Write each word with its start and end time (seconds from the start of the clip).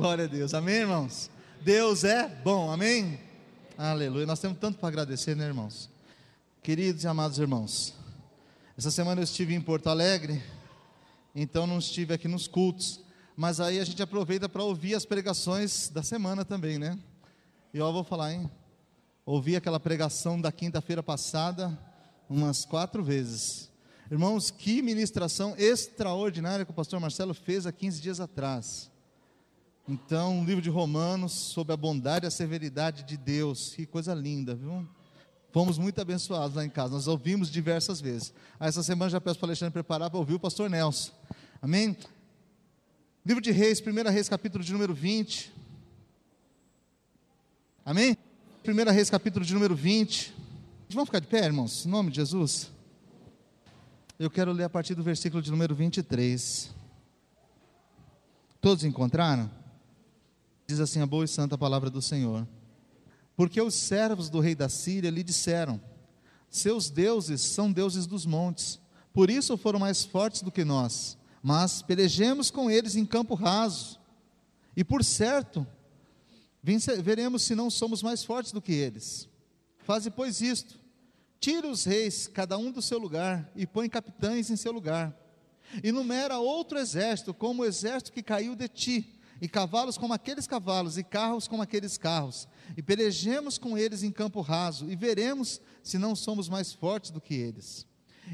Glória 0.00 0.24
a 0.24 0.28
Deus. 0.28 0.54
Amém, 0.54 0.76
irmãos? 0.76 1.30
Deus 1.60 2.04
é 2.04 2.26
bom. 2.26 2.72
Amém? 2.72 3.20
Aleluia. 3.76 4.24
Nós 4.24 4.40
temos 4.40 4.56
tanto 4.56 4.78
para 4.78 4.88
agradecer, 4.88 5.36
né, 5.36 5.44
irmãos? 5.44 5.90
Queridos 6.62 7.04
e 7.04 7.06
amados 7.06 7.38
irmãos, 7.38 7.92
essa 8.78 8.90
semana 8.90 9.20
eu 9.20 9.24
estive 9.24 9.54
em 9.54 9.60
Porto 9.60 9.88
Alegre, 9.88 10.42
então 11.34 11.66
não 11.66 11.78
estive 11.78 12.14
aqui 12.14 12.26
nos 12.26 12.48
cultos, 12.48 13.02
mas 13.36 13.60
aí 13.60 13.78
a 13.78 13.84
gente 13.84 14.02
aproveita 14.02 14.48
para 14.48 14.62
ouvir 14.62 14.94
as 14.94 15.04
pregações 15.04 15.90
da 15.90 16.02
semana 16.02 16.46
também, 16.46 16.78
né? 16.78 16.98
E 17.74 17.76
eu 17.76 17.92
vou 17.92 18.02
falar, 18.02 18.32
hein? 18.32 18.50
Ouvi 19.26 19.54
aquela 19.54 19.78
pregação 19.78 20.40
da 20.40 20.50
quinta-feira 20.50 21.02
passada 21.02 21.78
umas 22.26 22.64
quatro 22.64 23.04
vezes. 23.04 23.68
Irmãos, 24.10 24.50
que 24.50 24.80
ministração 24.80 25.54
extraordinária 25.58 26.64
que 26.64 26.70
o 26.70 26.74
pastor 26.74 26.98
Marcelo 27.00 27.34
fez 27.34 27.66
há 27.66 27.70
15 27.70 28.00
dias 28.00 28.18
atrás. 28.18 28.90
Então, 29.90 30.40
o 30.40 30.44
livro 30.44 30.62
de 30.62 30.70
Romanos, 30.70 31.32
sobre 31.32 31.72
a 31.72 31.76
bondade 31.76 32.24
e 32.24 32.28
a 32.28 32.30
severidade 32.30 33.02
de 33.02 33.16
Deus, 33.16 33.74
que 33.74 33.84
coisa 33.84 34.14
linda, 34.14 34.54
viu? 34.54 34.86
Fomos 35.50 35.78
muito 35.78 36.00
abençoados 36.00 36.54
lá 36.54 36.64
em 36.64 36.70
casa, 36.70 36.94
nós 36.94 37.08
ouvimos 37.08 37.50
diversas 37.50 38.00
vezes. 38.00 38.32
Essa 38.60 38.84
semana 38.84 39.10
já 39.10 39.20
peço 39.20 39.40
para 39.40 39.46
o 39.46 39.48
Alexandre 39.48 39.72
preparar 39.72 40.08
para 40.08 40.20
ouvir 40.20 40.34
o 40.34 40.38
pastor 40.38 40.70
Nelson. 40.70 41.10
Amém? 41.60 41.96
Livro 43.26 43.42
de 43.42 43.50
Reis, 43.50 43.82
1 43.84 44.10
Reis, 44.12 44.28
capítulo 44.28 44.62
de 44.62 44.72
número 44.72 44.94
20. 44.94 45.52
Amém? 47.84 48.16
1 48.64 48.92
Reis, 48.92 49.10
capítulo 49.10 49.44
de 49.44 49.52
número 49.52 49.74
20. 49.74 50.32
Vamos 50.90 51.08
ficar 51.08 51.18
de 51.18 51.26
pé, 51.26 51.46
irmãos, 51.46 51.84
em 51.84 51.88
nome 51.88 52.10
de 52.10 52.16
Jesus. 52.18 52.70
Eu 54.16 54.30
quero 54.30 54.52
ler 54.52 54.64
a 54.64 54.70
partir 54.70 54.94
do 54.94 55.02
versículo 55.02 55.42
de 55.42 55.50
número 55.50 55.74
23. 55.74 56.70
Todos 58.60 58.84
encontraram? 58.84 59.58
Diz 60.70 60.78
assim 60.78 61.00
a 61.00 61.06
boa 61.06 61.24
e 61.24 61.28
santa 61.28 61.58
palavra 61.58 61.90
do 61.90 62.00
Senhor. 62.00 62.46
Porque 63.36 63.60
os 63.60 63.74
servos 63.74 64.30
do 64.30 64.38
rei 64.38 64.54
da 64.54 64.68
Síria 64.68 65.10
lhe 65.10 65.24
disseram: 65.24 65.80
Seus 66.48 66.88
deuses 66.88 67.40
são 67.40 67.72
deuses 67.72 68.06
dos 68.06 68.24
montes, 68.24 68.78
por 69.12 69.30
isso 69.30 69.56
foram 69.56 69.80
mais 69.80 70.04
fortes 70.04 70.42
do 70.42 70.52
que 70.52 70.64
nós. 70.64 71.18
Mas 71.42 71.82
pelejemos 71.82 72.52
com 72.52 72.70
eles 72.70 72.94
em 72.94 73.04
campo 73.04 73.34
raso. 73.34 73.98
E 74.76 74.84
por 74.84 75.02
certo, 75.02 75.66
veremos 77.02 77.42
se 77.42 77.56
não 77.56 77.68
somos 77.68 78.00
mais 78.00 78.22
fortes 78.22 78.52
do 78.52 78.62
que 78.62 78.72
eles. 78.72 79.28
Faze, 79.78 80.08
pois, 80.08 80.40
isto: 80.40 80.78
Tira 81.40 81.66
os 81.66 81.82
reis, 81.82 82.28
cada 82.28 82.56
um 82.56 82.70
do 82.70 82.80
seu 82.80 83.00
lugar, 83.00 83.50
e 83.56 83.66
põe 83.66 83.88
capitães 83.88 84.50
em 84.50 84.56
seu 84.56 84.70
lugar. 84.70 85.12
E 85.82 85.90
numera 85.90 86.38
outro 86.38 86.78
exército, 86.78 87.34
como 87.34 87.62
o 87.62 87.66
exército 87.66 88.12
que 88.12 88.22
caiu 88.22 88.54
de 88.54 88.68
ti, 88.68 89.19
e 89.40 89.48
cavalos 89.48 89.96
como 89.96 90.12
aqueles 90.12 90.46
cavalos, 90.46 90.98
e 90.98 91.04
carros 91.04 91.48
como 91.48 91.62
aqueles 91.62 91.96
carros. 91.96 92.46
E 92.76 92.82
pelejemos 92.82 93.56
com 93.56 93.76
eles 93.76 94.02
em 94.02 94.10
campo 94.10 94.40
raso, 94.40 94.90
e 94.90 94.96
veremos 94.96 95.60
se 95.82 95.98
não 95.98 96.14
somos 96.14 96.48
mais 96.48 96.72
fortes 96.72 97.10
do 97.10 97.20
que 97.20 97.34
eles. 97.34 97.86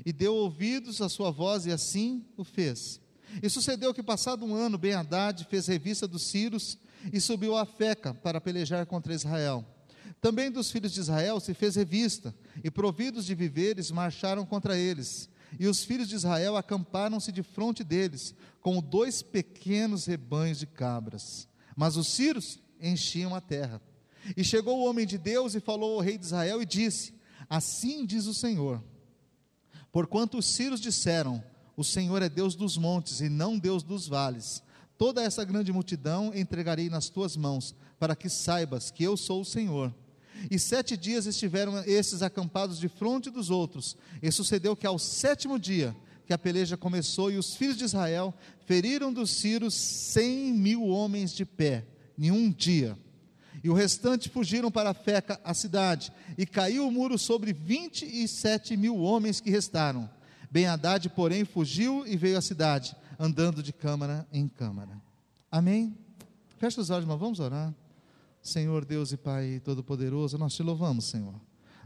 E 0.04 0.12
deu 0.12 0.34
ouvidos 0.34 1.00
à 1.00 1.08
sua 1.08 1.30
voz, 1.30 1.66
e 1.66 1.72
assim 1.72 2.24
o 2.36 2.44
fez. 2.44 3.00
E 3.42 3.48
sucedeu 3.48 3.94
que, 3.94 4.02
passado 4.02 4.44
um 4.44 4.54
ano, 4.54 4.78
Ben-Hadad 4.78 5.44
fez 5.44 5.66
revista 5.66 6.08
dos 6.08 6.22
Círios 6.22 6.78
e 7.12 7.20
subiu 7.20 7.56
a 7.56 7.64
Feca 7.64 8.14
para 8.14 8.40
pelejar 8.40 8.86
contra 8.86 9.14
Israel. 9.14 9.64
Também 10.20 10.50
dos 10.50 10.70
filhos 10.70 10.92
de 10.92 11.00
Israel 11.00 11.38
se 11.38 11.54
fez 11.54 11.76
revista, 11.76 12.34
e 12.64 12.70
providos 12.70 13.26
de 13.26 13.34
viveres 13.34 13.90
marcharam 13.90 14.44
contra 14.44 14.76
eles. 14.76 15.28
E 15.58 15.66
os 15.66 15.84
filhos 15.84 16.08
de 16.08 16.14
Israel 16.14 16.56
acamparam-se 16.56 17.32
de 17.32 17.42
frente 17.42 17.82
deles, 17.82 18.34
com 18.60 18.80
dois 18.80 19.22
pequenos 19.22 20.06
rebanhos 20.06 20.58
de 20.58 20.66
cabras. 20.66 21.48
Mas 21.76 21.96
os 21.96 22.08
sírios 22.08 22.58
enchiam 22.80 23.34
a 23.34 23.40
terra. 23.40 23.80
E 24.36 24.42
chegou 24.42 24.78
o 24.78 24.88
homem 24.88 25.06
de 25.06 25.18
Deus 25.18 25.54
e 25.54 25.60
falou 25.60 25.94
ao 25.94 26.00
rei 26.00 26.18
de 26.18 26.24
Israel 26.24 26.60
e 26.60 26.66
disse: 26.66 27.14
Assim 27.48 28.04
diz 28.04 28.26
o 28.26 28.34
Senhor: 28.34 28.82
Porquanto 29.92 30.38
os 30.38 30.46
sírios 30.46 30.80
disseram: 30.80 31.42
O 31.76 31.84
Senhor 31.84 32.22
é 32.22 32.28
Deus 32.28 32.54
dos 32.54 32.76
montes 32.76 33.20
e 33.20 33.28
não 33.28 33.58
Deus 33.58 33.82
dos 33.82 34.08
vales. 34.08 34.62
Toda 34.98 35.22
essa 35.22 35.44
grande 35.44 35.72
multidão 35.72 36.32
entregarei 36.34 36.88
nas 36.88 37.08
tuas 37.08 37.36
mãos, 37.36 37.74
para 37.98 38.16
que 38.16 38.28
saibas 38.28 38.90
que 38.90 39.04
eu 39.04 39.16
sou 39.16 39.42
o 39.42 39.44
Senhor. 39.44 39.94
E 40.50 40.58
sete 40.58 40.96
dias 40.96 41.26
estiveram 41.26 41.82
esses 41.84 42.22
acampados 42.22 42.78
de 42.78 42.88
fronte 42.88 43.30
dos 43.30 43.50
outros. 43.50 43.96
E 44.22 44.30
sucedeu 44.30 44.76
que 44.76 44.86
ao 44.86 44.98
sétimo 44.98 45.58
dia 45.58 45.96
que 46.26 46.32
a 46.32 46.38
peleja 46.38 46.76
começou, 46.76 47.30
e 47.30 47.36
os 47.36 47.54
filhos 47.54 47.76
de 47.76 47.84
Israel 47.84 48.34
feriram 48.66 49.12
dos 49.12 49.30
Círios 49.30 49.74
cem 49.74 50.52
mil 50.52 50.84
homens 50.86 51.32
de 51.32 51.44
pé, 51.44 51.86
em 52.18 52.32
um 52.32 52.50
dia. 52.50 52.98
E 53.62 53.70
o 53.70 53.74
restante 53.74 54.28
fugiram 54.28 54.70
para 54.70 54.90
a 54.90 54.94
Feca, 54.94 55.40
a 55.44 55.54
cidade, 55.54 56.12
e 56.36 56.44
caiu 56.44 56.86
o 56.86 56.90
muro 56.90 57.16
sobre 57.16 57.52
vinte 57.52 58.04
e 58.04 58.26
sete 58.26 58.76
mil 58.76 58.96
homens 58.98 59.40
que 59.40 59.50
restaram. 59.50 60.10
Ben 60.50 60.66
Haddad, 60.66 61.08
porém, 61.10 61.44
fugiu 61.44 62.04
e 62.06 62.16
veio 62.16 62.38
à 62.38 62.42
cidade, 62.42 62.96
andando 63.18 63.62
de 63.62 63.72
câmara 63.72 64.26
em 64.32 64.48
câmara. 64.48 65.00
Amém? 65.50 65.96
Fecha 66.58 66.80
os 66.80 66.90
olhos, 66.90 67.06
mas 67.06 67.18
vamos 67.20 67.38
orar. 67.38 67.72
Senhor 68.46 68.84
Deus 68.84 69.10
e 69.10 69.16
Pai 69.16 69.60
Todo-Poderoso, 69.64 70.38
nós 70.38 70.54
te 70.54 70.62
louvamos, 70.62 71.06
Senhor. 71.06 71.34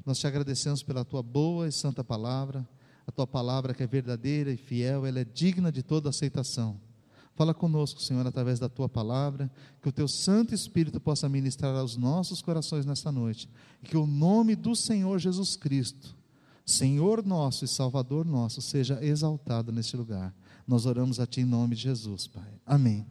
Nós 0.04 0.18
te 0.18 0.26
agradecemos 0.26 0.82
pela 0.82 1.06
tua 1.06 1.22
boa 1.22 1.66
e 1.66 1.72
santa 1.72 2.04
palavra, 2.04 2.68
a 3.06 3.10
tua 3.10 3.26
palavra 3.26 3.72
que 3.72 3.82
é 3.82 3.86
verdadeira 3.86 4.52
e 4.52 4.58
fiel, 4.58 5.06
ela 5.06 5.20
é 5.20 5.24
digna 5.24 5.72
de 5.72 5.82
toda 5.82 6.10
aceitação. 6.10 6.78
Fala 7.34 7.54
conosco, 7.54 8.02
Senhor, 8.02 8.26
através 8.26 8.58
da 8.58 8.68
tua 8.68 8.90
palavra, 8.90 9.50
que 9.80 9.88
o 9.88 9.92
teu 9.92 10.06
Santo 10.06 10.54
Espírito 10.54 11.00
possa 11.00 11.30
ministrar 11.30 11.74
aos 11.74 11.96
nossos 11.96 12.42
corações 12.42 12.84
nesta 12.84 13.10
noite, 13.10 13.48
e 13.82 13.86
que 13.86 13.96
o 13.96 14.06
nome 14.06 14.54
do 14.54 14.76
Senhor 14.76 15.18
Jesus 15.18 15.56
Cristo, 15.56 16.14
Senhor 16.66 17.24
nosso 17.24 17.64
e 17.64 17.68
Salvador 17.68 18.26
nosso, 18.26 18.60
seja 18.60 19.02
exaltado 19.02 19.72
neste 19.72 19.96
lugar. 19.96 20.34
Nós 20.66 20.84
oramos 20.84 21.18
a 21.18 21.26
Ti 21.26 21.40
em 21.40 21.46
nome 21.46 21.74
de 21.74 21.82
Jesus, 21.82 22.26
Pai. 22.26 22.60
Amém. 22.66 23.06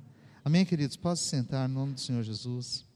Amém, 0.46 0.64
queridos. 0.64 0.96
Pode 0.96 1.20
se 1.20 1.26
sentar 1.26 1.68
em 1.68 1.74
nome 1.74 1.94
do 1.94 2.00
Senhor 2.00 2.22
Jesus. 2.22 2.89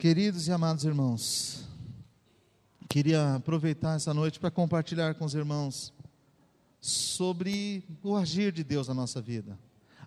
Queridos 0.00 0.48
e 0.48 0.50
amados 0.50 0.82
irmãos, 0.86 1.62
queria 2.88 3.34
aproveitar 3.34 3.96
essa 3.96 4.14
noite 4.14 4.40
para 4.40 4.50
compartilhar 4.50 5.14
com 5.14 5.26
os 5.26 5.34
irmãos 5.34 5.92
sobre 6.80 7.84
o 8.02 8.16
agir 8.16 8.50
de 8.50 8.64
Deus 8.64 8.88
na 8.88 8.94
nossa 8.94 9.20
vida, 9.20 9.58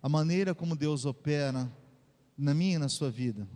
a 0.01 0.09
maneira 0.09 0.55
como 0.55 0.75
Deus 0.75 1.05
opera 1.05 1.71
na 2.35 2.55
minha 2.55 2.77
e 2.77 2.79
na 2.79 2.89
sua 2.89 3.11
vida, 3.11 3.47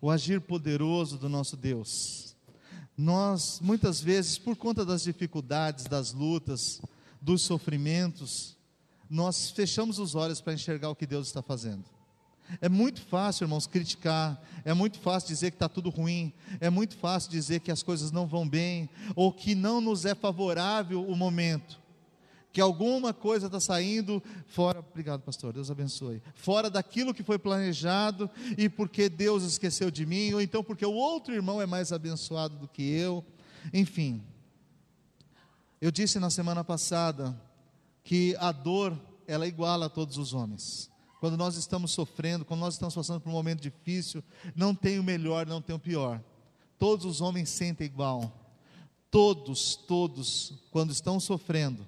o 0.00 0.10
agir 0.10 0.40
poderoso 0.40 1.16
do 1.16 1.28
nosso 1.28 1.56
Deus. 1.56 2.34
Nós, 2.96 3.60
muitas 3.62 4.00
vezes, 4.00 4.36
por 4.36 4.56
conta 4.56 4.84
das 4.84 5.04
dificuldades, 5.04 5.84
das 5.84 6.12
lutas, 6.12 6.82
dos 7.22 7.42
sofrimentos, 7.42 8.56
nós 9.08 9.48
fechamos 9.52 10.00
os 10.00 10.16
olhos 10.16 10.40
para 10.40 10.54
enxergar 10.54 10.90
o 10.90 10.96
que 10.96 11.06
Deus 11.06 11.28
está 11.28 11.40
fazendo. 11.40 11.84
É 12.60 12.68
muito 12.68 13.00
fácil, 13.02 13.44
irmãos, 13.44 13.66
criticar, 13.66 14.42
é 14.64 14.72
muito 14.72 14.98
fácil 14.98 15.28
dizer 15.28 15.50
que 15.50 15.56
está 15.56 15.68
tudo 15.68 15.90
ruim, 15.90 16.32
é 16.60 16.70
muito 16.70 16.96
fácil 16.96 17.30
dizer 17.30 17.60
que 17.60 17.70
as 17.70 17.82
coisas 17.82 18.10
não 18.10 18.26
vão 18.26 18.48
bem, 18.48 18.88
ou 19.14 19.32
que 19.32 19.54
não 19.54 19.80
nos 19.80 20.04
é 20.04 20.14
favorável 20.14 21.04
o 21.06 21.14
momento, 21.14 21.78
que 22.52 22.60
alguma 22.60 23.12
coisa 23.12 23.46
está 23.46 23.60
saindo 23.60 24.22
fora, 24.46 24.80
obrigado 24.80 25.20
pastor, 25.20 25.52
Deus 25.52 25.70
abençoe, 25.70 26.22
fora 26.34 26.70
daquilo 26.70 27.12
que 27.12 27.22
foi 27.22 27.38
planejado, 27.38 28.30
e 28.56 28.68
porque 28.68 29.08
Deus 29.08 29.42
esqueceu 29.42 29.90
de 29.90 30.06
mim, 30.06 30.32
ou 30.32 30.40
então 30.40 30.64
porque 30.64 30.86
o 30.86 30.94
outro 30.94 31.34
irmão 31.34 31.60
é 31.60 31.66
mais 31.66 31.92
abençoado 31.92 32.56
do 32.56 32.66
que 32.66 32.82
eu, 32.82 33.24
enfim. 33.72 34.22
Eu 35.80 35.92
disse 35.92 36.18
na 36.18 36.30
semana 36.30 36.64
passada 36.64 37.38
que 38.02 38.34
a 38.40 38.50
dor, 38.50 38.98
ela 39.26 39.44
é 39.44 39.48
igual 39.48 39.82
a 39.82 39.88
todos 39.88 40.16
os 40.16 40.32
homens 40.32 40.90
quando 41.20 41.36
nós 41.36 41.56
estamos 41.56 41.90
sofrendo, 41.90 42.44
quando 42.44 42.60
nós 42.60 42.74
estamos 42.74 42.94
passando 42.94 43.20
por 43.20 43.28
um 43.28 43.32
momento 43.32 43.60
difícil, 43.60 44.22
não 44.54 44.74
tem 44.74 44.98
o 44.98 45.04
melhor, 45.04 45.46
não 45.46 45.60
tem 45.60 45.74
o 45.74 45.78
pior. 45.78 46.22
Todos 46.78 47.04
os 47.04 47.20
homens 47.20 47.48
sentem 47.48 47.86
igual. 47.86 48.32
Todos, 49.10 49.74
todos, 49.74 50.54
quando 50.70 50.92
estão 50.92 51.18
sofrendo, 51.18 51.86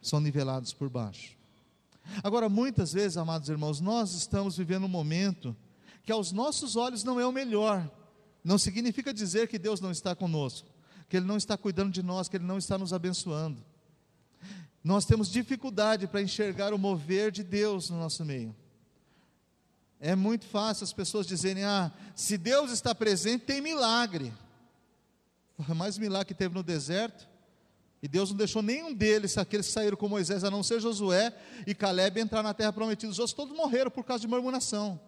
são 0.00 0.20
nivelados 0.20 0.72
por 0.72 0.88
baixo. 0.88 1.36
Agora, 2.22 2.48
muitas 2.48 2.92
vezes, 2.92 3.16
amados 3.16 3.48
irmãos, 3.48 3.80
nós 3.80 4.12
estamos 4.14 4.56
vivendo 4.56 4.84
um 4.84 4.88
momento 4.88 5.56
que 6.04 6.12
aos 6.12 6.32
nossos 6.32 6.76
olhos 6.76 7.04
não 7.04 7.18
é 7.18 7.26
o 7.26 7.32
melhor. 7.32 7.90
Não 8.44 8.58
significa 8.58 9.12
dizer 9.12 9.48
que 9.48 9.58
Deus 9.58 9.80
não 9.80 9.90
está 9.90 10.14
conosco, 10.14 10.68
que 11.08 11.16
Ele 11.16 11.26
não 11.26 11.36
está 11.36 11.56
cuidando 11.56 11.92
de 11.92 12.02
nós, 12.02 12.28
que 12.28 12.36
Ele 12.36 12.44
não 12.44 12.58
está 12.58 12.78
nos 12.78 12.92
abençoando. 12.92 13.62
Nós 14.82 15.04
temos 15.04 15.28
dificuldade 15.28 16.06
para 16.06 16.22
enxergar 16.22 16.72
o 16.72 16.78
mover 16.78 17.30
de 17.30 17.42
Deus 17.42 17.90
no 17.90 17.98
nosso 17.98 18.24
meio. 18.24 18.56
É 20.00 20.16
muito 20.16 20.46
fácil 20.46 20.84
as 20.84 20.92
pessoas 20.92 21.26
dizerem: 21.26 21.64
ah, 21.64 21.92
se 22.14 22.38
Deus 22.38 22.70
está 22.70 22.94
presente, 22.94 23.44
tem 23.44 23.60
milagre. 23.60 24.32
O 25.68 25.74
mais 25.74 25.98
milagre 25.98 26.28
que 26.28 26.34
teve 26.34 26.54
no 26.54 26.62
deserto 26.62 27.28
E 28.02 28.08
Deus 28.08 28.30
não 28.30 28.36
deixou 28.38 28.62
nenhum 28.62 28.94
deles, 28.94 29.36
aqueles 29.36 29.66
que 29.66 29.72
saíram 29.74 29.94
com 29.94 30.08
Moisés, 30.08 30.42
a 30.42 30.50
não 30.50 30.62
ser 30.62 30.80
Josué 30.80 31.34
e 31.66 31.74
Caleb, 31.74 32.18
entrar 32.18 32.42
na 32.42 32.54
terra 32.54 32.72
prometida. 32.72 33.12
Os 33.12 33.18
outros 33.18 33.34
todos 33.34 33.54
morreram 33.54 33.90
por 33.90 34.02
causa 34.02 34.22
de 34.22 34.28
murmuração. 34.28 34.98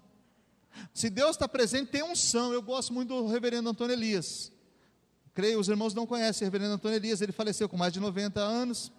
Se 0.92 1.08
Deus 1.08 1.30
está 1.30 1.48
presente, 1.48 1.90
tem 1.90 2.02
unção. 2.02 2.52
Eu 2.52 2.60
gosto 2.60 2.92
muito 2.92 3.08
do 3.08 3.26
reverendo 3.28 3.70
Antônio 3.70 3.94
Elias. 3.94 4.52
Creio, 5.32 5.58
os 5.58 5.68
irmãos 5.68 5.94
não 5.94 6.06
conhecem 6.06 6.46
o 6.46 6.50
reverendo 6.50 6.74
Antônio 6.74 6.96
Elias, 6.96 7.22
ele 7.22 7.32
faleceu 7.32 7.66
com 7.66 7.78
mais 7.78 7.94
de 7.94 8.00
90 8.00 8.38
anos. 8.38 8.92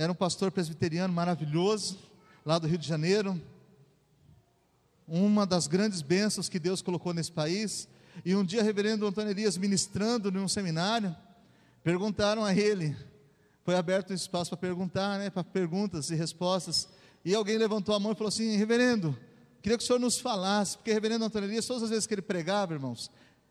Era 0.00 0.10
um 0.10 0.14
pastor 0.14 0.50
presbiteriano 0.50 1.12
maravilhoso, 1.12 1.98
lá 2.42 2.58
do 2.58 2.66
Rio 2.66 2.78
de 2.78 2.88
Janeiro. 2.88 3.38
Uma 5.06 5.44
das 5.44 5.66
grandes 5.66 6.00
bênçãos 6.00 6.48
que 6.48 6.58
Deus 6.58 6.80
colocou 6.80 7.12
nesse 7.12 7.30
país. 7.30 7.86
E 8.24 8.34
um 8.34 8.42
dia, 8.42 8.62
reverendo 8.62 9.06
Antônio 9.06 9.30
Elias, 9.30 9.58
ministrando 9.58 10.32
num 10.32 10.48
seminário, 10.48 11.14
perguntaram 11.84 12.42
a 12.42 12.54
ele, 12.54 12.96
foi 13.62 13.74
aberto 13.74 14.12
um 14.12 14.14
espaço 14.14 14.48
para 14.48 14.56
perguntar, 14.56 15.18
né, 15.18 15.28
para 15.28 15.44
perguntas 15.44 16.08
e 16.08 16.14
respostas. 16.14 16.88
E 17.22 17.34
alguém 17.34 17.58
levantou 17.58 17.94
a 17.94 18.00
mão 18.00 18.12
e 18.12 18.14
falou 18.14 18.28
assim: 18.28 18.56
Reverendo, 18.56 19.14
queria 19.60 19.76
que 19.76 19.84
o 19.84 19.86
senhor 19.86 19.98
nos 19.98 20.18
falasse, 20.18 20.78
porque 20.78 20.94
reverendo 20.94 21.26
Antônio 21.26 21.46
Elias, 21.46 21.66
todas 21.66 21.82
as 21.82 21.90
vezes 21.90 22.06
que 22.06 22.14
ele 22.14 22.22
pregava, 22.22 22.72
irmãos, 22.72 23.10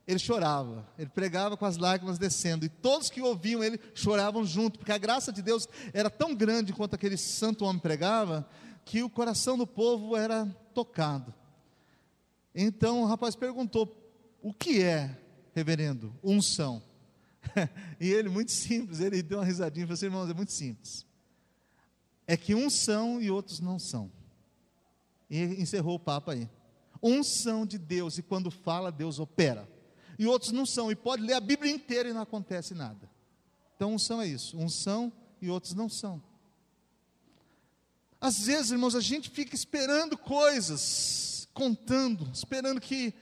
ele 0.10 0.18
chorava, 0.18 0.84
ele 0.98 1.12
pregava 1.12 1.56
com 1.56 1.66
as 1.66 1.78
lágrimas 1.78 2.18
descendo, 2.18 2.66
e 2.66 2.70
todos 2.70 3.12
que 3.12 3.22
ouviam 3.22 3.64
ele 3.64 3.80
choravam 3.94 4.44
junto, 4.44 4.80
porque 4.80 4.92
a 4.92 4.98
graça 4.98 5.32
de 5.32 5.40
Deus 5.40 5.70
era 5.94 6.10
tão 6.10 6.34
grande 6.34 6.74
quanto 6.74 6.96
aquele 6.96 7.16
santo 7.16 7.64
homem 7.64 7.80
pregava, 7.80 8.50
que 8.84 9.04
o 9.04 9.10
coração 9.10 9.56
do 9.56 9.68
povo 9.68 10.18
era 10.18 10.48
tocado. 10.74 11.32
Então 12.56 13.04
o 13.04 13.06
rapaz 13.06 13.36
perguntou: 13.36 13.96
o 14.42 14.52
que 14.52 14.82
é, 14.82 15.16
reverendo, 15.54 16.12
unção? 16.24 16.82
e 18.02 18.10
ele, 18.10 18.30
muito 18.30 18.52
simples, 18.52 19.02
ele 19.02 19.22
deu 19.22 19.38
uma 19.38 19.46
risadinha 19.46 19.84
e 19.84 19.86
falou 19.86 19.94
assim: 19.94 20.06
irmãos, 20.08 20.30
é 20.32 20.34
muito 20.34 20.52
simples. 20.52 21.06
É 22.26 22.36
que 22.36 22.56
uns 22.56 22.74
são 22.74 23.22
e 23.22 23.30
outros 23.30 23.60
não 23.60 23.78
são. 23.78 24.12
E 25.30 25.40
encerrou 25.62 25.98
o 25.98 26.00
papo 26.00 26.32
aí. 26.32 26.50
Uns 27.00 27.28
são 27.28 27.64
de 27.64 27.78
Deus 27.78 28.18
e 28.18 28.24
quando 28.24 28.50
fala, 28.50 28.92
Deus 28.92 29.20
opera. 29.20 29.70
E 30.19 30.27
outros 30.27 30.51
não 30.51 30.66
são, 30.66 30.92
e 30.92 30.95
pode 30.95 31.24
ler 31.24 31.36
a 31.36 31.39
Bíblia 31.39 31.71
inteira 31.71 32.10
e 32.10 32.13
não 32.13 32.21
acontece 32.21 32.74
nada. 32.75 33.10
Então, 33.77 33.94
uns 33.94 34.04
são 34.04 34.21
é 34.21 34.27
isso, 34.27 34.57
uns 34.57 34.75
são 34.75 35.13
e 35.42 35.50
outros 35.50 35.74
não 35.74 35.88
são. 35.88 36.21
Às 38.19 38.45
vezes, 38.45 38.71
irmãos, 38.71 38.95
a 38.95 39.00
gente 39.00 39.30
fica 39.30 39.56
esperando 39.56 40.18
coisas, 40.18 41.48
contando, 41.54 42.30
esperando 42.33 42.81
que 42.81 43.13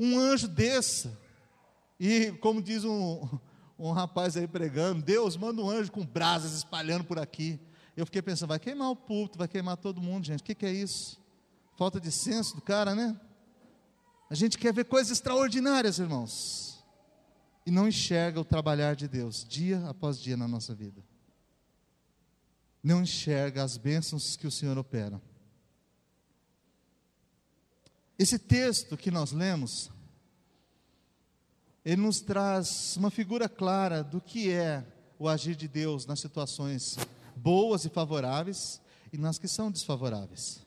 um 0.00 0.18
anjo 0.18 0.48
desça. 0.48 1.18
E, 2.00 2.32
como 2.40 2.62
diz 2.62 2.82
um, 2.82 3.28
um 3.78 3.92
rapaz 3.92 4.34
aí 4.34 4.48
pregando, 4.48 5.02
Deus 5.02 5.36
manda 5.36 5.60
um 5.60 5.68
anjo 5.68 5.92
com 5.92 6.06
brasas 6.06 6.54
espalhando 6.54 7.04
por 7.04 7.18
aqui. 7.18 7.60
Eu 7.94 8.06
fiquei 8.06 8.22
pensando, 8.22 8.48
vai 8.48 8.58
queimar 8.58 8.90
o 8.90 8.96
púlpito, 8.96 9.36
vai 9.36 9.48
queimar 9.48 9.76
todo 9.76 10.00
mundo, 10.00 10.24
gente. 10.24 10.40
O 10.40 10.44
que, 10.44 10.54
que 10.54 10.64
é 10.64 10.72
isso? 10.72 11.20
Falta 11.76 12.00
de 12.00 12.10
senso 12.10 12.56
do 12.56 12.62
cara, 12.62 12.94
né? 12.94 13.20
A 14.30 14.34
gente 14.34 14.58
quer 14.58 14.72
ver 14.72 14.84
coisas 14.84 15.12
extraordinárias, 15.12 15.98
irmãos. 15.98 16.84
E 17.64 17.70
não 17.70 17.88
enxerga 17.88 18.40
o 18.40 18.44
trabalhar 18.44 18.94
de 18.94 19.08
Deus, 19.08 19.44
dia 19.46 19.86
após 19.88 20.18
dia 20.18 20.36
na 20.36 20.48
nossa 20.48 20.74
vida. 20.74 21.02
Não 22.82 23.02
enxerga 23.02 23.62
as 23.62 23.76
bênçãos 23.76 24.36
que 24.36 24.46
o 24.46 24.50
Senhor 24.50 24.76
opera. 24.78 25.20
Esse 28.18 28.38
texto 28.38 28.96
que 28.96 29.10
nós 29.10 29.32
lemos, 29.32 29.90
ele 31.84 32.02
nos 32.02 32.20
traz 32.20 32.96
uma 32.96 33.10
figura 33.10 33.48
clara 33.48 34.02
do 34.02 34.20
que 34.20 34.50
é 34.50 34.84
o 35.18 35.28
agir 35.28 35.56
de 35.56 35.68
Deus 35.68 36.04
nas 36.04 36.20
situações 36.20 36.96
boas 37.34 37.84
e 37.84 37.88
favoráveis 37.88 38.80
e 39.12 39.18
nas 39.18 39.38
que 39.38 39.48
são 39.48 39.70
desfavoráveis. 39.70 40.66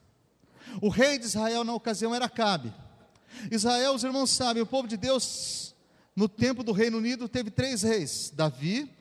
O 0.82 0.90
rei 0.90 1.20
de 1.20 1.26
Israel 1.26 1.64
na 1.64 1.74
ocasião 1.74 2.16
era 2.16 2.30
Cabe. 2.30 2.74
Israel, 3.50 3.94
os 3.94 4.04
irmãos 4.04 4.30
sabem, 4.30 4.62
o 4.62 4.68
povo 4.68 4.88
de 4.88 4.98
Deus 4.98 5.76
no 6.16 6.28
tempo 6.28 6.64
do 6.64 6.72
Reino 6.72 6.98
Unido 6.98 7.28
teve 7.28 7.50
três 7.50 7.82
reis: 7.82 8.32
Davi, 8.36 8.92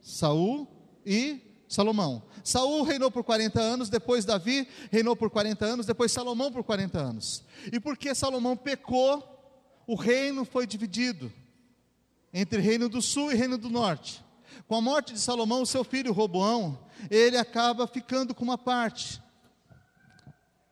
Saul 0.00 0.68
e 1.04 1.40
Salomão. 1.68 2.22
Saul 2.44 2.82
reinou 2.82 3.10
por 3.10 3.24
40 3.24 3.60
anos, 3.60 3.88
depois 3.88 4.24
Davi 4.24 4.68
reinou 4.90 5.16
por 5.16 5.30
40 5.30 5.64
anos, 5.64 5.86
depois 5.86 6.12
Salomão 6.12 6.52
por 6.52 6.62
40 6.62 6.98
anos. 6.98 7.44
E 7.72 7.80
porque 7.80 8.14
Salomão 8.14 8.56
pecou, 8.56 9.22
o 9.86 9.94
reino 9.94 10.44
foi 10.44 10.66
dividido 10.66 11.32
entre 12.32 12.60
reino 12.60 12.88
do 12.88 13.00
sul 13.00 13.32
e 13.32 13.34
reino 13.34 13.58
do 13.58 13.70
norte. 13.70 14.24
Com 14.68 14.76
a 14.76 14.80
morte 14.80 15.12
de 15.12 15.20
Salomão, 15.20 15.66
seu 15.66 15.84
filho 15.84 16.12
Roboão, 16.12 16.78
ele 17.10 17.36
acaba 17.36 17.86
ficando 17.86 18.34
com 18.34 18.44
uma 18.44 18.58
parte. 18.58 19.20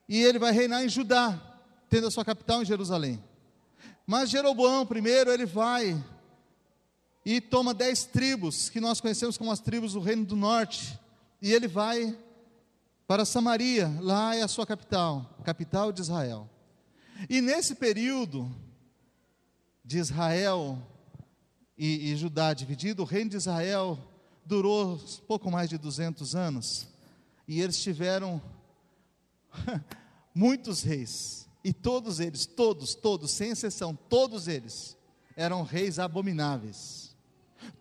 E 0.09 0.23
ele 0.23 0.39
vai 0.39 0.53
reinar 0.53 0.85
em 0.85 0.89
Judá, 0.89 1.41
tendo 1.89 2.07
a 2.07 2.11
sua 2.11 2.25
capital 2.25 2.63
em 2.63 2.67
Jerusalém. 2.67 3.23
Mas 4.07 4.31
Jeroboão, 4.31 4.85
primeiro, 4.85 5.31
ele 5.31 5.47
vai 5.47 6.03
e 7.25 7.41
toma 7.41 7.73
dez 7.73 8.05
tribos, 8.05 8.69
que 8.69 8.81
nós 8.81 9.01
conhecemos 9.01 9.39
como 9.39 9.51
as 9.51 9.61
tribos 9.61 9.95
do 9.95 10.01
reino 10.01 10.27
do 10.27 10.37
norte, 10.37 10.99
e 11.41 11.53
ele 11.53 11.67
vai 11.67 12.17
para 13.07 13.25
Samaria, 13.25 13.91
lá 14.01 14.35
é 14.37 14.43
a 14.43 14.49
sua 14.49 14.67
capital, 14.67 15.39
capital 15.45 15.93
de 15.93 16.03
Israel. 16.03 16.49
E 17.29 17.41
nesse 17.41 17.75
período, 17.75 18.51
de 19.85 19.99
Israel 19.99 20.79
e, 21.77 22.13
e 22.13 22.17
Judá 22.17 22.55
dividido, 22.55 23.03
o 23.03 23.07
reino 23.07 23.31
de 23.31 23.37
Israel 23.37 23.99
durou 24.45 24.99
pouco 25.27 25.51
mais 25.51 25.69
de 25.69 25.77
200 25.77 26.35
anos, 26.35 26.87
e 27.47 27.61
eles 27.61 27.83
tiveram 27.83 28.41
muitos 30.35 30.83
reis, 30.83 31.47
e 31.65 31.73
todos 31.73 32.21
eles, 32.21 32.45
todos, 32.45 32.95
todos, 32.95 33.31
sem 33.31 33.51
exceção, 33.51 33.97
todos 34.09 34.47
eles, 34.47 34.97
eram 35.35 35.63
reis 35.63 35.99
abomináveis. 35.99 37.17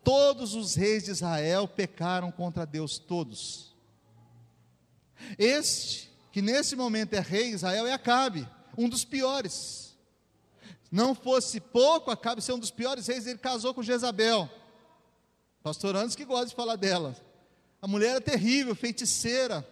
Todos 0.01 0.56
os 0.56 0.75
reis 0.75 1.03
de 1.03 1.12
Israel 1.12 1.68
pecaram 1.68 2.31
contra 2.31 2.65
Deus, 2.65 2.97
todos. 2.97 3.75
Este, 5.38 6.09
que 6.31 6.41
nesse 6.41 6.77
momento 6.77 7.13
é 7.13 7.19
rei 7.19 7.50
Israel, 7.50 7.85
é 7.85 7.91
Acabe, 7.91 8.47
um 8.77 8.88
dos 8.88 9.03
piores. 9.03 9.94
Não 10.89 11.13
fosse 11.13 11.59
pouco, 11.59 12.09
Acabe 12.09 12.41
ser 12.41 12.53
um 12.53 12.59
dos 12.59 12.71
piores 12.71 13.07
reis, 13.07 13.27
ele 13.27 13.38
casou 13.38 13.74
com 13.74 13.83
Jezabel. 13.83 14.50
Pastor 15.62 15.95
Anderson 15.95 16.18
que 16.18 16.25
gosta 16.25 16.47
de 16.47 16.56
falar 16.56 16.77
dela. 16.77 17.15
A 17.81 17.88
mulher 17.88 18.12
era 18.12 18.21
terrível, 18.21 18.74
feiticeira. 18.74 19.68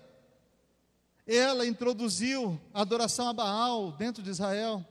Ela 1.28 1.66
introduziu 1.66 2.60
a 2.74 2.82
adoração 2.82 3.28
a 3.28 3.34
Baal 3.34 3.92
dentro 3.92 4.24
de 4.24 4.30
Israel. 4.30 4.86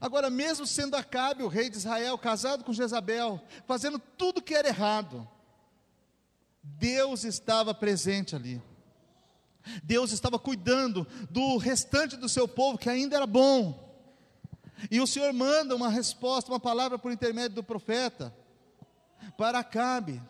Agora, 0.00 0.28
mesmo 0.28 0.66
sendo 0.66 0.96
Acabe, 0.96 1.42
o 1.42 1.48
rei 1.48 1.70
de 1.70 1.76
Israel, 1.76 2.18
casado 2.18 2.64
com 2.64 2.72
Jezabel, 2.72 3.40
fazendo 3.66 3.98
tudo 3.98 4.42
que 4.42 4.54
era 4.54 4.68
errado, 4.68 5.26
Deus 6.62 7.24
estava 7.24 7.74
presente 7.74 8.34
ali. 8.34 8.60
Deus 9.82 10.12
estava 10.12 10.38
cuidando 10.38 11.06
do 11.30 11.56
restante 11.56 12.16
do 12.16 12.28
seu 12.28 12.46
povo 12.46 12.78
que 12.78 12.90
ainda 12.90 13.16
era 13.16 13.26
bom. 13.26 13.82
E 14.90 15.00
o 15.00 15.06
Senhor 15.06 15.32
manda 15.32 15.74
uma 15.74 15.88
resposta, 15.88 16.50
uma 16.50 16.60
palavra 16.60 16.98
por 16.98 17.12
intermédio 17.12 17.56
do 17.56 17.62
profeta 17.62 18.34
para 19.38 19.60
Acabe, 19.60 20.20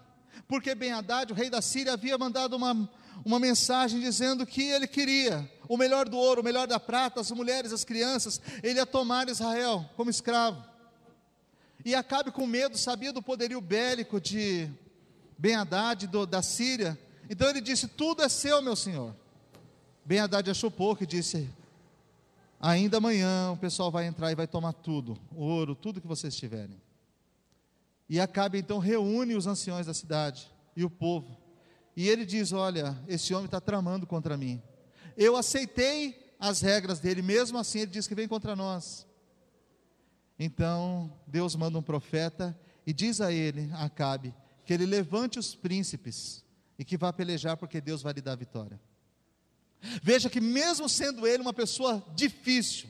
porque 0.47 0.75
Ben 0.75 0.93
Haddad, 0.93 1.33
o 1.33 1.35
rei 1.35 1.51
da 1.51 1.61
Síria, 1.61 1.95
havia 1.95 2.17
mandado 2.17 2.57
uma, 2.57 2.89
uma 3.25 3.39
mensagem 3.39 4.01
dizendo 4.01 4.47
que 4.47 4.63
ele 4.63 4.87
queria 4.87 5.51
o 5.69 5.77
melhor 5.77 6.09
do 6.09 6.17
ouro, 6.17 6.41
o 6.41 6.45
melhor 6.45 6.67
da 6.67 6.79
prata, 6.81 7.21
as 7.21 7.31
mulheres, 7.31 7.73
as 7.73 7.85
crianças, 7.85 8.41
ele 8.63 8.79
ia 8.79 8.87
tomar 8.87 9.29
Israel 9.29 9.89
como 9.97 10.11
escravo. 10.11 10.63
E 11.85 11.95
Acabe, 11.95 12.31
com 12.31 12.47
medo, 12.47 12.79
sabia 12.79 13.13
do 13.13 13.23
poderio 13.23 13.61
bélico 13.61 14.21
de 14.21 14.71
Ben 15.37 15.55
Haddad, 15.55 16.07
do, 16.07 16.27
da 16.27 16.43
Síria, 16.43 16.99
então 17.29 17.49
ele 17.49 17.61
disse: 17.61 17.89
Tudo 17.89 18.23
é 18.23 18.29
seu, 18.29 18.63
meu 18.63 18.77
senhor. 18.77 19.15
Ben 20.05 20.21
Haddad 20.21 20.51
achou 20.51 20.71
pouco 20.71 21.03
e 21.03 21.07
disse: 21.07 21.49
Ainda 22.61 22.99
amanhã 22.99 23.51
o 23.53 23.57
pessoal 23.57 23.91
vai 23.91 24.07
entrar 24.07 24.33
e 24.33 24.35
vai 24.35 24.47
tomar 24.47 24.73
tudo, 24.73 25.19
ouro, 25.35 25.75
tudo 25.75 26.01
que 26.01 26.07
vocês 26.07 26.35
tiverem. 26.35 26.81
E 28.09 28.21
Acabe 28.21 28.59
então 28.59 28.79
reúne 28.79 29.35
os 29.35 29.47
anciões 29.47 29.87
da 29.87 29.95
cidade 29.95 30.51
e 30.77 30.85
o 30.85 30.91
povo. 30.91 31.44
E 31.97 32.09
ele 32.09 32.25
diz: 32.25 32.53
Olha, 32.53 32.97
esse 33.09 33.33
homem 33.35 33.47
está 33.47 33.61
tramando 33.61 34.07
contra 34.07 34.37
mim. 34.37 34.63
Eu 35.17 35.37
aceitei 35.37 36.35
as 36.39 36.61
regras 36.61 36.99
dele, 36.99 37.23
mesmo 37.23 37.59
assim 37.59 37.81
ele 37.81 37.91
diz 37.91 38.07
que 38.07 38.15
vem 38.15 38.29
contra 38.29 38.57
nós. 38.57 39.07
Então 40.39 41.13
Deus 41.27 41.55
manda 41.55 41.79
um 41.79 41.83
profeta 41.83 42.59
e 42.87 42.93
diz 42.93 43.21
a 43.21 43.33
ele, 43.33 43.71
Acabe, 43.75 44.35
que 44.65 44.73
ele 44.73 44.87
levante 44.87 45.39
os 45.39 45.55
príncipes 45.55 46.45
e 46.79 46.85
que 46.85 46.97
vá 46.97 47.13
pelejar, 47.13 47.57
porque 47.57 47.81
Deus 47.81 48.03
vai 48.03 48.13
lhe 48.13 48.21
dar 48.21 48.33
a 48.33 48.37
vitória. 48.37 48.81
Veja 50.03 50.31
que, 50.31 50.41
mesmo 50.41 50.89
sendo 50.89 51.27
ele 51.27 51.43
uma 51.43 51.53
pessoa 51.53 52.05
difícil, 52.15 52.89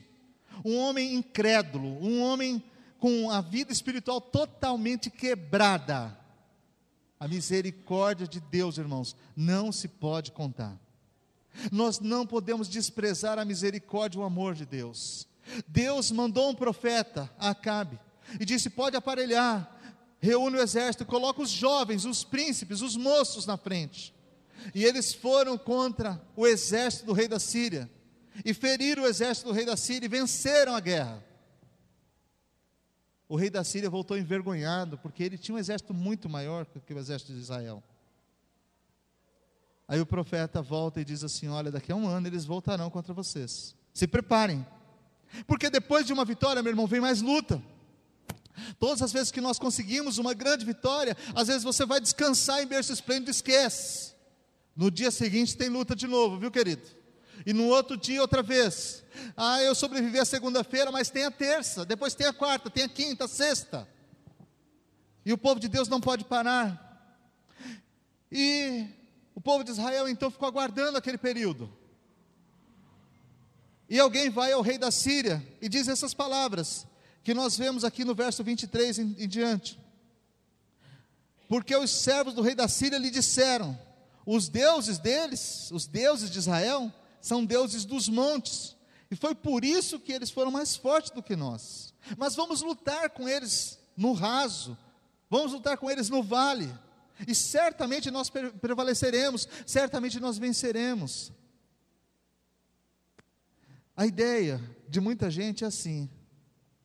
um 0.64 0.76
homem 0.78 1.14
incrédulo, 1.14 1.88
um 2.00 2.22
homem 2.22 2.62
com 2.98 3.30
a 3.30 3.40
vida 3.40 3.72
espiritual 3.72 4.20
totalmente 4.20 5.10
quebrada, 5.10 6.16
A 7.24 7.28
misericórdia 7.28 8.28
de 8.28 8.38
Deus, 8.38 8.76
irmãos, 8.76 9.16
não 9.34 9.72
se 9.72 9.88
pode 9.88 10.30
contar. 10.30 10.78
Nós 11.72 11.98
não 11.98 12.26
podemos 12.26 12.68
desprezar 12.68 13.38
a 13.38 13.46
misericórdia 13.46 14.18
e 14.18 14.20
o 14.20 14.24
amor 14.24 14.54
de 14.54 14.66
Deus. 14.66 15.26
Deus 15.66 16.10
mandou 16.10 16.50
um 16.50 16.54
profeta, 16.54 17.30
Acabe, 17.38 17.98
e 18.38 18.44
disse: 18.44 18.68
Pode 18.68 18.94
aparelhar, 18.94 19.74
reúne 20.20 20.58
o 20.58 20.60
exército, 20.60 21.06
coloca 21.06 21.40
os 21.40 21.48
jovens, 21.48 22.04
os 22.04 22.24
príncipes, 22.24 22.82
os 22.82 22.94
moços 22.94 23.46
na 23.46 23.56
frente. 23.56 24.14
E 24.74 24.84
eles 24.84 25.14
foram 25.14 25.56
contra 25.56 26.22
o 26.36 26.46
exército 26.46 27.06
do 27.06 27.14
rei 27.14 27.26
da 27.26 27.38
Síria, 27.38 27.90
e 28.44 28.52
feriram 28.52 29.04
o 29.04 29.06
exército 29.06 29.48
do 29.48 29.54
rei 29.54 29.64
da 29.64 29.78
Síria 29.78 30.04
e 30.04 30.10
venceram 30.10 30.76
a 30.76 30.80
guerra. 30.80 31.24
O 33.28 33.36
rei 33.36 33.48
da 33.48 33.64
Síria 33.64 33.88
voltou 33.88 34.18
envergonhado, 34.18 34.98
porque 34.98 35.22
ele 35.22 35.38
tinha 35.38 35.54
um 35.54 35.58
exército 35.58 35.94
muito 35.94 36.28
maior 36.28 36.66
que 36.66 36.92
o 36.92 36.98
exército 36.98 37.32
de 37.32 37.38
Israel. 37.38 37.82
Aí 39.88 40.00
o 40.00 40.06
profeta 40.06 40.62
volta 40.62 41.00
e 41.00 41.04
diz 41.04 41.24
assim: 41.24 41.48
Olha, 41.48 41.70
daqui 41.70 41.92
a 41.92 41.96
um 41.96 42.06
ano 42.06 42.26
eles 42.26 42.44
voltarão 42.44 42.90
contra 42.90 43.14
vocês. 43.14 43.74
Se 43.92 44.06
preparem, 44.06 44.66
porque 45.46 45.70
depois 45.70 46.06
de 46.06 46.12
uma 46.12 46.24
vitória, 46.24 46.62
meu 46.62 46.72
irmão, 46.72 46.86
vem 46.86 47.00
mais 47.00 47.20
luta. 47.20 47.62
Todas 48.78 49.02
as 49.02 49.12
vezes 49.12 49.32
que 49.32 49.40
nós 49.40 49.58
conseguimos 49.58 50.18
uma 50.18 50.32
grande 50.32 50.64
vitória, 50.64 51.16
às 51.34 51.48
vezes 51.48 51.64
você 51.64 51.84
vai 51.84 52.00
descansar 52.00 52.62
em 52.62 52.66
berço 52.66 52.92
esplêndido 52.92 53.30
e 53.30 53.32
esquece. 53.32 54.14
No 54.76 54.90
dia 54.90 55.10
seguinte 55.10 55.56
tem 55.56 55.68
luta 55.68 55.94
de 55.94 56.06
novo, 56.06 56.38
viu, 56.38 56.50
querido? 56.50 56.82
E 57.46 57.52
no 57.52 57.66
outro 57.66 57.96
dia, 57.96 58.20
outra 58.20 58.42
vez. 58.42 59.02
Ah, 59.36 59.62
eu 59.62 59.74
sobrevivi 59.74 60.18
a 60.18 60.24
segunda-feira, 60.24 60.90
mas 60.90 61.10
tem 61.10 61.24
a 61.24 61.30
terça, 61.30 61.84
depois 61.84 62.14
tem 62.14 62.26
a 62.26 62.32
quarta, 62.32 62.70
tem 62.70 62.84
a 62.84 62.88
quinta, 62.88 63.24
a 63.24 63.28
sexta. 63.28 63.88
E 65.24 65.32
o 65.32 65.38
povo 65.38 65.58
de 65.58 65.68
Deus 65.68 65.88
não 65.88 66.00
pode 66.00 66.24
parar. 66.24 66.80
E 68.30 68.86
o 69.34 69.40
povo 69.40 69.64
de 69.64 69.70
Israel 69.70 70.08
então 70.08 70.30
ficou 70.30 70.48
aguardando 70.48 70.98
aquele 70.98 71.18
período. 71.18 71.72
E 73.88 73.98
alguém 73.98 74.30
vai 74.30 74.52
ao 74.52 74.62
rei 74.62 74.78
da 74.78 74.90
Síria 74.90 75.46
e 75.60 75.68
diz 75.68 75.88
essas 75.88 76.14
palavras, 76.14 76.86
que 77.22 77.34
nós 77.34 77.56
vemos 77.56 77.84
aqui 77.84 78.04
no 78.04 78.14
verso 78.14 78.42
23 78.42 78.98
em, 78.98 79.16
em 79.18 79.28
diante. 79.28 79.78
Porque 81.48 81.76
os 81.76 81.90
servos 81.90 82.34
do 82.34 82.42
rei 82.42 82.54
da 82.54 82.68
Síria 82.68 82.98
lhe 82.98 83.10
disseram: 83.10 83.78
os 84.26 84.48
deuses 84.48 84.98
deles, 84.98 85.70
os 85.70 85.86
deuses 85.86 86.30
de 86.30 86.38
Israel, 86.38 86.92
são 87.24 87.42
deuses 87.42 87.86
dos 87.86 88.06
montes, 88.06 88.76
e 89.10 89.16
foi 89.16 89.34
por 89.34 89.64
isso 89.64 89.98
que 89.98 90.12
eles 90.12 90.30
foram 90.30 90.50
mais 90.50 90.76
fortes 90.76 91.10
do 91.10 91.22
que 91.22 91.34
nós. 91.34 91.94
Mas 92.18 92.34
vamos 92.34 92.60
lutar 92.60 93.08
com 93.08 93.26
eles 93.26 93.78
no 93.96 94.12
raso, 94.12 94.76
vamos 95.30 95.52
lutar 95.52 95.78
com 95.78 95.90
eles 95.90 96.10
no 96.10 96.22
vale, 96.22 96.70
e 97.26 97.34
certamente 97.34 98.10
nós 98.10 98.28
prevaleceremos, 98.28 99.48
certamente 99.64 100.20
nós 100.20 100.36
venceremos. 100.36 101.32
A 103.96 104.04
ideia 104.04 104.60
de 104.86 105.00
muita 105.00 105.30
gente 105.30 105.64
é 105.64 105.68
assim: 105.68 106.10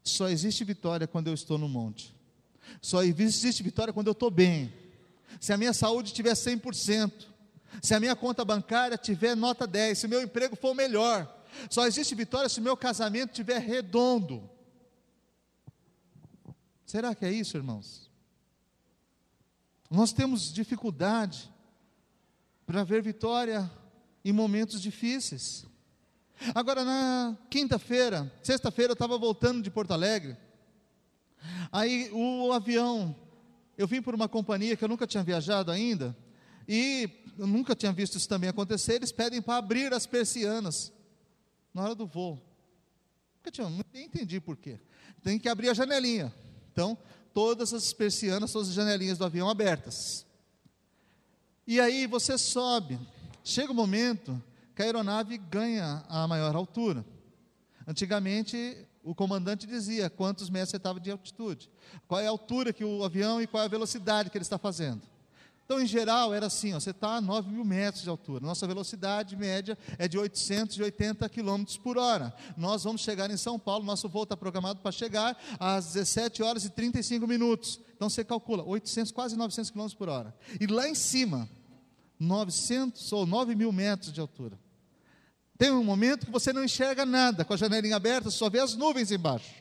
só 0.02 0.30
existe 0.30 0.64
vitória 0.64 1.06
quando 1.06 1.28
eu 1.28 1.34
estou 1.34 1.58
no 1.58 1.68
monte, 1.68 2.16
só 2.82 3.04
existe 3.04 3.62
vitória 3.62 3.92
quando 3.92 4.08
eu 4.08 4.14
estou 4.14 4.32
bem. 4.32 4.74
Se 5.38 5.52
a 5.52 5.58
minha 5.58 5.74
saúde 5.74 6.14
tiver 6.14 6.32
100%, 6.32 7.28
se 7.82 7.94
a 7.94 8.00
minha 8.00 8.16
conta 8.16 8.44
bancária 8.44 8.98
tiver 8.98 9.36
nota 9.36 9.66
10, 9.66 9.98
se 9.98 10.06
o 10.06 10.10
meu 10.10 10.22
emprego 10.22 10.56
for 10.56 10.74
melhor, 10.74 11.44
só 11.70 11.86
existe 11.88 12.16
vitória 12.16 12.50
se 12.50 12.60
o 12.60 12.64
meu 12.64 12.78
casamento 12.78 13.32
estiver 13.32 13.60
redondo. 13.60 14.50
Será 16.86 17.14
que 17.14 17.26
é 17.26 17.32
isso, 17.32 17.58
irmãos? 17.58 18.10
Nós 19.90 20.14
temos 20.14 20.54
dificuldade 20.54 21.52
para 22.66 22.84
ver 22.84 23.02
vitória 23.02 23.70
em 24.24 24.32
momentos 24.32 24.82
difíceis. 24.82 25.66
Agora, 26.54 26.84
na 26.84 27.38
quinta-feira, 27.50 28.32
sexta-feira, 28.42 28.92
eu 28.92 28.94
estava 28.94 29.18
voltando 29.18 29.62
de 29.62 29.72
Porto 29.72 29.92
Alegre. 29.92 30.38
Aí 31.72 32.10
o 32.12 32.52
avião, 32.54 33.16
eu 33.78 33.88
vim 33.88 34.02
por 34.02 34.14
uma 34.14 34.30
companhia 34.30 34.76
que 34.76 34.84
eu 34.84 34.88
nunca 34.88 35.08
tinha 35.08 35.24
viajado 35.24 35.72
ainda, 35.72 36.16
e 36.72 37.10
eu 37.36 37.48
nunca 37.48 37.76
tinha 37.76 37.92
visto 37.92 38.16
isso 38.16 38.30
também 38.30 38.48
acontecer. 38.48 38.94
Eles 38.94 39.12
pedem 39.12 39.42
para 39.42 39.58
abrir 39.58 39.92
as 39.92 40.06
persianas 40.06 40.94
na 41.74 41.82
hora 41.82 41.96
do 41.96 42.06
voo. 42.06 42.40
Eu 43.44 43.52
tinha, 43.52 43.68
não 43.68 43.84
entendi 43.92 44.40
por 44.40 44.56
quê. 44.56 44.80
Tem 45.24 45.40
que 45.40 45.50
abrir 45.50 45.70
a 45.70 45.74
janelinha. 45.74 46.32
Então, 46.72 46.96
todas 47.34 47.74
as 47.74 47.92
persianas, 47.92 48.52
todas 48.52 48.70
as 48.70 48.76
janelinhas 48.76 49.18
do 49.18 49.26
avião 49.26 49.50
abertas. 49.50 50.28
E 51.66 51.80
aí 51.80 52.06
você 52.06 52.38
sobe. 52.38 53.00
Chega 53.44 53.72
o 53.72 53.76
momento 53.76 54.40
que 54.76 54.84
a 54.84 54.86
aeronave 54.86 55.40
ganha 55.40 56.06
a 56.08 56.28
maior 56.28 56.56
altura. 56.56 57.04
Antigamente, 57.88 58.78
o 59.04 59.16
comandante 59.16 59.66
dizia 59.66 60.08
quantos 60.08 60.52
metros 60.52 60.70
você 60.70 60.78
estava 60.78 61.00
de 61.00 61.10
altitude, 61.10 61.68
qual 62.08 62.22
é 62.22 62.28
a 62.28 62.30
altura 62.30 62.72
que 62.72 62.84
o 62.84 63.04
avião 63.04 63.42
e 63.42 63.48
qual 63.48 63.64
é 63.64 63.66
a 63.66 63.70
velocidade 63.70 64.30
que 64.30 64.38
ele 64.38 64.44
está 64.44 64.60
fazendo. 64.60 65.02
Então, 65.70 65.80
em 65.80 65.86
geral, 65.86 66.34
era 66.34 66.48
assim: 66.48 66.74
ó, 66.74 66.80
você 66.80 66.90
está 66.90 67.18
a 67.18 67.22
9 67.22 67.52
mil 67.52 67.64
metros 67.64 68.02
de 68.02 68.10
altura. 68.10 68.44
Nossa 68.44 68.66
velocidade 68.66 69.36
média 69.36 69.78
é 70.00 70.08
de 70.08 70.18
880 70.18 71.30
km 71.30 71.64
por 71.84 71.96
hora. 71.96 72.34
Nós 72.58 72.86
vamos 72.86 73.02
chegar 73.02 73.30
em 73.30 73.38
São 73.38 73.60
Paulo, 73.60 73.86
nosso 73.86 74.10
voo 74.10 74.24
está 74.24 74.36
programado 74.36 74.80
para 74.80 74.92
chegar 74.92 75.38
às 75.60 75.94
17 75.94 76.42
horas 76.42 76.66
e 76.66 76.72
35 76.72 77.28
minutos. 77.28 77.80
Então, 77.96 78.10
você 78.10 78.24
calcula 78.24 78.64
800, 78.64 79.12
quase 79.12 79.38
900 79.38 79.70
km 79.70 79.88
por 79.96 80.10
hora. 80.10 80.36
E 80.60 80.66
lá 80.66 80.90
em 80.90 80.96
cima, 80.96 81.48
900 82.20 83.14
ou 83.14 83.28
9 83.28 83.54
mil 83.54 83.72
metros 83.72 84.12
de 84.12 84.20
altura. 84.20 84.58
Tem 85.56 85.70
um 85.70 85.84
momento 85.84 86.26
que 86.26 86.32
você 86.32 86.52
não 86.52 86.64
enxerga 86.64 87.06
nada, 87.06 87.46
com 87.46 87.54
a 87.54 87.58
janelinha 87.58 87.96
aberta, 87.96 88.32
só 88.32 88.50
vê 88.50 88.60
as 88.60 88.74
nuvens 88.74 89.12
embaixo. 89.12 89.54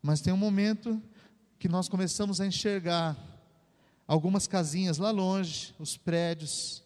Mas 0.00 0.22
tem 0.22 0.32
um 0.32 0.38
momento 0.38 0.98
que 1.58 1.68
nós 1.68 1.90
começamos 1.90 2.40
a 2.40 2.46
enxergar 2.46 3.33
algumas 4.06 4.46
casinhas 4.46 4.98
lá 4.98 5.10
longe, 5.10 5.74
os 5.78 5.96
prédios, 5.96 6.82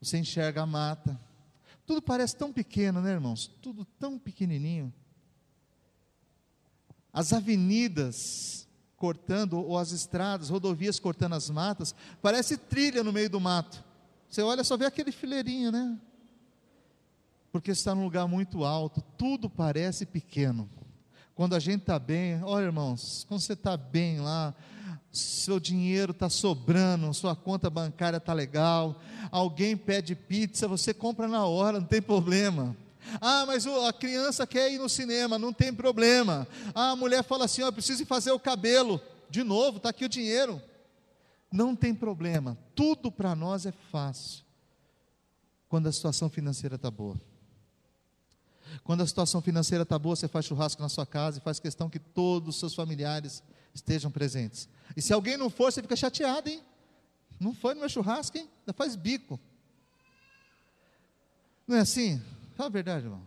você 0.00 0.18
enxerga 0.18 0.62
a 0.62 0.66
mata. 0.66 1.18
Tudo 1.86 2.00
parece 2.00 2.36
tão 2.36 2.52
pequeno, 2.52 3.00
né, 3.00 3.12
irmãos? 3.12 3.50
Tudo 3.60 3.84
tão 3.84 4.18
pequenininho. 4.18 4.92
As 7.12 7.32
avenidas 7.32 8.66
cortando, 8.96 9.58
ou 9.58 9.76
as 9.76 9.92
estradas, 9.92 10.48
rodovias 10.48 10.98
cortando 10.98 11.34
as 11.34 11.50
matas, 11.50 11.94
parece 12.22 12.56
trilha 12.56 13.04
no 13.04 13.12
meio 13.12 13.28
do 13.28 13.38
mato. 13.38 13.84
Você 14.28 14.40
olha, 14.42 14.64
só 14.64 14.76
vê 14.76 14.86
aquele 14.86 15.12
fileirinho, 15.12 15.70
né? 15.70 15.98
Porque 17.52 17.70
está 17.70 17.94
num 17.94 18.04
lugar 18.04 18.26
muito 18.26 18.64
alto, 18.64 19.02
tudo 19.18 19.50
parece 19.50 20.06
pequeno. 20.06 20.68
Quando 21.34 21.54
a 21.54 21.58
gente 21.58 21.82
está 21.82 21.98
bem, 21.98 22.42
olha 22.42 22.64
irmãos, 22.64 23.24
quando 23.28 23.40
você 23.40 23.52
está 23.52 23.76
bem 23.76 24.20
lá, 24.20 24.54
seu 25.14 25.60
dinheiro 25.60 26.10
está 26.10 26.28
sobrando, 26.28 27.12
sua 27.14 27.36
conta 27.36 27.70
bancária 27.70 28.16
está 28.16 28.32
legal, 28.32 29.00
alguém 29.30 29.76
pede 29.76 30.14
pizza, 30.14 30.66
você 30.66 30.92
compra 30.92 31.28
na 31.28 31.46
hora, 31.46 31.78
não 31.78 31.86
tem 31.86 32.02
problema. 32.02 32.76
Ah, 33.20 33.44
mas 33.46 33.66
a 33.66 33.92
criança 33.92 34.46
quer 34.46 34.72
ir 34.72 34.78
no 34.78 34.88
cinema, 34.88 35.38
não 35.38 35.52
tem 35.52 35.72
problema. 35.72 36.48
Ah, 36.74 36.90
a 36.90 36.96
mulher 36.96 37.22
fala 37.22 37.44
assim: 37.44 37.62
oh, 37.62 37.72
preciso 37.72 38.04
fazer 38.06 38.32
o 38.32 38.40
cabelo. 38.40 39.00
De 39.30 39.44
novo, 39.44 39.76
está 39.76 39.90
aqui 39.90 40.04
o 40.04 40.08
dinheiro. 40.08 40.60
Não 41.52 41.76
tem 41.76 41.94
problema. 41.94 42.58
Tudo 42.74 43.12
para 43.12 43.34
nós 43.36 43.66
é 43.66 43.72
fácil. 43.92 44.42
Quando 45.68 45.86
a 45.86 45.92
situação 45.92 46.28
financeira 46.28 46.76
está 46.76 46.90
boa. 46.90 47.16
Quando 48.82 49.02
a 49.02 49.06
situação 49.06 49.40
financeira 49.40 49.82
está 49.82 49.98
boa, 49.98 50.16
você 50.16 50.26
faz 50.26 50.46
churrasco 50.46 50.82
na 50.82 50.88
sua 50.88 51.06
casa 51.06 51.38
e 51.38 51.40
faz 51.40 51.60
questão 51.60 51.88
que 51.88 51.98
todos 51.98 52.54
os 52.54 52.60
seus 52.60 52.74
familiares 52.74 53.42
estejam 53.74 54.10
presentes. 54.10 54.68
E 54.96 55.02
se 55.02 55.12
alguém 55.12 55.36
não 55.36 55.50
for, 55.50 55.72
você 55.72 55.82
fica 55.82 55.96
chateado, 55.96 56.48
hein? 56.48 56.62
Não 57.40 57.52
foi 57.52 57.74
no 57.74 57.80
meu 57.80 57.88
churrasco, 57.88 58.38
hein? 58.38 58.48
Ainda 58.60 58.72
faz 58.72 58.94
bico. 58.94 59.38
Não 61.66 61.76
é 61.76 61.80
assim? 61.80 62.22
Fala 62.54 62.68
a 62.68 62.72
verdade, 62.72 63.06
irmão. 63.06 63.26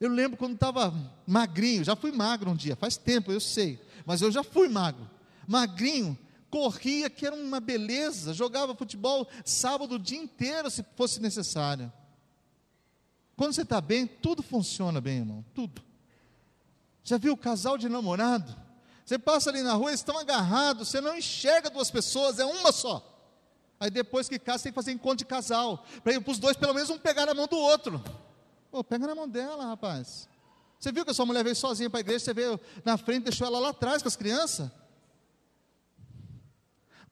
Eu 0.00 0.10
lembro 0.10 0.36
quando 0.36 0.54
estava 0.54 0.92
magrinho, 1.26 1.84
já 1.84 1.96
fui 1.96 2.12
magro 2.12 2.50
um 2.50 2.56
dia, 2.56 2.76
faz 2.76 2.96
tempo, 2.96 3.32
eu 3.32 3.40
sei, 3.40 3.80
mas 4.04 4.20
eu 4.22 4.30
já 4.30 4.42
fui 4.42 4.68
magro. 4.68 5.08
Magrinho, 5.46 6.18
corria, 6.50 7.08
que 7.08 7.26
era 7.26 7.34
uma 7.34 7.60
beleza, 7.60 8.34
jogava 8.34 8.74
futebol 8.74 9.26
sábado 9.44 9.94
o 9.94 9.98
dia 9.98 10.18
inteiro, 10.18 10.70
se 10.70 10.84
fosse 10.94 11.20
necessário. 11.20 11.92
Quando 13.36 13.54
você 13.54 13.62
está 13.62 13.80
bem, 13.80 14.06
tudo 14.06 14.42
funciona 14.42 15.00
bem, 15.00 15.18
irmão, 15.18 15.44
tudo. 15.54 15.82
Já 17.02 17.18
viu 17.18 17.32
o 17.32 17.36
casal 17.36 17.76
de 17.76 17.88
namorado? 17.88 18.63
Você 19.04 19.18
passa 19.18 19.50
ali 19.50 19.62
na 19.62 19.74
rua, 19.74 19.90
eles 19.90 20.00
estão 20.00 20.18
agarrados, 20.18 20.88
você 20.88 21.00
não 21.00 21.16
enxerga 21.16 21.68
duas 21.68 21.90
pessoas, 21.90 22.38
é 22.38 22.44
uma 22.44 22.72
só. 22.72 23.10
Aí 23.78 23.90
depois 23.90 24.28
que 24.28 24.38
casa, 24.38 24.64
tem 24.64 24.72
que 24.72 24.76
fazer 24.76 24.92
encontro 24.92 25.18
de 25.18 25.24
casal, 25.26 25.84
para 26.02 26.18
os 26.30 26.38
dois, 26.38 26.56
pelo 26.56 26.72
menos, 26.72 26.88
um 26.88 26.98
pegar 26.98 27.26
na 27.26 27.34
mão 27.34 27.46
do 27.46 27.58
outro. 27.58 28.02
Pô, 28.70 28.82
pega 28.82 29.06
na 29.06 29.14
mão 29.14 29.28
dela, 29.28 29.66
rapaz. 29.66 30.28
Você 30.78 30.90
viu 30.90 31.04
que 31.04 31.10
a 31.10 31.14
sua 31.14 31.26
mulher 31.26 31.44
veio 31.44 31.54
sozinha 31.54 31.90
para 31.90 31.98
a 31.98 32.00
igreja, 32.00 32.24
você 32.24 32.34
veio 32.34 32.58
na 32.84 32.96
frente, 32.96 33.24
deixou 33.24 33.46
ela 33.46 33.58
lá 33.58 33.70
atrás 33.70 34.02
com 34.02 34.08
as 34.08 34.16
crianças? 34.16 34.70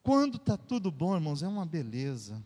Quando 0.03 0.37
está 0.37 0.57
tudo 0.57 0.91
bom, 0.91 1.15
irmãos, 1.15 1.43
é 1.43 1.49
uma 1.49 1.65
beleza. 1.65 2.43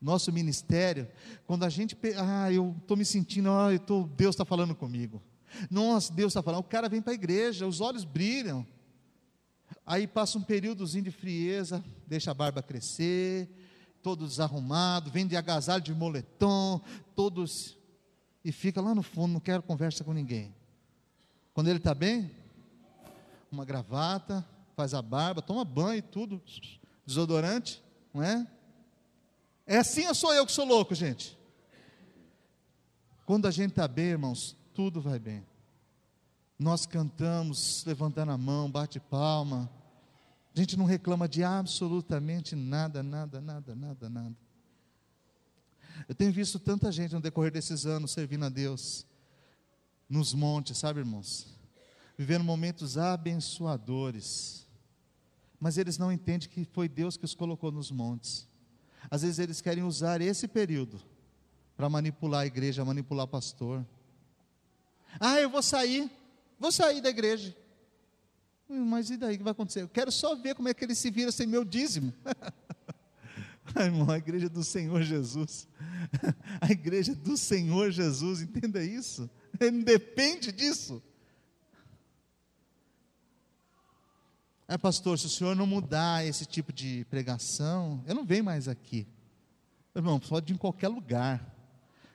Nosso 0.00 0.32
ministério, 0.32 1.08
quando 1.46 1.64
a 1.64 1.68
gente, 1.68 1.96
ah, 2.18 2.52
eu 2.52 2.74
estou 2.82 2.96
me 2.96 3.04
sentindo, 3.04 3.50
ah, 3.50 3.72
eu 3.72 3.78
tô, 3.78 4.02
Deus 4.02 4.34
está 4.34 4.44
falando 4.44 4.74
comigo. 4.74 5.22
Nossa, 5.70 6.12
Deus 6.12 6.30
está 6.32 6.42
falando. 6.42 6.60
O 6.60 6.64
cara 6.64 6.88
vem 6.88 7.02
para 7.02 7.12
a 7.12 7.14
igreja, 7.14 7.66
os 7.66 7.80
olhos 7.80 8.04
brilham. 8.04 8.66
Aí 9.84 10.06
passa 10.06 10.38
um 10.38 10.42
períodozinho 10.42 11.04
de 11.04 11.10
frieza, 11.10 11.84
deixa 12.06 12.30
a 12.30 12.34
barba 12.34 12.62
crescer, 12.62 13.48
todo 14.02 14.26
desarrumado, 14.26 15.10
vem 15.10 15.26
de 15.26 15.36
agasalho 15.36 15.82
de 15.82 15.94
moletom, 15.94 16.80
todos. 17.14 17.76
E 18.44 18.52
fica 18.52 18.80
lá 18.80 18.94
no 18.94 19.02
fundo, 19.02 19.32
não 19.32 19.40
quero 19.40 19.62
conversa 19.62 20.04
com 20.04 20.12
ninguém. 20.12 20.54
Quando 21.54 21.68
ele 21.68 21.78
está 21.78 21.94
bem, 21.94 22.30
uma 23.50 23.64
gravata, 23.64 24.46
faz 24.74 24.94
a 24.94 25.02
barba, 25.02 25.42
toma 25.42 25.64
banho 25.64 25.98
e 25.98 26.02
tudo, 26.02 26.42
desodorante, 27.06 27.82
não 28.12 28.22
é? 28.22 28.46
É 29.66 29.78
assim 29.78 30.06
ou 30.08 30.14
sou 30.14 30.34
eu 30.34 30.44
que 30.44 30.52
sou 30.52 30.64
louco, 30.64 30.94
gente? 30.94 31.38
Quando 33.24 33.46
a 33.46 33.50
gente 33.50 33.70
está 33.70 33.86
bem, 33.86 34.06
irmãos, 34.06 34.56
tudo 34.74 35.00
vai 35.00 35.18
bem. 35.18 35.46
Nós 36.58 36.86
cantamos 36.86 37.84
levantando 37.86 38.32
a 38.32 38.38
mão, 38.38 38.70
bate 38.70 39.00
palma. 39.00 39.70
A 40.54 40.58
gente 40.58 40.76
não 40.76 40.84
reclama 40.84 41.28
de 41.28 41.42
absolutamente 41.42 42.54
nada, 42.54 43.02
nada, 43.02 43.40
nada, 43.40 43.74
nada, 43.74 44.08
nada. 44.08 44.36
Eu 46.08 46.14
tenho 46.14 46.32
visto 46.32 46.58
tanta 46.58 46.90
gente 46.92 47.14
no 47.14 47.20
decorrer 47.20 47.52
desses 47.52 47.86
anos 47.86 48.12
servindo 48.12 48.44
a 48.44 48.48
Deus, 48.48 49.06
nos 50.08 50.34
montes, 50.34 50.78
sabe, 50.78 51.00
irmãos? 51.00 51.46
Vivendo 52.16 52.44
momentos 52.44 52.98
abençoadores. 52.98 54.66
Mas 55.58 55.78
eles 55.78 55.96
não 55.96 56.12
entendem 56.12 56.48
que 56.48 56.64
foi 56.64 56.88
Deus 56.88 57.16
que 57.16 57.24
os 57.24 57.34
colocou 57.34 57.70
nos 57.70 57.90
montes. 57.90 58.48
Às 59.10 59.22
vezes 59.22 59.38
eles 59.38 59.60
querem 59.60 59.84
usar 59.84 60.20
esse 60.20 60.46
período 60.46 61.00
para 61.76 61.88
manipular 61.88 62.42
a 62.42 62.46
igreja, 62.46 62.84
manipular 62.84 63.26
pastor. 63.26 63.86
Ah, 65.20 65.40
eu 65.40 65.50
vou 65.50 65.62
sair, 65.62 66.10
vou 66.58 66.72
sair 66.72 67.00
da 67.00 67.10
igreja. 67.10 67.56
Hum, 68.68 68.84
mas 68.84 69.10
e 69.10 69.16
daí 69.16 69.34
o 69.34 69.38
que 69.38 69.44
vai 69.44 69.52
acontecer? 69.52 69.82
Eu 69.82 69.88
quero 69.88 70.10
só 70.10 70.34
ver 70.34 70.54
como 70.54 70.68
é 70.68 70.74
que 70.74 70.84
ele 70.84 70.94
se 70.94 71.10
vira 71.10 71.30
sem 71.30 71.46
meu 71.46 71.64
dízimo. 71.64 72.12
Ai, 73.74 73.86
irmão, 73.86 74.10
a 74.10 74.18
igreja 74.18 74.48
do 74.48 74.64
Senhor 74.64 75.02
Jesus. 75.02 75.68
A 76.60 76.70
igreja 76.70 77.14
do 77.14 77.36
Senhor 77.36 77.90
Jesus, 77.90 78.42
entenda 78.42 78.82
isso. 78.82 79.30
Ele 79.58 79.82
depende 79.84 80.50
disso. 80.50 81.02
É, 84.66 84.76
pastor, 84.78 85.18
se 85.18 85.26
o 85.26 85.28
senhor 85.28 85.54
não 85.54 85.66
mudar 85.66 86.24
esse 86.24 86.46
tipo 86.46 86.72
de 86.72 87.04
pregação, 87.10 88.02
eu 88.06 88.14
não 88.14 88.24
venho 88.24 88.44
mais 88.44 88.68
aqui. 88.68 89.06
Irmão, 89.94 90.18
pode 90.18 90.52
ir 90.52 90.54
em 90.54 90.58
qualquer 90.58 90.88
lugar. 90.88 91.40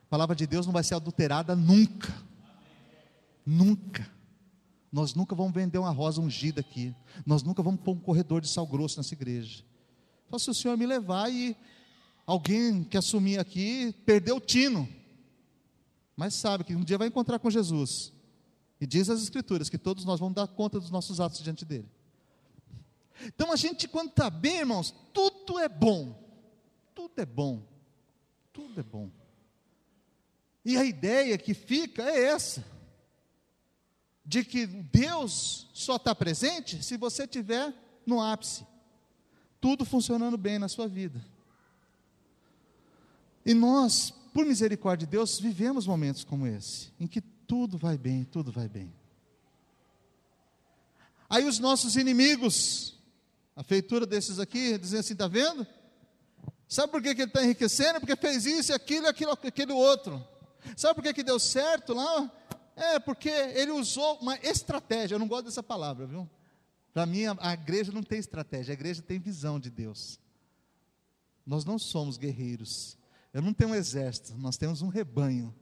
A 0.04 0.10
palavra 0.10 0.36
de 0.36 0.48
Deus 0.48 0.66
não 0.66 0.74
vai 0.74 0.84
ser 0.84 0.96
adulterada 0.96 1.56
nunca. 1.56 2.12
Nunca. 3.48 4.06
Nós 4.92 5.14
nunca 5.14 5.34
vamos 5.34 5.54
vender 5.54 5.78
uma 5.78 5.90
rosa 5.90 6.20
ungida 6.20 6.60
aqui. 6.60 6.94
Nós 7.26 7.44
nunca 7.44 7.64
vamos 7.64 7.80
pôr 7.80 7.94
um 7.94 8.00
corredor 8.00 8.42
de 8.42 8.50
sal 8.50 8.68
grosso 8.68 9.00
nessa 9.00 9.14
igreja. 9.14 9.64
Só 10.30 10.38
se 10.38 10.50
o 10.50 10.54
Senhor 10.54 10.78
me 10.78 10.86
levar 10.86 11.32
e 11.32 11.56
alguém 12.26 12.84
que 12.84 12.98
assumir 12.98 13.40
aqui 13.40 13.96
perdeu 14.06 14.36
o 14.36 14.42
tino. 14.42 14.86
Mas 16.14 16.34
sabe 16.34 16.66
que 16.66 16.76
um 16.76 16.84
dia 16.84 16.98
vai 16.98 17.08
encontrar 17.08 17.40
com 17.40 17.50
Jesus. 17.50 18.12
E 18.82 18.86
diz 18.86 19.10
as 19.10 19.24
Escrituras 19.24 19.70
que 19.70 19.78
todos 19.78 20.04
nós 20.04 20.20
vamos 20.20 20.36
dar 20.36 20.48
conta 20.50 20.78
dos 20.78 20.92
nossos 20.92 21.22
atos 21.22 21.42
diante 21.42 21.64
dele. 21.64 21.90
Então 23.28 23.50
a 23.50 23.56
gente, 23.56 23.88
quando 23.88 24.10
está 24.10 24.30
bem, 24.30 24.58
irmãos, 24.58 24.94
tudo 25.14 25.58
é 25.58 25.70
bom. 25.70 26.22
Tudo 26.94 27.18
é 27.18 27.26
bom. 27.26 27.66
Tudo 28.52 28.78
é 28.78 28.84
bom. 28.84 29.10
E 30.66 30.76
a 30.76 30.84
ideia 30.84 31.38
que 31.38 31.54
fica 31.54 32.04
é 32.04 32.26
essa 32.26 32.77
de 34.28 34.44
que 34.44 34.66
Deus 34.66 35.70
só 35.74 35.96
está 35.96 36.14
presente 36.14 36.84
se 36.84 36.98
você 36.98 37.24
estiver 37.24 37.74
no 38.06 38.22
ápice, 38.22 38.68
tudo 39.62 39.86
funcionando 39.86 40.38
bem 40.38 40.60
na 40.60 40.68
sua 40.68 40.86
vida. 40.86 41.26
E 43.46 43.54
nós, 43.54 44.14
por 44.34 44.46
misericórdia 44.46 45.08
de 45.08 45.12
Deus, 45.12 45.40
vivemos 45.40 45.88
momentos 45.88 46.26
como 46.26 46.46
esse, 46.46 46.92
em 47.00 47.08
que 47.08 47.22
tudo 47.22 47.78
vai 47.78 47.98
bem, 47.98 48.26
tudo 48.26 48.52
vai 48.52 48.68
bem. 48.68 48.94
Aí 51.30 51.46
os 51.46 51.58
nossos 51.58 51.96
inimigos, 51.96 52.96
a 53.56 53.64
feitura 53.64 54.06
desses 54.06 54.40
aqui, 54.40 54.78
dizem 54.78 55.00
assim: 55.00 55.14
está 55.14 55.30
vendo? 55.30 55.66
Sabe 56.68 56.92
por 56.92 57.02
que, 57.02 57.16
que 57.16 57.22
ele 57.22 57.30
está 57.30 57.42
enriquecendo? 57.42 58.02
Porque 58.02 58.18
fez 58.18 58.46
isso, 58.46 58.74
aquilo, 58.74 59.08
aquilo, 59.08 59.32
aquele 59.32 59.72
outro. 59.72 60.22
Sabe 60.76 60.96
por 60.96 61.04
que, 61.04 61.14
que 61.14 61.24
deu 61.24 61.40
certo 61.40 61.94
lá? 61.94 62.30
É, 62.78 63.00
porque 63.00 63.28
ele 63.28 63.72
usou 63.72 64.20
uma 64.20 64.38
estratégia, 64.38 65.16
eu 65.16 65.20
não 65.20 65.28
gosto 65.28 65.46
dessa 65.46 65.64
palavra, 65.64 66.06
viu? 66.06 66.30
Para 66.94 67.08
mim, 67.08 67.26
a, 67.26 67.36
a 67.40 67.54
igreja 67.54 67.92
não 67.92 68.04
tem 68.04 68.20
estratégia, 68.20 68.72
a 68.72 68.76
igreja 68.76 69.02
tem 69.02 69.18
visão 69.18 69.60
de 69.60 69.72
Deus. 69.72 70.20
Nós 71.44 71.66
não 71.66 71.80
somos 71.80 72.18
guerreiros. 72.18 72.96
Eu 73.34 73.42
não 73.42 73.52
tenho 73.52 73.72
um 73.72 73.76
exército, 73.76 74.38
nós 74.38 74.58
temos 74.58 74.84
um 74.84 74.90
rebanho. 74.90 75.54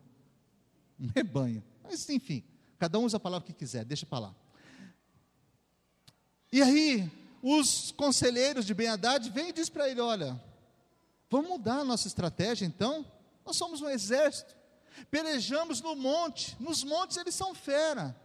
Um 0.99 1.07
rebanho. 1.07 1.63
Mas, 1.81 2.09
enfim, 2.09 2.43
cada 2.77 2.99
um 2.99 3.05
usa 3.05 3.15
a 3.15 3.19
palavra 3.19 3.47
que 3.47 3.53
quiser, 3.53 3.85
deixa 3.85 4.05
para 4.05 4.19
lá. 4.19 4.35
E 6.51 6.61
aí, 6.61 7.09
os 7.41 7.91
conselheiros 7.93 8.65
de 8.65 8.73
Ben 8.73 8.89
Haddad 8.89 9.29
vêm 9.29 9.49
e 9.49 9.53
dizem 9.53 9.71
para 9.71 9.89
ele: 9.89 10.01
olha, 10.01 10.41
vamos 11.29 11.49
mudar 11.49 11.79
a 11.79 11.85
nossa 11.85 12.09
estratégia 12.09 12.65
então? 12.65 13.05
Nós 13.45 13.55
somos 13.55 13.81
um 13.81 13.89
exército. 13.89 14.53
Pelejamos 15.11 15.81
no 15.81 15.95
monte, 15.95 16.55
nos 16.59 16.83
montes 16.83 17.17
eles 17.17 17.35
são 17.35 17.53
fera. 17.53 18.15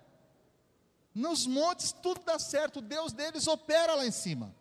Nos 1.14 1.46
montes 1.46 1.92
tudo 1.92 2.22
dá 2.24 2.38
certo, 2.38 2.78
o 2.78 2.82
Deus 2.82 3.12
deles 3.12 3.46
opera 3.46 3.94
lá 3.94 4.06
em 4.06 4.12
cima. 4.12 4.54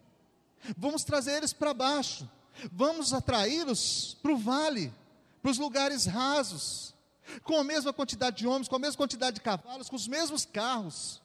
Vamos 0.78 1.04
trazer 1.04 1.38
eles 1.38 1.54
para 1.54 1.74
baixo, 1.74 2.30
vamos 2.72 3.14
atraí-los 3.14 4.18
para 4.22 4.34
o 4.34 4.38
vale, 4.38 4.94
para 5.42 5.52
os 5.52 5.58
lugares 5.58 6.06
rasos, 6.06 6.94
com 7.44 7.58
a 7.58 7.64
mesma 7.64 7.94
quantidade 7.94 8.38
de 8.38 8.48
homens, 8.48 8.68
com 8.68 8.76
a 8.76 8.80
mesma 8.80 8.98
quantidade 8.98 9.36
de 9.36 9.42
cavalos, 9.42 9.90
com 9.90 9.96
os 9.96 10.08
mesmos 10.08 10.46
carros. 10.46 11.22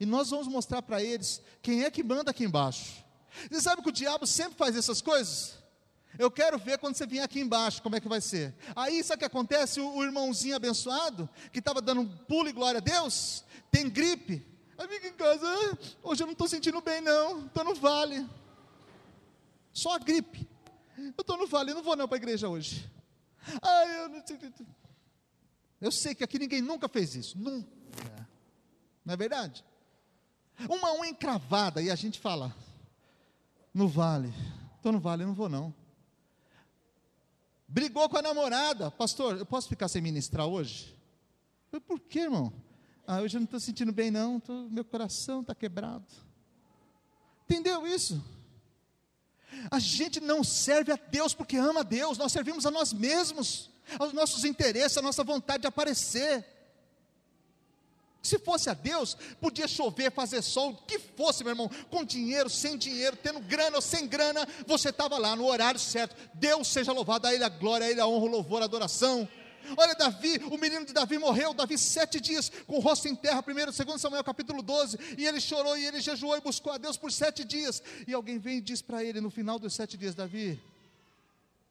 E 0.00 0.06
nós 0.06 0.30
vamos 0.30 0.46
mostrar 0.46 0.80
para 0.80 1.02
eles 1.02 1.42
quem 1.60 1.82
é 1.82 1.90
que 1.90 2.04
manda 2.04 2.30
aqui 2.30 2.44
embaixo. 2.44 3.04
Você 3.50 3.60
sabe 3.60 3.82
que 3.82 3.88
o 3.88 3.92
diabo 3.92 4.26
sempre 4.26 4.56
faz 4.56 4.76
essas 4.76 5.02
coisas? 5.02 5.57
Eu 6.18 6.30
quero 6.30 6.58
ver 6.58 6.78
quando 6.78 6.96
você 6.96 7.06
vier 7.06 7.24
aqui 7.24 7.38
embaixo, 7.38 7.80
como 7.80 7.94
é 7.94 8.00
que 8.00 8.08
vai 8.08 8.20
ser. 8.20 8.52
Aí, 8.74 9.04
sabe 9.04 9.16
o 9.16 9.18
que 9.20 9.24
acontece? 9.24 9.80
O, 9.80 9.98
o 9.98 10.04
irmãozinho 10.04 10.56
abençoado, 10.56 11.28
que 11.52 11.60
estava 11.60 11.80
dando 11.80 12.00
um 12.00 12.08
pulo 12.08 12.48
e 12.48 12.52
glória 12.52 12.78
a 12.78 12.82
Deus, 12.82 13.44
tem 13.70 13.88
gripe. 13.88 14.44
Aí 14.76 14.88
fica 14.88 15.08
em 15.08 15.12
casa, 15.12 15.46
ah, 15.46 15.78
hoje 16.02 16.22
eu 16.22 16.26
não 16.26 16.32
estou 16.32 16.48
sentindo 16.48 16.80
bem 16.80 17.00
não, 17.00 17.46
estou 17.46 17.62
no 17.62 17.74
vale. 17.74 18.28
Só 19.72 19.94
a 19.94 19.98
gripe. 19.98 20.48
Eu 20.96 21.20
estou 21.20 21.36
no 21.36 21.46
vale, 21.46 21.72
não 21.72 21.82
vou 21.82 21.94
não 21.94 22.08
para 22.08 22.16
a 22.16 22.18
igreja 22.18 22.48
hoje. 22.48 22.90
Ah, 23.62 23.86
eu 23.86 24.08
não. 24.08 24.22
Eu 25.80 25.92
sei 25.92 26.14
que 26.14 26.24
aqui 26.24 26.38
ninguém 26.38 26.60
nunca 26.60 26.88
fez 26.88 27.14
isso, 27.14 27.38
nunca. 27.38 27.68
Não 29.04 29.14
é 29.14 29.16
verdade? 29.16 29.64
Uma 30.68 30.92
unha 30.94 31.10
encravada 31.10 31.80
e 31.80 31.90
a 31.90 31.94
gente 31.94 32.18
fala, 32.18 32.54
no 33.72 33.86
vale, 33.86 34.34
estou 34.76 34.90
no 34.90 34.98
vale, 34.98 35.24
não 35.24 35.34
vou 35.34 35.48
não. 35.48 35.72
Brigou 37.68 38.08
com 38.08 38.16
a 38.16 38.22
namorada. 38.22 38.90
Pastor, 38.90 39.36
eu 39.36 39.44
posso 39.44 39.68
ficar 39.68 39.88
sem 39.88 40.00
ministrar 40.00 40.46
hoje? 40.46 40.96
Eu, 41.70 41.80
Por 41.82 42.00
quê, 42.00 42.20
irmão? 42.20 42.50
Ah, 43.06 43.20
hoje 43.20 43.36
eu 43.36 43.40
não 43.40 43.44
estou 43.44 43.60
sentindo 43.60 43.92
bem, 43.92 44.10
não. 44.10 44.40
Tô, 44.40 44.52
meu 44.70 44.84
coração 44.84 45.42
está 45.42 45.54
quebrado. 45.54 46.06
Entendeu 47.44 47.86
isso? 47.86 48.22
A 49.70 49.78
gente 49.78 50.18
não 50.20 50.42
serve 50.42 50.92
a 50.92 50.96
Deus 50.96 51.34
porque 51.34 51.56
ama 51.56 51.80
a 51.80 51.82
Deus, 51.82 52.16
nós 52.18 52.32
servimos 52.32 52.64
a 52.64 52.70
nós 52.70 52.92
mesmos, 52.92 53.70
aos 53.98 54.12
nossos 54.12 54.44
interesses, 54.44 54.96
a 54.96 55.02
nossa 55.02 55.22
vontade 55.22 55.62
de 55.62 55.66
aparecer. 55.66 56.57
Se 58.28 58.38
fosse 58.38 58.68
a 58.68 58.74
Deus, 58.74 59.16
podia 59.40 59.66
chover, 59.66 60.12
fazer 60.12 60.42
sol, 60.42 60.72
o 60.72 60.76
que 60.76 60.98
fosse, 60.98 61.42
meu 61.42 61.52
irmão, 61.52 61.70
com 61.88 62.04
dinheiro, 62.04 62.50
sem 62.50 62.76
dinheiro, 62.76 63.16
tendo 63.16 63.40
grana 63.40 63.76
ou 63.76 63.80
sem 63.80 64.06
grana, 64.06 64.46
você 64.66 64.90
estava 64.90 65.16
lá 65.16 65.34
no 65.34 65.46
horário 65.46 65.80
certo. 65.80 66.14
Deus 66.34 66.68
seja 66.68 66.92
louvado, 66.92 67.26
a 67.26 67.32
Ele 67.32 67.42
a 67.42 67.48
glória, 67.48 67.86
a 67.86 67.90
Ele 67.90 68.02
a 68.02 68.06
honra, 68.06 68.26
o 68.26 68.28
louvor, 68.28 68.60
a 68.60 68.66
adoração. 68.66 69.26
Olha, 69.78 69.94
Davi, 69.94 70.42
o 70.50 70.58
menino 70.58 70.84
de 70.84 70.92
Davi 70.92 71.16
morreu, 71.16 71.54
Davi 71.54 71.78
sete 71.78 72.20
dias 72.20 72.52
com 72.66 72.76
o 72.76 72.80
rosto 72.80 73.08
em 73.08 73.14
terra, 73.14 73.42
primeiro, 73.42 73.72
segundo 73.72 73.98
Samuel 73.98 74.22
capítulo 74.22 74.60
12, 74.60 74.98
e 75.16 75.26
ele 75.26 75.40
chorou, 75.40 75.76
e 75.78 75.86
ele 75.86 75.98
jejuou 75.98 76.36
e 76.36 76.40
buscou 76.42 76.74
a 76.74 76.76
Deus 76.76 76.98
por 76.98 77.10
sete 77.10 77.44
dias, 77.44 77.82
e 78.06 78.12
alguém 78.12 78.38
vem 78.38 78.58
e 78.58 78.60
diz 78.60 78.82
para 78.82 79.02
ele 79.02 79.22
no 79.22 79.30
final 79.30 79.58
dos 79.58 79.74
sete 79.74 79.96
dias, 79.96 80.14
Davi, 80.14 80.62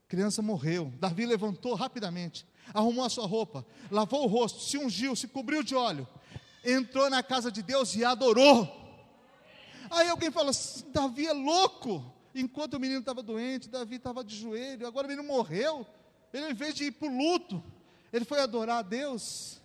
criança 0.07 0.41
morreu, 0.41 0.91
Davi 0.99 1.25
levantou 1.25 1.75
rapidamente, 1.75 2.47
arrumou 2.73 3.05
a 3.05 3.09
sua 3.09 3.27
roupa, 3.27 3.65
lavou 3.91 4.23
o 4.23 4.27
rosto, 4.27 4.59
se 4.61 4.77
ungiu, 4.77 5.15
se 5.15 5.27
cobriu 5.27 5.63
de 5.63 5.75
óleo, 5.75 6.07
entrou 6.67 7.09
na 7.09 7.23
casa 7.23 7.51
de 7.51 7.63
Deus 7.63 7.95
e 7.95 8.03
adorou. 8.03 8.67
Aí 9.89 10.09
alguém 10.09 10.29
fala: 10.29 10.51
Davi 10.91 11.27
é 11.27 11.33
louco. 11.33 12.13
Enquanto 12.35 12.75
o 12.75 12.79
menino 12.79 12.99
estava 12.99 13.23
doente, 13.23 13.67
Davi 13.67 13.95
estava 13.95 14.23
de 14.23 14.35
joelho, 14.35 14.85
agora 14.85 15.07
o 15.07 15.09
menino 15.09 15.27
morreu. 15.27 15.87
Ele, 16.31 16.51
em 16.51 16.53
vez 16.53 16.75
de 16.75 16.85
ir 16.85 16.91
para 16.91 17.07
o 17.07 17.17
luto, 17.17 17.63
ele 18.13 18.25
foi 18.25 18.39
adorar 18.39 18.79
a 18.79 18.81
Deus. 18.81 19.59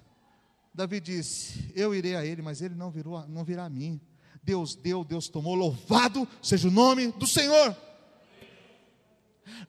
Davi 0.73 1.01
disse: 1.01 1.71
Eu 1.75 1.95
irei 1.95 2.17
a 2.17 2.25
ele, 2.25 2.41
mas 2.41 2.63
ele 2.63 2.75
não, 2.75 2.91
virou, 2.91 3.27
não 3.29 3.45
virá 3.45 3.65
a 3.65 3.71
mim. 3.71 4.01
Deus 4.43 4.75
deu, 4.75 5.05
Deus 5.05 5.29
tomou, 5.29 5.55
louvado 5.55 6.27
seja 6.43 6.69
o 6.69 6.71
nome 6.71 7.13
do 7.13 7.27
Senhor. 7.27 7.77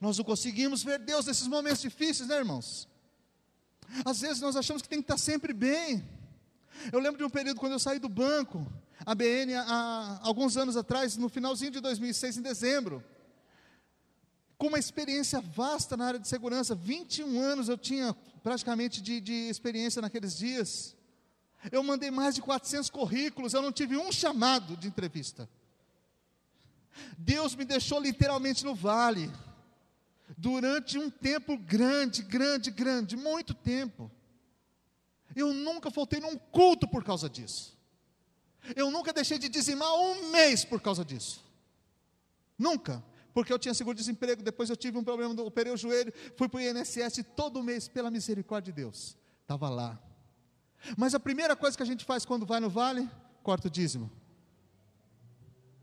Nós 0.00 0.18
não 0.18 0.24
conseguimos 0.24 0.82
ver 0.82 0.98
Deus 0.98 1.26
nesses 1.26 1.46
momentos 1.46 1.82
difíceis, 1.82 2.28
né, 2.28 2.38
irmãos? 2.38 2.88
Às 4.04 4.20
vezes 4.20 4.40
nós 4.40 4.56
achamos 4.56 4.82
que 4.82 4.88
tem 4.88 4.98
que 4.98 5.04
estar 5.04 5.18
sempre 5.18 5.52
bem. 5.52 6.02
Eu 6.92 7.00
lembro 7.00 7.18
de 7.18 7.24
um 7.24 7.30
período 7.30 7.60
quando 7.60 7.72
eu 7.72 7.78
saí 7.78 7.98
do 7.98 8.08
banco, 8.08 8.66
a 9.04 9.14
BN, 9.14 9.54
há 9.54 10.20
alguns 10.22 10.56
anos 10.56 10.76
atrás, 10.76 11.16
no 11.16 11.28
finalzinho 11.28 11.70
de 11.70 11.80
2006, 11.80 12.38
em 12.38 12.42
dezembro, 12.42 13.02
com 14.56 14.68
uma 14.68 14.78
experiência 14.78 15.40
vasta 15.40 15.96
na 15.96 16.06
área 16.06 16.20
de 16.20 16.28
segurança. 16.28 16.74
21 16.74 17.40
anos 17.40 17.68
eu 17.68 17.76
tinha 17.76 18.14
praticamente 18.42 19.02
de, 19.02 19.20
de 19.20 19.48
experiência 19.48 20.00
naqueles 20.00 20.36
dias. 20.36 20.96
Eu 21.72 21.82
mandei 21.82 22.10
mais 22.10 22.34
de 22.34 22.42
400 22.42 22.90
currículos, 22.90 23.54
eu 23.54 23.62
não 23.62 23.72
tive 23.72 23.96
um 23.96 24.12
chamado 24.12 24.76
de 24.76 24.86
entrevista. 24.86 25.48
Deus 27.18 27.54
me 27.54 27.64
deixou 27.64 28.00
literalmente 28.00 28.64
no 28.64 28.74
vale, 28.74 29.30
durante 30.36 30.98
um 30.98 31.10
tempo 31.10 31.56
grande, 31.56 32.22
grande, 32.22 32.70
grande, 32.70 33.16
muito 33.16 33.54
tempo. 33.54 34.10
Eu 35.34 35.52
nunca 35.52 35.90
faltei 35.90 36.20
num 36.20 36.36
culto 36.36 36.86
por 36.86 37.04
causa 37.04 37.28
disso. 37.28 37.76
Eu 38.74 38.90
nunca 38.90 39.12
deixei 39.12 39.38
de 39.38 39.48
dizimar 39.48 39.92
um 39.94 40.30
mês 40.30 40.64
por 40.64 40.80
causa 40.80 41.04
disso. 41.04 41.44
Nunca. 42.58 43.02
Porque 43.32 43.52
eu 43.52 43.58
tinha 43.58 43.74
seguro-desemprego, 43.74 44.42
depois 44.42 44.70
eu 44.70 44.76
tive 44.76 44.96
um 44.96 45.02
problema, 45.02 45.34
operei 45.42 45.72
o 45.72 45.76
joelho, 45.76 46.12
fui 46.36 46.48
para 46.48 46.58
o 46.58 46.60
INSS 46.60 47.24
todo 47.34 47.62
mês, 47.64 47.88
pela 47.88 48.10
misericórdia 48.10 48.72
de 48.72 48.80
Deus. 48.82 49.16
Estava 49.42 49.68
lá. 49.68 49.98
Mas 50.96 51.14
a 51.14 51.20
primeira 51.20 51.56
coisa 51.56 51.76
que 51.76 51.82
a 51.82 51.86
gente 51.86 52.04
faz 52.04 52.24
quando 52.24 52.46
vai 52.46 52.60
no 52.60 52.70
vale, 52.70 53.10
corta 53.42 53.66
o 53.66 53.70
dízimo. 53.70 54.10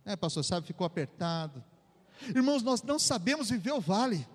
É, 0.06 0.16
pastor, 0.16 0.44
sabe, 0.44 0.66
ficou 0.66 0.88
apertado. 0.88 1.64
Irmãos, 2.30 2.64
nós 2.64 2.82
não 2.82 2.98
sabemos 2.98 3.50
viver 3.50 3.74
o 3.74 3.82
vale. 3.82 4.26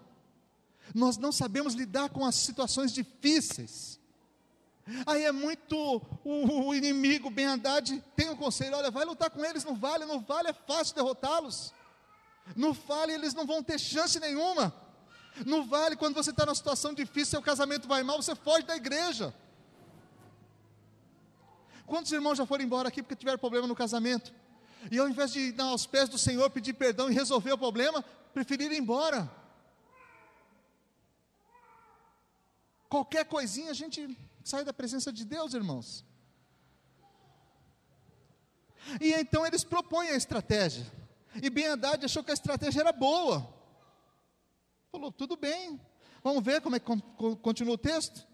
Nós 0.94 1.16
não 1.16 1.32
sabemos 1.32 1.74
lidar 1.74 2.10
com 2.10 2.24
as 2.24 2.34
situações 2.34 2.92
difíceis. 2.92 3.98
Aí 5.04 5.24
é 5.24 5.32
muito 5.32 5.76
o, 6.24 6.68
o 6.68 6.74
inimigo, 6.74 7.28
bem 7.28 7.46
Haddad, 7.46 8.02
tem 8.14 8.30
um 8.30 8.36
conselho: 8.36 8.76
olha, 8.76 8.90
vai 8.90 9.04
lutar 9.04 9.30
com 9.30 9.44
eles 9.44 9.64
no 9.64 9.74
vale, 9.74 10.04
no 10.04 10.20
vale 10.20 10.48
é 10.48 10.52
fácil 10.52 10.94
derrotá-los. 10.94 11.74
No 12.54 12.72
vale 12.72 13.12
eles 13.12 13.34
não 13.34 13.44
vão 13.44 13.62
ter 13.62 13.78
chance 13.80 14.20
nenhuma. 14.20 14.72
No 15.44 15.64
vale, 15.64 15.96
quando 15.96 16.14
você 16.14 16.30
está 16.30 16.46
numa 16.46 16.54
situação 16.54 16.94
difícil, 16.94 17.32
seu 17.32 17.42
casamento 17.42 17.88
vai 17.88 18.02
mal, 18.04 18.22
você 18.22 18.34
foge 18.34 18.64
da 18.64 18.76
igreja. 18.76 19.34
Quantos 21.84 22.12
irmãos 22.12 22.38
já 22.38 22.46
foram 22.46 22.64
embora 22.64 22.88
aqui 22.88 23.02
porque 23.02 23.16
tiveram 23.16 23.38
problema 23.38 23.66
no 23.66 23.74
casamento? 23.74 24.32
E 24.90 24.98
ao 24.98 25.08
invés 25.08 25.32
de 25.32 25.40
ir 25.40 25.60
aos 25.60 25.84
pés 25.84 26.08
do 26.08 26.16
Senhor 26.16 26.48
pedir 26.50 26.74
perdão 26.74 27.10
e 27.10 27.14
resolver 27.14 27.52
o 27.52 27.58
problema, 27.58 28.04
preferiram 28.32 28.74
ir 28.74 28.78
embora. 28.78 29.28
Qualquer 32.88 33.24
coisinha 33.24 33.72
a 33.72 33.74
gente 33.74 34.16
sai 34.46 34.64
da 34.64 34.72
presença 34.72 35.12
de 35.12 35.24
Deus, 35.24 35.54
irmãos. 35.54 36.04
E 39.00 39.12
então 39.12 39.44
eles 39.44 39.64
propõem 39.64 40.10
a 40.10 40.14
estratégia. 40.14 40.86
E 41.42 41.50
Ben 41.50 41.66
Haddad 41.66 42.04
achou 42.04 42.22
que 42.22 42.30
a 42.30 42.34
estratégia 42.34 42.80
era 42.80 42.92
boa. 42.92 43.52
Falou, 44.92 45.10
tudo 45.10 45.36
bem. 45.36 45.80
Vamos 46.22 46.44
ver 46.44 46.60
como 46.60 46.76
é 46.76 46.78
que 46.78 46.86
continua 47.42 47.74
o 47.74 47.78
texto? 47.78 48.24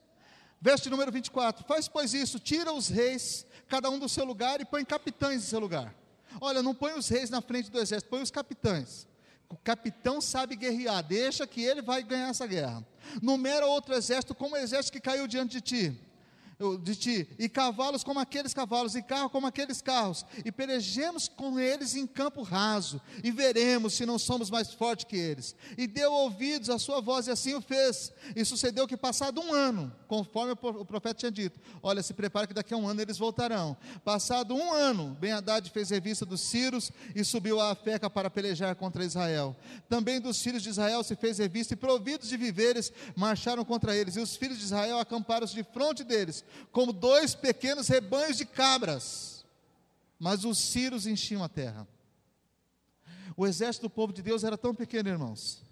Verso 0.60 0.90
número 0.90 1.10
24: 1.10 1.64
Faz, 1.64 1.88
pois, 1.88 2.12
isso, 2.12 2.38
tira 2.38 2.74
os 2.74 2.88
reis, 2.88 3.46
cada 3.66 3.88
um 3.88 3.98
do 3.98 4.08
seu 4.08 4.26
lugar, 4.26 4.60
e 4.60 4.66
põe 4.66 4.84
capitães 4.84 5.42
em 5.42 5.46
seu 5.46 5.58
lugar. 5.58 5.94
Olha, 6.42 6.62
não 6.62 6.74
põe 6.74 6.92
os 6.92 7.08
reis 7.08 7.30
na 7.30 7.40
frente 7.40 7.70
do 7.70 7.80
exército, 7.80 8.10
põe 8.10 8.20
os 8.20 8.30
capitães. 8.30 9.08
O 9.52 9.56
capitão 9.62 10.18
sabe 10.18 10.56
guerrear, 10.56 11.04
deixa 11.04 11.46
que 11.46 11.62
ele 11.62 11.82
vai 11.82 12.02
ganhar 12.02 12.30
essa 12.30 12.46
guerra. 12.46 12.82
Numera 13.20 13.66
outro 13.66 13.94
exército 13.94 14.34
como 14.34 14.54
o 14.54 14.58
exército 14.58 14.94
que 14.94 15.00
caiu 15.00 15.28
diante 15.28 15.52
de 15.52 15.60
ti 15.60 16.00
de 16.82 16.94
ti, 16.96 17.28
e 17.38 17.48
cavalos 17.48 18.04
como 18.04 18.20
aqueles 18.20 18.54
cavalos, 18.54 18.94
e 18.94 19.02
carros 19.02 19.32
como 19.32 19.46
aqueles 19.46 19.82
carros, 19.82 20.24
e 20.44 20.52
pelejemos 20.52 21.28
com 21.28 21.58
eles 21.58 21.94
em 21.94 22.06
campo 22.06 22.42
raso, 22.42 23.00
e 23.22 23.30
veremos 23.30 23.94
se 23.94 24.06
não 24.06 24.18
somos 24.18 24.50
mais 24.50 24.72
fortes 24.72 25.04
que 25.04 25.16
eles. 25.16 25.54
E 25.76 25.86
deu 25.86 26.12
ouvidos 26.12 26.70
à 26.70 26.78
sua 26.78 27.00
voz, 27.00 27.26
e 27.26 27.30
assim 27.30 27.54
o 27.54 27.60
fez. 27.60 28.12
E 28.34 28.44
sucedeu 28.44 28.86
que, 28.86 28.96
passado 28.96 29.40
um 29.40 29.52
ano, 29.52 29.92
conforme 30.06 30.52
o 30.52 30.84
profeta 30.84 31.14
tinha 31.14 31.32
dito, 31.32 31.58
olha, 31.82 32.02
se 32.02 32.14
prepare 32.14 32.46
que 32.46 32.54
daqui 32.54 32.74
a 32.74 32.76
um 32.76 32.86
ano 32.86 33.00
eles 33.00 33.18
voltarão. 33.18 33.76
Passado 34.04 34.54
um 34.54 34.72
ano, 34.72 35.16
Ben 35.20 35.32
Haddad 35.32 35.68
fez 35.70 35.90
revista 35.90 36.24
dos 36.24 36.40
Círios 36.40 36.90
e 37.14 37.24
subiu 37.24 37.60
a 37.60 37.70
Afeca 37.70 38.08
para 38.08 38.30
pelejar 38.30 38.74
contra 38.76 39.04
Israel. 39.04 39.56
Também 39.88 40.20
dos 40.20 40.40
filhos 40.42 40.62
de 40.62 40.68
Israel 40.68 41.02
se 41.02 41.16
fez 41.16 41.38
revista, 41.38 41.74
e 41.74 41.76
providos 41.76 42.28
de 42.28 42.36
viveres, 42.36 42.92
marcharam 43.16 43.64
contra 43.64 43.96
eles. 43.96 44.16
E 44.16 44.20
os 44.20 44.36
filhos 44.36 44.58
de 44.58 44.64
Israel 44.64 44.98
acamparam-se 44.98 45.54
de 45.54 45.62
fronte 45.62 46.04
deles, 46.04 46.44
como 46.70 46.92
dois 46.92 47.34
pequenos 47.34 47.88
rebanhos 47.88 48.36
de 48.36 48.44
cabras. 48.44 49.44
Mas 50.18 50.44
os 50.44 50.58
sírios 50.58 51.06
enchiam 51.06 51.42
a 51.42 51.48
terra. 51.48 51.86
O 53.36 53.46
exército 53.46 53.86
do 53.86 53.90
povo 53.90 54.12
de 54.12 54.22
Deus 54.22 54.44
era 54.44 54.58
tão 54.58 54.74
pequeno, 54.74 55.08
irmãos, 55.08 55.62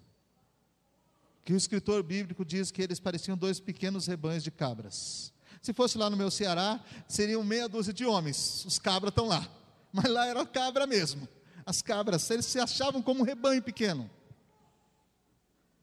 que 1.44 1.52
o 1.52 1.56
escritor 1.56 2.02
bíblico 2.02 2.44
diz 2.44 2.70
que 2.70 2.82
eles 2.82 2.98
pareciam 2.98 3.36
dois 3.36 3.60
pequenos 3.60 4.06
rebanhos 4.06 4.42
de 4.42 4.50
cabras. 4.50 5.32
Se 5.60 5.72
fosse 5.72 5.98
lá 5.98 6.08
no 6.08 6.16
meu 6.16 6.30
Ceará, 6.30 6.82
seriam 7.06 7.44
meia 7.44 7.68
dúzia 7.68 7.92
de 7.92 8.06
homens, 8.06 8.64
os 8.64 8.78
cabras 8.78 9.10
estão 9.10 9.26
lá, 9.26 9.46
mas 9.92 10.10
lá 10.10 10.26
era 10.26 10.44
cabra 10.46 10.86
mesmo. 10.86 11.28
As 11.66 11.82
cabras, 11.82 12.28
eles 12.30 12.46
se 12.46 12.58
achavam 12.58 13.02
como 13.02 13.20
um 13.20 13.24
rebanho 13.24 13.62
pequeno. 13.62 14.10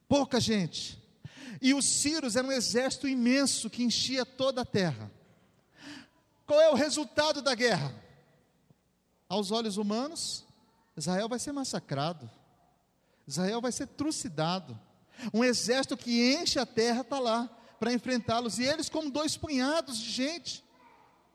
Pouca 0.07 0.39
gente. 0.39 1.01
E 1.61 1.73
os 1.73 1.85
sírios 1.85 2.35
eram 2.35 2.49
um 2.49 2.51
exército 2.51 3.07
imenso 3.07 3.69
que 3.69 3.83
enchia 3.83 4.25
toda 4.25 4.61
a 4.61 4.65
terra. 4.65 5.11
Qual 6.45 6.59
é 6.59 6.69
o 6.69 6.75
resultado 6.75 7.41
da 7.41 7.53
guerra? 7.53 7.93
Aos 9.27 9.51
olhos 9.51 9.77
humanos, 9.77 10.45
Israel 10.95 11.27
vai 11.27 11.39
ser 11.39 11.51
massacrado. 11.51 12.29
Israel 13.27 13.59
vai 13.61 13.71
ser 13.71 13.87
trucidado. 13.87 14.79
Um 15.33 15.43
exército 15.43 15.97
que 15.97 16.33
enche 16.35 16.57
a 16.59 16.65
terra 16.65 17.01
está 17.01 17.19
lá 17.19 17.49
para 17.79 17.91
enfrentá-los. 17.91 18.57
E 18.59 18.63
eles, 18.63 18.89
como 18.89 19.11
dois 19.11 19.35
punhados 19.35 19.97
de 19.97 20.09
gente, 20.09 20.63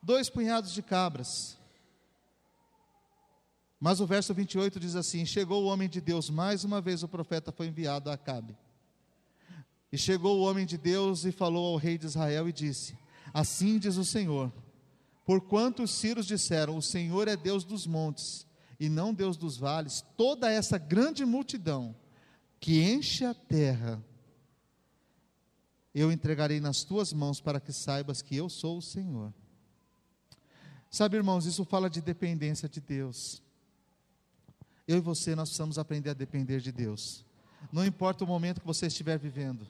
dois 0.03 0.31
punhados 0.31 0.73
de 0.73 0.83
cabras. 0.83 1.59
Mas 3.79 4.01
o 4.01 4.07
verso 4.07 4.33
28 4.33 4.81
diz 4.81 4.97
assim: 4.97 5.27
Chegou 5.27 5.65
o 5.65 5.67
homem 5.67 5.89
de 5.89 6.01
Deus, 6.01 6.31
mais 6.31 6.65
uma 6.65 6.81
vez 6.81 7.03
o 7.03 7.09
profeta 7.09 7.53
foi 7.53 7.67
enviado 7.67 8.11
a 8.11 8.15
Acabe. 8.15 8.57
E 9.93 9.99
chegou 9.99 10.39
o 10.39 10.43
homem 10.43 10.65
de 10.65 10.79
Deus 10.79 11.27
e 11.27 11.31
falou 11.31 11.67
ao 11.67 11.77
rei 11.77 11.99
de 11.99 12.07
Israel 12.07 12.49
e 12.49 12.53
disse: 12.53 12.97
Assim 13.33 13.79
diz 13.79 13.99
o 13.99 14.05
Senhor: 14.05 14.51
Porquanto 15.27 15.83
os 15.83 15.91
sírios 15.91 16.27
disseram: 16.27 16.79
O 16.79 16.83
Senhor 16.83 17.29
é 17.29 17.37
Deus 17.37 17.63
dos 17.63 17.87
montes 17.87 18.47
e 18.81 18.89
não 18.89 19.13
Deus 19.13 19.37
dos 19.37 19.59
vales, 19.59 20.03
toda 20.17 20.51
essa 20.51 20.79
grande 20.79 21.27
multidão 21.27 21.95
que 22.59 22.83
enche 22.83 23.25
a 23.25 23.35
terra, 23.35 24.03
eu 25.95 26.11
entregarei 26.11 26.59
nas 26.59 26.83
tuas 26.85 27.13
mãos 27.13 27.39
para 27.39 27.61
que 27.61 27.73
saibas 27.73 28.23
que 28.23 28.35
eu 28.35 28.49
sou 28.49 28.79
o 28.79 28.83
Senhor. 28.83 29.33
Sabe, 30.91 31.17
irmãos, 31.17 31.45
isso 31.45 31.65
fala 31.65 31.91
de 31.91 32.01
dependência 32.01 32.69
de 32.69 32.81
Deus. 32.81 33.43
Eu 34.89 34.97
e 34.97 35.01
você, 35.01 35.35
nós 35.35 35.51
precisamos 35.51 35.79
aprender 35.79 36.11
a 36.11 36.15
depender 36.15 36.61
de 36.61 36.73
Deus. 36.73 37.25
Não 37.71 37.85
importa 37.85 38.25
o 38.25 38.27
momento 38.27 38.61
que 38.61 38.67
você 38.67 38.87
estiver 38.87 39.19
vivendo 39.19 39.67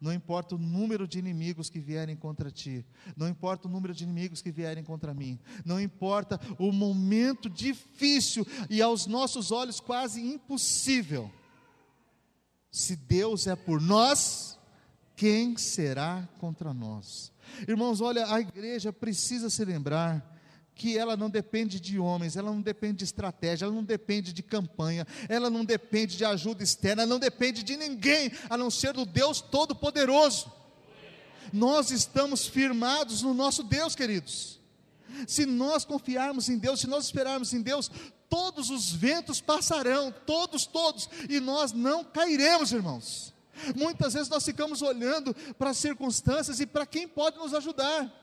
não 0.00 0.12
importa 0.12 0.54
o 0.54 0.58
número 0.58 1.06
de 1.06 1.18
inimigos 1.18 1.70
que 1.70 1.80
vierem 1.80 2.16
contra 2.16 2.50
ti, 2.50 2.84
não 3.16 3.28
importa 3.28 3.68
o 3.68 3.70
número 3.70 3.94
de 3.94 4.04
inimigos 4.04 4.42
que 4.42 4.50
vierem 4.50 4.84
contra 4.84 5.14
mim, 5.14 5.38
não 5.64 5.80
importa 5.80 6.40
o 6.58 6.70
momento 6.72 7.48
difícil 7.48 8.46
e 8.68 8.82
aos 8.82 9.06
nossos 9.06 9.50
olhos 9.50 9.80
quase 9.80 10.20
impossível. 10.20 11.30
Se 12.70 12.94
Deus 12.94 13.46
é 13.46 13.56
por 13.56 13.80
nós, 13.80 14.58
quem 15.16 15.56
será 15.56 16.28
contra 16.38 16.72
nós? 16.72 17.32
Irmãos, 17.66 18.00
olha, 18.00 18.32
a 18.32 18.40
igreja 18.40 18.92
precisa 18.92 19.50
se 19.50 19.64
lembrar 19.64 20.39
que 20.80 20.96
ela 20.96 21.14
não 21.14 21.28
depende 21.28 21.78
de 21.78 21.98
homens, 21.98 22.38
ela 22.38 22.50
não 22.50 22.62
depende 22.62 22.94
de 22.94 23.04
estratégia, 23.04 23.66
ela 23.66 23.74
não 23.74 23.84
depende 23.84 24.32
de 24.32 24.42
campanha, 24.42 25.06
ela 25.28 25.50
não 25.50 25.62
depende 25.62 26.16
de 26.16 26.24
ajuda 26.24 26.62
externa, 26.62 27.02
ela 27.02 27.10
não 27.10 27.18
depende 27.18 27.62
de 27.62 27.76
ninguém, 27.76 28.32
a 28.48 28.56
não 28.56 28.70
ser 28.70 28.94
do 28.94 29.04
Deus 29.04 29.42
Todo-Poderoso. 29.42 30.50
Nós 31.52 31.90
estamos 31.90 32.46
firmados 32.46 33.20
no 33.20 33.34
nosso 33.34 33.62
Deus, 33.62 33.94
queridos. 33.94 34.58
Se 35.26 35.44
nós 35.44 35.84
confiarmos 35.84 36.48
em 36.48 36.56
Deus, 36.56 36.80
se 36.80 36.86
nós 36.86 37.04
esperarmos 37.04 37.52
em 37.52 37.60
Deus, 37.60 37.90
todos 38.30 38.70
os 38.70 38.90
ventos 38.90 39.38
passarão, 39.38 40.10
todos, 40.24 40.64
todos, 40.64 41.10
e 41.28 41.40
nós 41.40 41.72
não 41.72 42.02
cairemos, 42.02 42.72
irmãos. 42.72 43.34
Muitas 43.76 44.14
vezes 44.14 44.30
nós 44.30 44.46
ficamos 44.46 44.80
olhando 44.80 45.34
para 45.58 45.70
as 45.70 45.76
circunstâncias 45.76 46.58
e 46.58 46.64
para 46.64 46.86
quem 46.86 47.06
pode 47.06 47.36
nos 47.36 47.52
ajudar. 47.52 48.19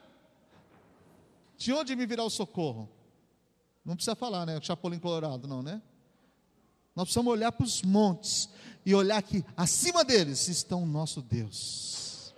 De 1.57 1.73
onde 1.73 1.95
me 1.95 2.05
virá 2.05 2.23
o 2.23 2.29
socorro? 2.29 2.89
Não 3.83 3.95
precisa 3.95 4.15
falar, 4.15 4.45
né? 4.45 4.57
O 4.57 4.61
Chapolin 4.61 4.99
Colorado, 4.99 5.47
não, 5.47 5.63
né? 5.63 5.81
Nós 6.95 7.05
precisamos 7.05 7.31
olhar 7.31 7.51
para 7.51 7.65
os 7.65 7.81
montes 7.81 8.49
e 8.85 8.93
olhar 8.93 9.21
que 9.21 9.43
acima 9.55 10.03
deles 10.03 10.47
está 10.47 10.75
o 10.75 10.85
nosso 10.85 11.21
Deus. 11.21 12.33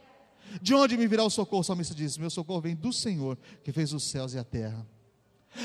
De 0.62 0.74
onde 0.74 0.98
me 0.98 1.08
virá 1.08 1.24
o 1.24 1.30
socorro? 1.30 1.62
O 1.62 1.64
salmista 1.64 1.94
diz: 1.94 2.18
Meu 2.18 2.30
socorro 2.30 2.62
vem 2.62 2.76
do 2.76 2.92
Senhor, 2.92 3.38
que 3.64 3.72
fez 3.72 3.94
os 3.94 4.04
céus 4.04 4.34
e 4.34 4.40
a 4.40 4.44
terra. 4.44 4.86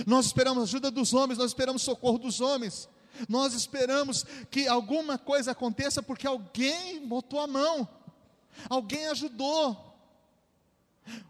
Nós 0.07 0.27
esperamos 0.27 0.65
ajuda 0.65 0.91
dos 0.91 1.13
homens, 1.13 1.39
nós 1.39 1.51
esperamos 1.51 1.83
socorro 1.83 2.19
dos 2.19 2.41
homens. 2.41 2.89
Nós 3.29 3.55
esperamos 3.55 4.25
que 4.51 4.67
alguma 4.67 5.17
coisa 5.17 5.53
aconteça 5.53 6.03
porque 6.03 6.27
alguém 6.27 7.07
botou 7.07 7.41
a 7.41 7.47
mão, 7.47 7.89
alguém 8.69 9.07
ajudou. 9.07 9.94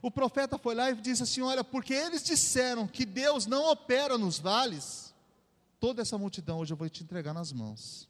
O 0.00 0.10
profeta 0.10 0.58
foi 0.58 0.74
lá 0.74 0.90
e 0.90 0.94
disse 0.94 1.22
assim: 1.22 1.40
Olha, 1.40 1.64
porque 1.64 1.94
eles 1.94 2.22
disseram 2.22 2.87
que 2.87 3.04
Deus 3.04 3.46
não 3.46 3.70
opera 3.70 4.16
nos 4.16 4.38
vales, 4.38 5.12
toda 5.80 6.02
essa 6.02 6.16
multidão 6.16 6.58
hoje 6.58 6.72
eu 6.72 6.76
vou 6.76 6.88
te 6.88 7.02
entregar 7.02 7.34
nas 7.34 7.52
mãos. 7.52 8.08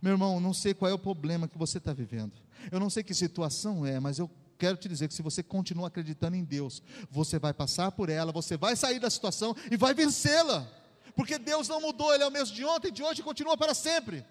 Meu 0.00 0.12
irmão, 0.12 0.38
não 0.40 0.52
sei 0.52 0.74
qual 0.74 0.90
é 0.90 0.94
o 0.94 0.98
problema 0.98 1.48
que 1.48 1.58
você 1.58 1.78
está 1.78 1.92
vivendo, 1.92 2.32
eu 2.70 2.78
não 2.78 2.90
sei 2.90 3.02
que 3.02 3.14
situação 3.14 3.84
é, 3.84 3.98
mas 3.98 4.18
eu 4.18 4.30
quero 4.58 4.76
te 4.76 4.88
dizer 4.88 5.08
que 5.08 5.14
se 5.14 5.22
você 5.22 5.42
continua 5.42 5.88
acreditando 5.88 6.36
em 6.36 6.44
Deus, 6.44 6.82
você 7.10 7.38
vai 7.38 7.52
passar 7.52 7.92
por 7.92 8.08
ela, 8.08 8.32
você 8.32 8.56
vai 8.56 8.76
sair 8.76 8.98
da 8.98 9.10
situação 9.10 9.54
e 9.70 9.76
vai 9.76 9.94
vencê-la, 9.94 10.66
porque 11.14 11.38
Deus 11.38 11.68
não 11.68 11.80
mudou, 11.80 12.14
Ele 12.14 12.24
é 12.24 12.26
o 12.26 12.30
mesmo 12.30 12.54
de 12.54 12.64
ontem, 12.64 12.92
de 12.92 13.02
hoje 13.02 13.20
e 13.20 13.24
continua 13.24 13.56
para 13.56 13.74
sempre, 13.74 14.24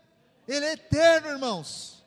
Ele 0.48 0.66
é 0.66 0.74
eterno, 0.74 1.30
irmãos. 1.30 2.05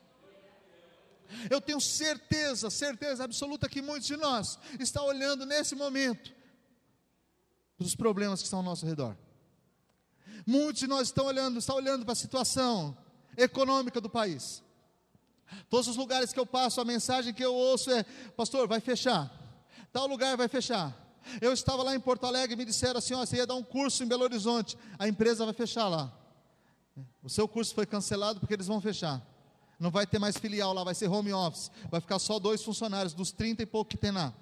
Eu 1.50 1.60
tenho 1.60 1.80
certeza, 1.80 2.70
certeza 2.70 3.24
absoluta 3.24 3.68
que 3.68 3.82
muitos 3.82 4.06
de 4.06 4.16
nós 4.16 4.58
estão 4.78 5.04
olhando 5.06 5.44
nesse 5.44 5.74
momento 5.74 6.32
para 7.76 7.86
os 7.86 7.94
problemas 7.94 8.40
que 8.40 8.46
estão 8.46 8.60
ao 8.60 8.64
nosso 8.64 8.86
redor. 8.86 9.16
Muitos 10.46 10.80
de 10.80 10.86
nós 10.86 11.08
estão 11.08 11.26
olhando, 11.26 11.58
estão 11.58 11.76
olhando 11.76 12.04
para 12.04 12.12
a 12.12 12.16
situação 12.16 12.96
econômica 13.36 14.00
do 14.00 14.08
país. 14.08 14.62
Todos 15.70 15.88
os 15.88 15.96
lugares 15.96 16.32
que 16.32 16.40
eu 16.40 16.46
passo, 16.46 16.80
a 16.80 16.84
mensagem 16.84 17.32
que 17.32 17.44
eu 17.44 17.54
ouço 17.54 17.90
é: 17.90 18.02
Pastor, 18.36 18.66
vai 18.66 18.80
fechar. 18.80 19.30
Tal 19.92 20.06
lugar 20.06 20.36
vai 20.36 20.48
fechar. 20.48 20.94
Eu 21.40 21.52
estava 21.52 21.82
lá 21.82 21.94
em 21.94 22.00
Porto 22.00 22.24
Alegre 22.24 22.54
e 22.54 22.56
me 22.56 22.64
disseram 22.64 22.98
assim: 22.98 23.14
ó, 23.14 23.24
você 23.24 23.36
ia 23.36 23.46
dar 23.46 23.54
um 23.54 23.62
curso 23.62 24.02
em 24.02 24.06
Belo 24.06 24.24
Horizonte, 24.24 24.76
a 24.98 25.08
empresa 25.08 25.44
vai 25.44 25.54
fechar 25.54 25.88
lá. 25.88 26.12
O 27.22 27.28
seu 27.28 27.46
curso 27.46 27.74
foi 27.74 27.86
cancelado 27.86 28.40
porque 28.40 28.54
eles 28.54 28.66
vão 28.66 28.80
fechar. 28.80 29.22
Não 29.78 29.90
vai 29.90 30.06
ter 30.06 30.18
mais 30.18 30.36
filial 30.36 30.72
lá, 30.72 30.82
vai 30.82 30.94
ser 30.94 31.08
home 31.08 31.32
office. 31.32 31.70
Vai 31.90 32.00
ficar 32.00 32.18
só 32.18 32.38
dois 32.38 32.62
funcionários, 32.62 33.14
dos 33.14 33.30
30 33.30 33.62
e 33.62 33.66
pouco 33.66 33.90
que 33.90 33.96
tem 33.96 34.10
lá. 34.10 34.34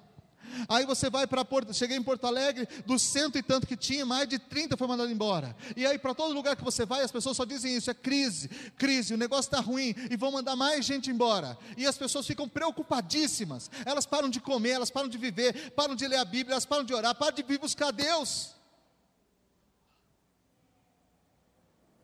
Aí 0.67 0.85
você 0.85 1.09
vai 1.09 1.27
para 1.27 1.43
Porto, 1.45 1.73
cheguei 1.73 1.97
em 1.97 2.03
Porto 2.03 2.25
Alegre, 2.25 2.67
dos 2.85 3.01
cento 3.01 3.37
e 3.37 3.43
tanto 3.43 3.67
que 3.67 3.75
tinha, 3.75 4.05
mais 4.05 4.27
de 4.27 4.39
30 4.39 4.77
foi 4.77 4.87
mandado 4.87 5.11
embora. 5.11 5.55
E 5.75 5.85
aí 5.85 5.99
para 5.99 6.15
todo 6.15 6.33
lugar 6.33 6.55
que 6.55 6.63
você 6.63 6.85
vai, 6.85 7.01
as 7.01 7.11
pessoas 7.11 7.37
só 7.37 7.45
dizem 7.45 7.75
isso, 7.75 7.91
é 7.91 7.93
crise, 7.93 8.47
crise, 8.77 9.13
o 9.13 9.17
negócio 9.17 9.47
está 9.47 9.59
ruim 9.59 9.93
e 10.09 10.15
vão 10.15 10.31
mandar 10.31 10.55
mais 10.55 10.85
gente 10.85 11.09
embora. 11.09 11.57
E 11.75 11.85
as 11.85 11.97
pessoas 11.97 12.25
ficam 12.25 12.47
preocupadíssimas. 12.47 13.69
Elas 13.85 14.05
param 14.05 14.29
de 14.29 14.39
comer, 14.39 14.71
elas 14.71 14.89
param 14.89 15.07
de 15.07 15.17
viver, 15.17 15.71
param 15.71 15.95
de 15.95 16.07
ler 16.07 16.17
a 16.17 16.25
Bíblia, 16.25 16.53
elas 16.53 16.65
param 16.65 16.83
de 16.83 16.93
orar, 16.93 17.13
param 17.15 17.35
de 17.35 17.43
vir 17.43 17.59
buscar 17.59 17.91
Deus. 17.91 18.55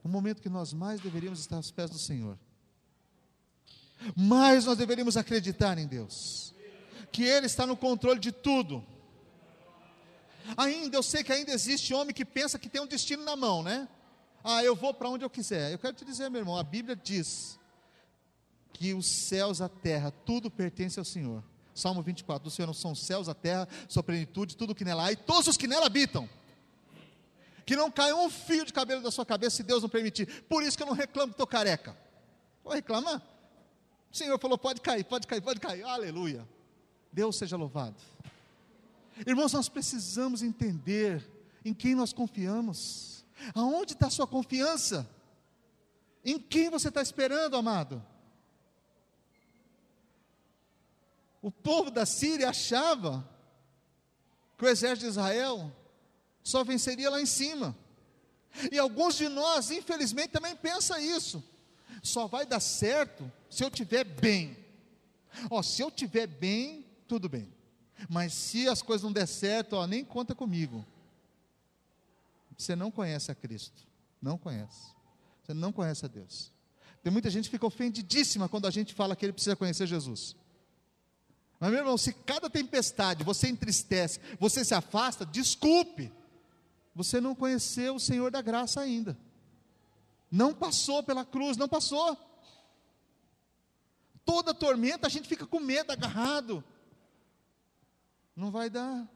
O 0.04 0.10
momento 0.10 0.42
que 0.42 0.50
nós 0.50 0.74
mais 0.74 1.00
deveríamos 1.00 1.40
estar 1.40 1.56
aos 1.56 1.72
pés 1.72 1.90
do 1.90 1.98
Senhor. 1.98 2.38
Mais 4.16 4.66
nós 4.66 4.78
deveríamos 4.78 5.18
acreditar 5.18 5.78
em 5.78 5.88
Deus 5.88 6.54
que 7.14 7.24
Ele 7.24 7.46
está 7.46 7.66
no 7.68 7.78
controle 7.78 8.20
de 8.20 8.32
tudo. 8.32 8.84
Ainda, 10.58 10.98
eu 10.98 11.04
sei 11.04 11.24
que 11.24 11.32
ainda 11.32 11.52
existe 11.52 11.94
homem 11.94 12.14
que 12.14 12.26
pensa 12.26 12.60
que 12.60 12.68
tem 12.68 12.82
um 12.82 12.88
destino 12.88 13.24
na 13.24 13.36
mão, 13.36 13.62
né? 13.62 13.88
Ah, 14.44 14.64
eu 14.64 14.76
vou 14.76 14.94
para 14.94 15.08
onde 15.08 15.24
eu 15.24 15.30
quiser. 15.30 15.72
Eu 15.72 15.80
quero 15.80 15.94
te 15.94 16.04
dizer, 16.04 16.30
meu 16.30 16.42
irmão, 16.42 16.58
a 16.58 16.64
Bíblia 16.64 16.96
diz 16.96 17.58
que 18.74 18.94
os 18.94 19.06
céus, 19.06 19.62
a 19.62 19.70
terra, 19.70 20.12
tudo 20.26 20.52
pertence 20.52 21.00
ao 21.00 21.06
Senhor. 21.06 21.42
Salmo 21.74 22.02
24: 22.02 22.44
Do 22.44 22.50
Senhor 22.50 22.66
não 22.66 22.74
são 22.74 22.92
os 22.92 23.00
céus, 23.00 23.30
a 23.30 23.34
terra, 23.34 23.70
sua 23.88 24.04
plenitude, 24.04 24.58
tudo 24.58 24.76
que 24.76 24.84
nela 24.84 25.06
há 25.06 25.12
e 25.12 25.16
todos 25.16 25.48
os 25.48 25.56
que 25.56 25.68
nela 25.68 25.86
habitam. 25.86 26.28
Que 27.66 27.76
não 27.76 27.90
caia 27.90 28.16
um 28.16 28.30
fio 28.30 28.66
de 28.66 28.74
cabelo 28.74 29.02
da 29.02 29.12
sua 29.12 29.26
cabeça 29.26 29.58
se 29.58 29.64
Deus 29.64 29.82
não 29.82 29.90
permitir. 29.90 30.44
Por 30.44 30.64
isso 30.64 30.76
que 30.76 30.84
eu 30.84 30.88
não 30.88 30.94
reclamo 30.94 31.30
que 31.30 31.36
estou 31.36 31.48
careca. 31.48 31.96
Vou 32.64 32.74
reclamar? 32.74 33.22
O 34.14 34.18
Senhor 34.18 34.40
falou: 34.40 34.60
pode 34.60 34.80
cair, 34.80 35.04
pode 35.04 35.26
cair, 35.26 35.42
pode 35.42 35.60
cair. 35.60 35.84
Aleluia. 35.84 36.48
Deus 37.12 37.36
seja 37.36 37.58
louvado. 37.58 37.96
Irmãos, 39.26 39.52
nós 39.54 39.68
precisamos 39.68 40.44
entender 40.44 41.28
em 41.66 41.74
quem 41.74 41.96
nós 41.96 42.14
confiamos. 42.14 43.26
Aonde 43.56 43.94
está 43.94 44.08
a 44.08 44.12
sua 44.12 44.28
confiança? 44.28 45.10
Em 46.24 46.40
quem 46.40 46.70
você 46.70 46.90
está 46.90 47.02
esperando, 47.02 47.58
amado? 47.58 48.04
O 51.42 51.52
povo 51.52 51.90
da 51.90 52.06
Síria 52.06 52.50
achava 52.50 53.28
que 54.58 54.64
o 54.64 54.70
exército 54.70 55.06
de 55.06 55.12
Israel 55.12 55.76
só 56.44 56.64
venceria 56.64 57.10
lá 57.10 57.20
em 57.20 57.26
cima. 57.26 57.76
E 58.72 58.78
alguns 58.78 59.16
de 59.16 59.28
nós, 59.28 59.72
infelizmente, 59.72 60.30
também 60.30 60.56
pensam 60.56 61.00
isso. 61.00 61.44
Só 62.04 62.28
vai 62.28 62.46
dar 62.46 62.60
certo 62.60 63.32
se 63.50 63.64
eu 63.64 63.72
tiver 63.72 64.04
bem. 64.04 64.58
Ó, 65.50 65.64
se 65.64 65.82
eu 65.82 65.90
tiver 65.90 66.28
bem, 66.28 66.86
tudo 67.08 67.30
bem. 67.30 67.52
Mas 68.10 68.34
se 68.34 68.68
as 68.68 68.82
coisas 68.82 69.04
não 69.04 69.14
der 69.14 69.26
certo, 69.26 69.74
ó, 69.78 69.88
nem 69.88 70.04
conta 70.04 70.36
comigo. 70.36 70.86
Você 72.58 72.76
não 72.76 72.92
conhece 72.92 73.32
a 73.32 73.36
Cristo. 73.36 73.88
Não 74.22 74.38
conhece. 74.38 74.94
Você 75.42 75.54
não 75.54 75.72
conhece 75.72 76.06
a 76.06 76.10
Deus. 76.10 76.52
Tem 77.02 77.12
muita 77.12 77.30
gente 77.30 77.46
que 77.46 77.52
fica 77.52 77.66
ofendidíssima 77.66 78.50
quando 78.50 78.68
a 78.68 78.72
gente 78.72 78.94
fala 78.94 79.16
que 79.16 79.26
ele 79.26 79.34
precisa 79.34 79.56
conhecer 79.56 79.88
Jesus. 79.88 80.36
Mas, 81.60 81.72
meu 81.72 81.80
irmão, 81.80 81.98
se 81.98 82.12
cada 82.12 82.50
tempestade 82.50 83.24
você 83.24 83.48
entristece, 83.48 84.20
você 84.38 84.66
se 84.66 84.74
afasta, 84.74 85.26
desculpe. 85.26 86.12
Você 86.94 87.22
não 87.22 87.34
conheceu 87.34 87.96
o 87.96 88.00
Senhor 88.00 88.30
da 88.30 88.42
graça 88.42 88.82
ainda. 88.82 89.18
Não 90.34 90.52
passou 90.52 91.04
pela 91.04 91.24
cruz, 91.24 91.58
não 91.58 91.70
passou. 91.70 92.18
Toda 94.26 94.52
tormenta 94.52 95.06
a 95.06 95.10
gente 95.10 95.30
fica 95.30 95.46
com 95.46 95.60
medo, 95.60 95.92
agarrado. 95.92 96.64
Não 98.36 98.50
vai 98.50 98.68
dar. 98.68 99.08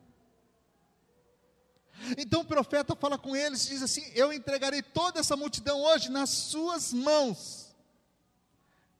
Então 2.19 2.41
o 2.41 2.45
profeta 2.45 2.95
fala 2.95 3.17
com 3.17 3.35
eles 3.35 3.65
e 3.65 3.69
diz 3.69 3.81
assim: 3.81 4.03
Eu 4.13 4.31
entregarei 4.31 4.83
toda 4.83 5.19
essa 5.19 5.35
multidão 5.35 5.81
hoje 5.81 6.11
nas 6.11 6.29
suas 6.29 6.93
mãos. 6.93 7.75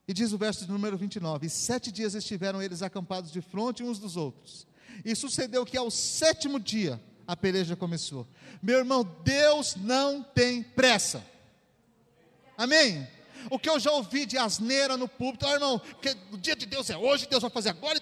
E 0.07 0.11
diz 0.11 0.33
o 0.33 0.39
verso 0.39 0.65
de 0.65 0.71
número 0.71 0.97
29: 0.97 1.45
E 1.45 1.49
sete 1.51 1.91
dias 1.91 2.15
estiveram 2.15 2.63
eles 2.63 2.81
acampados 2.81 3.31
de 3.31 3.41
frente 3.41 3.83
uns 3.83 3.99
dos 3.99 4.17
outros. 4.17 4.65
E 5.05 5.15
sucedeu 5.15 5.63
que 5.67 5.77
ao 5.77 5.91
sétimo 5.91 6.59
dia 6.59 6.99
a 7.27 7.37
peleja 7.37 7.75
começou. 7.75 8.27
Meu 8.59 8.79
irmão, 8.79 9.03
Deus 9.23 9.75
não 9.75 10.23
tem 10.23 10.63
pressa. 10.63 11.23
Amém? 12.57 13.07
O 13.51 13.59
que 13.59 13.69
eu 13.69 13.79
já 13.79 13.91
ouvi 13.91 14.25
de 14.25 14.37
asneira 14.37 14.97
no 14.97 15.07
púlpito, 15.07 15.45
ah, 15.45 15.53
irmão, 15.53 15.79
que 16.01 16.09
o 16.31 16.37
dia 16.37 16.55
de 16.55 16.65
Deus 16.65 16.89
é 16.89 16.97
hoje, 16.97 17.27
Deus 17.27 17.41
vai 17.41 17.51
fazer 17.51 17.69
agora, 17.69 17.99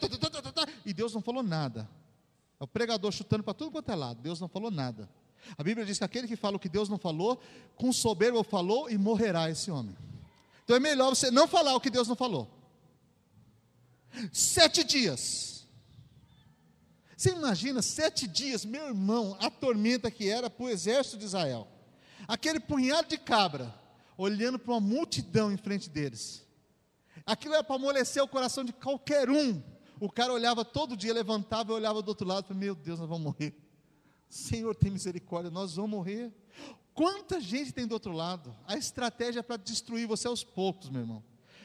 e 0.86 0.94
Deus 0.94 1.13
não 1.13 1.22
falou 1.22 1.44
nada. 1.44 1.88
É 2.60 2.63
o 2.63 2.68
pregador 2.68 3.12
chutando 3.12 3.44
para 3.44 3.54
tudo 3.54 3.72
quanto 3.72 3.91
é 3.91 3.96
lado. 3.96 4.22
Deus 4.22 4.39
não 4.39 4.48
falou 4.48 4.72
nada. 4.72 5.10
A 5.58 5.63
Bíblia 5.63 5.86
diz 5.86 5.98
que 5.98 6.04
aquele 6.04 6.28
que 6.28 6.36
fala 6.36 6.56
o 6.56 6.60
que 6.60 6.70
Deus 6.70 6.89
não 6.89 6.98
falou, 6.98 7.39
com 7.76 7.91
soberbo 7.91 8.41
falou 8.44 8.89
e 8.89 8.98
morrerá 8.98 9.50
esse 9.50 9.70
homem. 9.70 9.96
Então 10.63 10.76
é 10.76 10.80
melhor 10.80 11.10
você 11.10 11.30
não 11.30 11.48
falar 11.48 11.76
o 11.76 11.82
que 11.82 11.89
Deus 11.89 12.08
não 12.08 12.15
falou. 12.15 12.50
Sete 14.32 14.84
dias. 14.84 15.65
Você 17.15 17.32
imagina 17.32 17.82
sete 17.82 18.28
dias, 18.28 18.65
meu 18.65 18.88
irmão, 18.88 19.38
a 19.39 19.50
tormenta 19.50 20.10
que 20.10 20.28
era 20.28 20.50
para 20.50 20.65
o 20.65 20.70
exército 20.70 21.18
de 21.18 21.26
Israel. 21.26 21.68
Aquele 22.28 22.60
punhado 22.60 23.08
de 23.08 23.18
cabra, 23.18 23.74
olhando 24.17 24.58
para 24.58 24.73
uma 24.73 24.82
multidão 24.82 25.51
em 25.51 25.58
frente 25.58 25.89
deles. 25.89 26.45
Aquilo 27.25 27.54
era 27.54 27.63
para 27.63 27.75
amolecer 27.75 28.23
o 28.23 28.28
coração 28.28 28.63
de 28.63 28.73
qualquer 28.73 29.30
um 29.30 29.62
o 29.99 30.12
cara 30.12 30.34
olhava 30.34 30.65
todo 30.65 30.95
dia, 30.95 31.13
levantava 31.13 31.71
e 31.71 31.75
olhava 31.75 32.01
do 32.01 32.10
outro 32.10 32.28
lado, 32.28 32.47
falava, 32.47 32.60
meu 32.60 32.75
Deus, 32.75 32.99
nós 32.99 33.08
vamos 33.08 33.23
morrer. 33.23 33.56
Senhor, 34.30 34.75
tem 34.75 34.91
misericórdia, 34.91 35.49
nós 35.49 35.75
vamos 35.75 35.91
morrer. 35.91 36.34
Quanta 36.93 37.39
gente 37.39 37.71
tem 37.71 37.88
do 37.88 37.93
outro 37.93 38.12
lado? 38.12 38.56
A 38.67 38.78
estratégia 38.78 39.39
é 39.39 39.43
para 39.43 39.58
destruir 39.58 40.08
você 40.08 40.28
aos 40.28 40.43
poucos, 40.43 40.89
meu 40.89 41.01
irmão. 41.01 41.23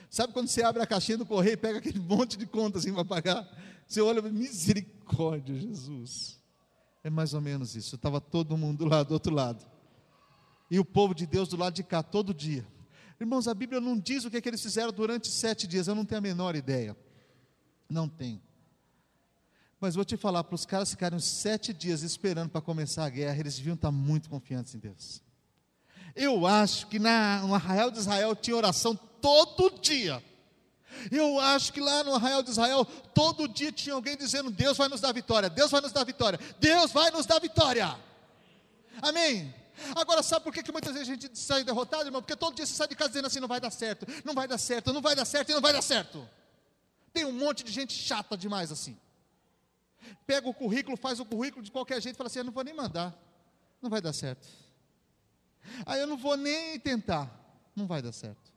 Sabe 0.09 0.33
quando 0.33 0.47
você 0.47 0.63
abre 0.63 0.81
a 0.81 0.87
caixinha 0.87 1.17
do 1.17 1.25
correio 1.25 1.53
e 1.53 1.57
pega 1.57 1.79
aquele 1.79 1.99
monte 2.01 2.37
de 2.37 2.45
contas 2.45 2.83
assim 2.83 2.93
para 2.93 3.05
pagar? 3.05 3.47
Você 3.87 4.01
olha, 4.01 4.21
misericórdia, 4.21 5.55
Jesus. 5.55 6.39
É 7.03 7.09
mais 7.09 7.33
ou 7.33 7.41
menos 7.41 7.75
isso. 7.75 7.95
Estava 7.95 8.21
todo 8.21 8.57
mundo 8.57 8.85
lá 8.85 9.03
do 9.03 9.13
outro 9.13 9.33
lado. 9.33 9.65
E 10.71 10.79
o 10.79 10.85
povo 10.85 11.13
de 11.13 11.27
Deus 11.27 11.49
do 11.49 11.57
lado 11.57 11.73
de 11.73 11.83
cá, 11.83 12.01
todo 12.01 12.33
dia. 12.33 12.65
Irmãos, 13.19 13.45
a 13.45 13.53
Bíblia 13.53 13.81
não 13.81 13.99
diz 13.99 14.23
o 14.23 14.31
que, 14.31 14.37
é 14.37 14.41
que 14.41 14.47
eles 14.47 14.61
fizeram 14.61 14.93
durante 14.93 15.27
sete 15.27 15.67
dias, 15.67 15.89
eu 15.89 15.93
não 15.93 16.05
tenho 16.05 16.19
a 16.19 16.21
menor 16.21 16.55
ideia. 16.55 16.95
Não 17.89 18.07
tenho. 18.07 18.41
Mas 19.81 19.95
vou 19.95 20.05
te 20.05 20.15
falar, 20.15 20.45
para 20.45 20.55
os 20.55 20.65
caras 20.65 20.91
ficarem 20.91 21.19
sete 21.19 21.73
dias 21.73 22.03
esperando 22.03 22.49
para 22.49 22.61
começar 22.61 23.03
a 23.03 23.09
guerra, 23.09 23.37
eles 23.37 23.57
deviam 23.57 23.73
estar 23.73 23.91
muito 23.91 24.29
confiantes 24.29 24.73
em 24.73 24.79
Deus. 24.79 25.21
Eu 26.15 26.47
acho 26.47 26.87
que 26.87 26.99
na, 26.99 27.41
no 27.41 27.53
arraial 27.53 27.91
de 27.91 27.99
Israel 27.99 28.33
tinha 28.33 28.55
oração 28.55 28.95
todo 28.95 29.77
dia. 29.81 30.23
Eu 31.11 31.37
acho 31.37 31.73
que 31.73 31.81
lá 31.81 32.01
no 32.03 32.15
arraial 32.15 32.41
de 32.41 32.49
Israel, 32.49 32.85
todo 33.13 33.47
dia 33.47 33.73
tinha 33.73 33.95
alguém 33.95 34.15
dizendo: 34.15 34.49
Deus 34.49 34.77
vai 34.77 34.87
nos 34.87 35.01
dar 35.01 35.11
vitória, 35.11 35.49
Deus 35.49 35.69
vai 35.69 35.81
nos 35.81 35.91
dar 35.91 36.05
vitória, 36.05 36.39
Deus 36.59 36.91
vai 36.91 37.11
nos 37.11 37.25
dar 37.25 37.39
vitória. 37.39 37.97
Amém? 39.01 39.60
Agora, 39.95 40.21
sabe 40.21 40.43
por 40.43 40.53
que, 40.53 40.63
que 40.63 40.71
muitas 40.71 40.93
vezes 40.93 41.09
a 41.09 41.11
gente 41.13 41.37
sai 41.37 41.63
derrotado, 41.63 42.05
irmão? 42.05 42.21
Porque 42.21 42.35
todo 42.35 42.55
dia 42.55 42.65
você 42.65 42.73
sai 42.73 42.87
de 42.87 42.95
casa 42.95 43.09
dizendo 43.09 43.27
assim: 43.27 43.39
não 43.39 43.47
vai 43.47 43.59
dar 43.59 43.71
certo, 43.71 44.05
não 44.25 44.33
vai 44.33 44.47
dar 44.47 44.57
certo, 44.57 44.93
não 44.93 45.01
vai 45.01 45.15
dar 45.15 45.25
certo 45.25 45.49
e 45.49 45.53
não 45.53 45.61
vai 45.61 45.73
dar 45.73 45.81
certo. 45.81 46.27
Tem 47.13 47.25
um 47.25 47.31
monte 47.31 47.63
de 47.63 47.71
gente 47.71 47.93
chata 47.93 48.37
demais 48.37 48.71
assim. 48.71 48.97
Pega 50.25 50.47
o 50.47 50.53
currículo, 50.53 50.97
faz 50.97 51.19
o 51.19 51.25
currículo 51.25 51.63
de 51.63 51.71
qualquer 51.71 52.01
jeito 52.01 52.15
e 52.15 52.17
fala 52.17 52.27
assim: 52.27 52.39
eu 52.39 52.45
não 52.45 52.51
vou 52.51 52.63
nem 52.63 52.73
mandar, 52.73 53.15
não 53.81 53.89
vai 53.89 54.01
dar 54.01 54.13
certo. 54.13 54.47
Aí 55.85 55.99
eu 55.99 56.07
não 56.07 56.17
vou 56.17 56.35
nem 56.35 56.79
tentar, 56.79 57.29
não 57.75 57.87
vai 57.87 58.01
dar 58.01 58.11
certo. 58.11 58.51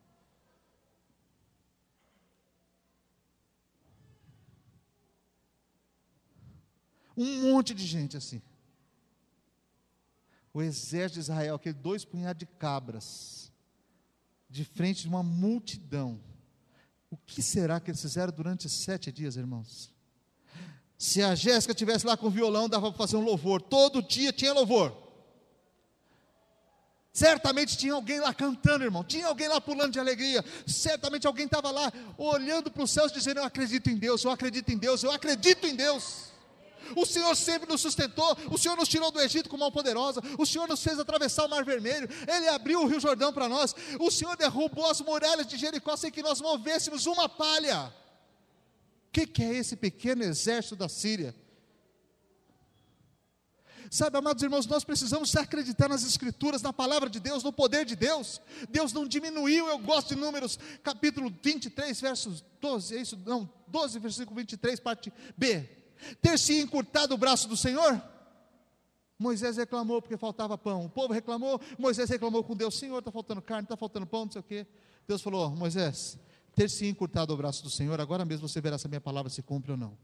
Um 7.17 7.43
monte 7.43 7.73
de 7.75 7.87
gente 7.87 8.17
assim 8.17 8.43
o 10.55 10.63
exército 10.63 11.15
de 11.15 11.21
Israel, 11.21 11.57
aquele 11.57 11.75
dois 11.75 12.05
punhados 12.05 12.39
de 12.39 12.47
cabras, 12.47 13.53
de 14.49 14.65
frente 14.65 15.03
de 15.03 15.09
uma 15.09 15.23
multidão. 15.23 16.21
O 17.11 17.17
que 17.17 17.43
será 17.43 17.81
que 17.81 17.91
eles 17.91 18.01
fizeram 18.01 18.33
durante 18.33 18.69
sete 18.69 19.11
dias, 19.11 19.37
irmãos? 19.37 19.93
Se 20.97 21.21
a 21.23 21.35
Jéssica 21.35 21.75
tivesse 21.75 22.07
lá 22.07 22.17
com 22.17 22.29
o 22.29 22.31
violão, 22.31 22.69
dava 22.69 22.91
para 22.93 22.97
fazer 22.97 23.17
um 23.17 23.25
louvor. 23.25 23.61
Todo 23.61 24.01
dia 24.01 24.33
tinha 24.33 24.53
louvor. 24.53 24.97
Certamente 27.13 27.77
tinha 27.77 27.93
alguém 27.93 28.21
lá 28.21 28.33
cantando, 28.33 28.85
irmão. 28.85 29.03
Tinha 29.03 29.27
alguém 29.27 29.49
lá 29.49 29.61
pulando 29.61 29.93
de 29.93 29.99
alegria. 29.99 30.45
Certamente 30.67 31.27
alguém 31.27 31.47
estava 31.47 31.71
lá 31.71 31.93
olhando 32.17 32.71
para 32.71 32.83
os 32.83 32.91
céus, 32.93 33.13
dizendo: 33.13 33.41
Eu 33.41 33.45
acredito 33.45 33.91
em 33.91 33.97
Deus, 33.97 34.23
eu 34.25 34.31
acredito 34.31 34.69
em 34.71 34.79
Deus, 34.79 35.03
eu 35.03 35.11
acredito 35.11 35.67
em 35.67 35.75
Deus. 35.75 36.34
O 36.97 37.07
Senhor 37.07 37.35
sempre 37.37 37.69
nos 37.69 37.81
sustentou, 37.81 38.37
o 38.51 38.59
Senhor 38.59 38.77
nos 38.77 38.89
tirou 38.89 39.11
do 39.11 39.21
Egito 39.21 39.49
com 39.49 39.57
mão 39.57 39.71
poderosa, 39.71 40.21
o 40.39 40.47
Senhor 40.47 40.69
nos 40.69 40.83
fez 40.83 40.99
atravessar 40.99 41.47
o 41.47 41.49
Mar 41.49 41.65
Vermelho, 41.65 42.09
Ele 42.27 42.49
abriu 42.49 42.83
o 42.83 42.87
Rio 42.87 43.01
Jordão 43.01 43.33
para 43.33 43.49
nós, 43.49 43.75
o 43.99 44.11
Senhor 44.11 44.37
derrubou 44.37 44.91
as 44.91 45.01
muralhas 45.01 45.47
de 45.47 45.57
Jericó 45.57 45.97
sem 45.97 46.11
que 46.11 46.23
nós 46.23 46.41
movêssemos 46.41 47.07
uma 47.07 47.29
palha. 47.29 47.93
O 49.09 49.13
que, 49.13 49.27
que 49.27 49.43
é 49.43 49.55
esse 49.55 49.77
pequeno 49.77 50.25
exército 50.25 50.77
da 50.77 50.89
Síria? 50.89 51.35
Sabe, 53.91 54.19
amados 54.19 54.43
irmãos, 54.43 54.67
nós 54.67 54.83
precisamos 54.83 55.37
acreditar 55.37 55.89
nas 55.89 56.03
Escrituras, 56.05 56.61
na 56.63 56.73
palavra 56.73 57.09
de 57.09 57.21
Deus, 57.21 57.45
no 57.45 57.53
poder 57.53 57.85
de 57.85 57.95
Deus. 57.95 58.41
Deus 58.69 58.93
não 58.93 59.07
diminuiu, 59.07 59.69
eu 59.69 59.79
gosto 59.79 60.15
de 60.15 60.21
números, 60.21 60.59
capítulo 60.83 61.33
23, 61.43 62.01
versos 62.01 62.45
12, 62.61 62.97
é 62.97 63.01
isso? 63.01 63.17
Não, 63.25 63.49
12, 63.69 64.01
versículo 64.01 64.37
23, 64.37 64.81
parte 64.81 65.13
B 65.37 65.84
ter 66.21 66.39
se 66.39 66.61
encurtado 66.61 67.15
o 67.15 67.19
braço 67.19 67.49
do 67.49 67.57
Senhor? 67.57 68.03
Moisés 69.19 69.57
reclamou 69.57 70.03
porque 70.03 70.17
faltava 70.17 70.59
pão. 70.59 70.85
O 70.85 70.91
povo 70.91 71.13
reclamou, 71.13 71.61
Moisés 71.79 72.11
reclamou 72.11 72.43
com 72.43 72.57
Deus: 72.57 72.79
Senhor, 72.79 72.99
está 72.99 73.11
faltando 73.11 73.41
carne, 73.41 73.65
está 73.65 73.77
faltando 73.77 74.07
pão, 74.07 74.25
não 74.25 74.33
sei 74.33 74.41
o 74.41 74.45
quê. 74.45 74.67
Deus 75.07 75.23
falou: 75.23 75.51
Moisés, 75.51 76.19
ter 76.55 76.69
se 76.69 76.87
encurtado 76.87 77.33
o 77.33 77.37
braço 77.37 77.63
do 77.63 77.71
Senhor, 77.71 78.01
agora 78.01 78.25
mesmo 78.25 78.49
você 78.49 78.61
verá 78.61 78.77
se 78.79 78.87
a 78.87 78.89
minha 78.89 79.01
palavra 79.01 79.31
se 79.31 79.43
cumpre 79.43 79.73
ou 79.73 79.77
não. 79.77 79.97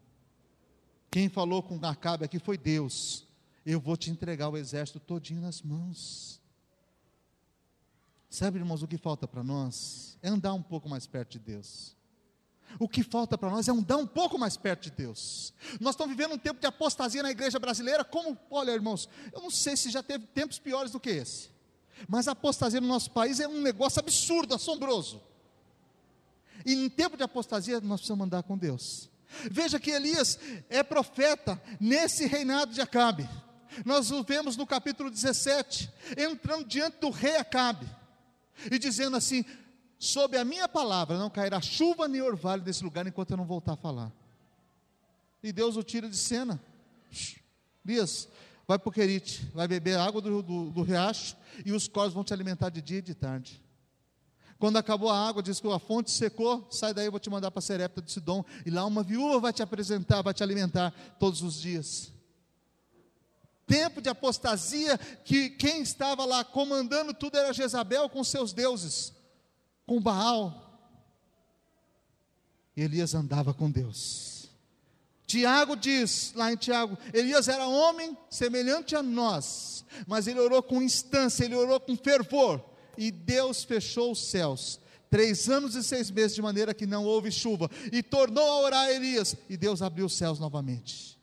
Quem 1.11 1.29
falou 1.29 1.62
com 1.62 1.79
Acabe 1.85 2.24
aqui 2.24 2.38
foi 2.38 2.57
Deus. 2.57 3.26
Eu 3.66 3.81
vou 3.81 3.96
te 3.96 4.11
entregar 4.11 4.48
o 4.48 4.57
exército 4.57 5.00
todinho 5.00 5.40
nas 5.40 5.61
mãos. 5.61 6.40
Sabe, 8.29 8.59
irmãos, 8.59 8.83
o 8.83 8.87
que 8.87 8.96
falta 8.96 9.26
para 9.26 9.42
nós? 9.42 10.16
É 10.22 10.29
andar 10.29 10.55
um 10.55 10.62
pouco 10.62 10.88
mais 10.88 11.07
perto 11.07 11.33
de 11.33 11.40
Deus. 11.40 11.96
O 12.78 12.88
que 12.88 13.02
falta 13.02 13.37
para 13.37 13.50
nós 13.50 13.68
é 13.68 13.72
andar 13.72 13.96
um 13.96 14.06
pouco 14.06 14.38
mais 14.38 14.56
perto 14.56 14.85
de 14.85 14.90
Deus. 14.90 15.52
Nós 15.80 15.94
estamos 15.94 16.16
vivendo 16.16 16.35
um 16.35 16.38
tempo 16.38 16.61
de 16.61 16.66
apostasia 16.66 17.22
na 17.22 17.30
igreja 17.30 17.59
brasileira, 17.59 18.04
como, 18.04 18.38
olha, 18.50 18.70
irmãos, 18.70 19.09
eu 19.33 19.40
não 19.40 19.50
sei 19.50 19.76
se 19.76 19.90
já 19.90 20.02
teve 20.02 20.26
tempos 20.26 20.59
piores 20.59 20.92
do 20.92 21.00
que 21.00 21.11
esse. 21.11 21.50
Mas 22.09 22.28
a 22.28 22.33
apostasia 22.33 22.80
no 22.80 22.88
nosso 22.88 23.11
país 23.11 23.40
é 23.40 23.48
um 23.48 23.61
negócio 23.61 24.00
absurdo, 24.00 24.54
assombroso. 24.54 25.20
E 26.64 26.72
em 26.72 26.88
tempo 26.88 27.16
de 27.16 27.22
apostasia 27.22 27.80
nós 27.80 28.00
precisamos 28.00 28.26
andar 28.26 28.42
com 28.42 28.56
Deus. 28.56 29.11
Veja 29.50 29.78
que 29.78 29.90
Elias 29.90 30.38
é 30.68 30.83
profeta 30.83 31.61
nesse 31.78 32.26
reinado 32.26 32.72
de 32.72 32.80
Acabe. 32.80 33.28
Nós 33.85 34.11
o 34.11 34.22
vemos 34.24 34.56
no 34.56 34.66
capítulo 34.66 35.11
17, 35.11 35.90
entrando 36.16 36.64
diante 36.64 36.98
do 36.98 37.11
rei 37.11 37.37
Acabe 37.37 37.87
e 38.70 38.78
dizendo 38.78 39.16
assim: 39.16 39.44
sob 40.01 40.35
a 40.39 40.45
minha 40.47 40.67
palavra 40.67 41.19
não 41.19 41.29
cairá 41.29 41.61
chuva 41.61 42.09
nem 42.09 42.23
orvalho 42.23 42.63
desse 42.63 42.83
lugar 42.83 43.07
enquanto 43.07 43.33
eu 43.33 43.37
não 43.37 43.45
voltar 43.45 43.75
a 43.75 43.77
falar. 43.77 44.11
E 45.43 45.53
Deus 45.53 45.77
o 45.77 45.83
tira 45.83 46.09
de 46.09 46.17
cena. 46.17 46.59
Elias, 47.85 48.27
vai 48.67 48.79
para 48.79 48.89
o 48.89 48.93
Querite, 48.93 49.47
vai 49.55 49.69
beber 49.69 49.99
água 49.99 50.23
do, 50.23 50.43
do, 50.43 50.71
do, 50.71 50.83
riacho 50.83 51.37
e 51.67 51.73
os 51.73 51.87
corvos 51.87 52.15
vão 52.15 52.25
te 52.25 52.33
alimentar 52.33 52.71
de 52.71 52.81
dia 52.81 52.99
e 52.99 53.03
de 53.03 53.15
tarde. 53.15 53.63
Quando 54.59 54.79
acabou 54.79 55.11
a 55.11 55.29
água, 55.29 55.43
diz 55.43 55.61
que 55.61 55.71
a 55.71 55.79
fonte 55.79 56.11
secou, 56.11 56.67
sai 56.71 56.95
daí, 56.95 57.07
eu 57.07 57.11
vou 57.11 57.21
te 57.21 57.29
mandar 57.29 57.51
para 57.51 57.61
Serepta 57.61 58.01
de 58.01 58.11
Sidom, 58.11 58.45
e 58.65 58.71
lá 58.71 58.85
uma 58.87 59.03
viúva 59.03 59.39
vai 59.39 59.53
te 59.53 59.63
apresentar, 59.63 60.23
vai 60.23 60.33
te 60.33 60.43
alimentar 60.43 60.93
todos 61.19 61.43
os 61.43 61.61
dias. 61.61 62.13
Tempo 63.67 64.01
de 64.01 64.09
apostasia, 64.09 64.99
que 65.25 65.51
quem 65.51 65.83
estava 65.83 66.25
lá 66.25 66.45
comandando 66.45 67.13
tudo 67.15 67.37
era 67.37 67.53
Jezabel 67.53 68.09
com 68.09 68.23
seus 68.25 68.53
deuses 68.53 69.19
com 69.90 70.00
Baal. 70.00 70.70
Elias 72.76 73.12
andava 73.12 73.53
com 73.53 73.68
Deus. 73.68 74.48
Tiago 75.26 75.74
diz, 75.74 76.33
lá 76.37 76.53
em 76.53 76.57
Tiago, 76.57 76.96
Elias 77.12 77.48
era 77.48 77.66
homem 77.66 78.16
semelhante 78.31 78.94
a 78.94 79.03
nós, 79.03 79.85
mas 80.07 80.29
ele 80.29 80.38
orou 80.38 80.62
com 80.62 80.81
instância, 80.81 81.44
ele 81.44 81.57
orou 81.57 81.81
com 81.81 81.96
fervor, 81.96 82.64
e 82.96 83.11
Deus 83.11 83.64
fechou 83.64 84.12
os 84.12 84.31
céus. 84.31 84.79
Três 85.11 85.48
anos 85.48 85.74
e 85.74 85.83
seis 85.83 86.09
meses, 86.09 86.37
de 86.37 86.42
maneira 86.42 86.72
que 86.72 86.87
não 86.87 87.05
houve 87.05 87.33
chuva, 87.33 87.68
e 87.90 88.00
tornou 88.00 88.48
a 88.48 88.61
orar 88.61 88.90
Elias, 88.90 89.35
e 89.48 89.57
Deus 89.57 89.83
abriu 89.83 90.07
os 90.07 90.16
céus 90.16 90.38
novamente. 90.38 91.19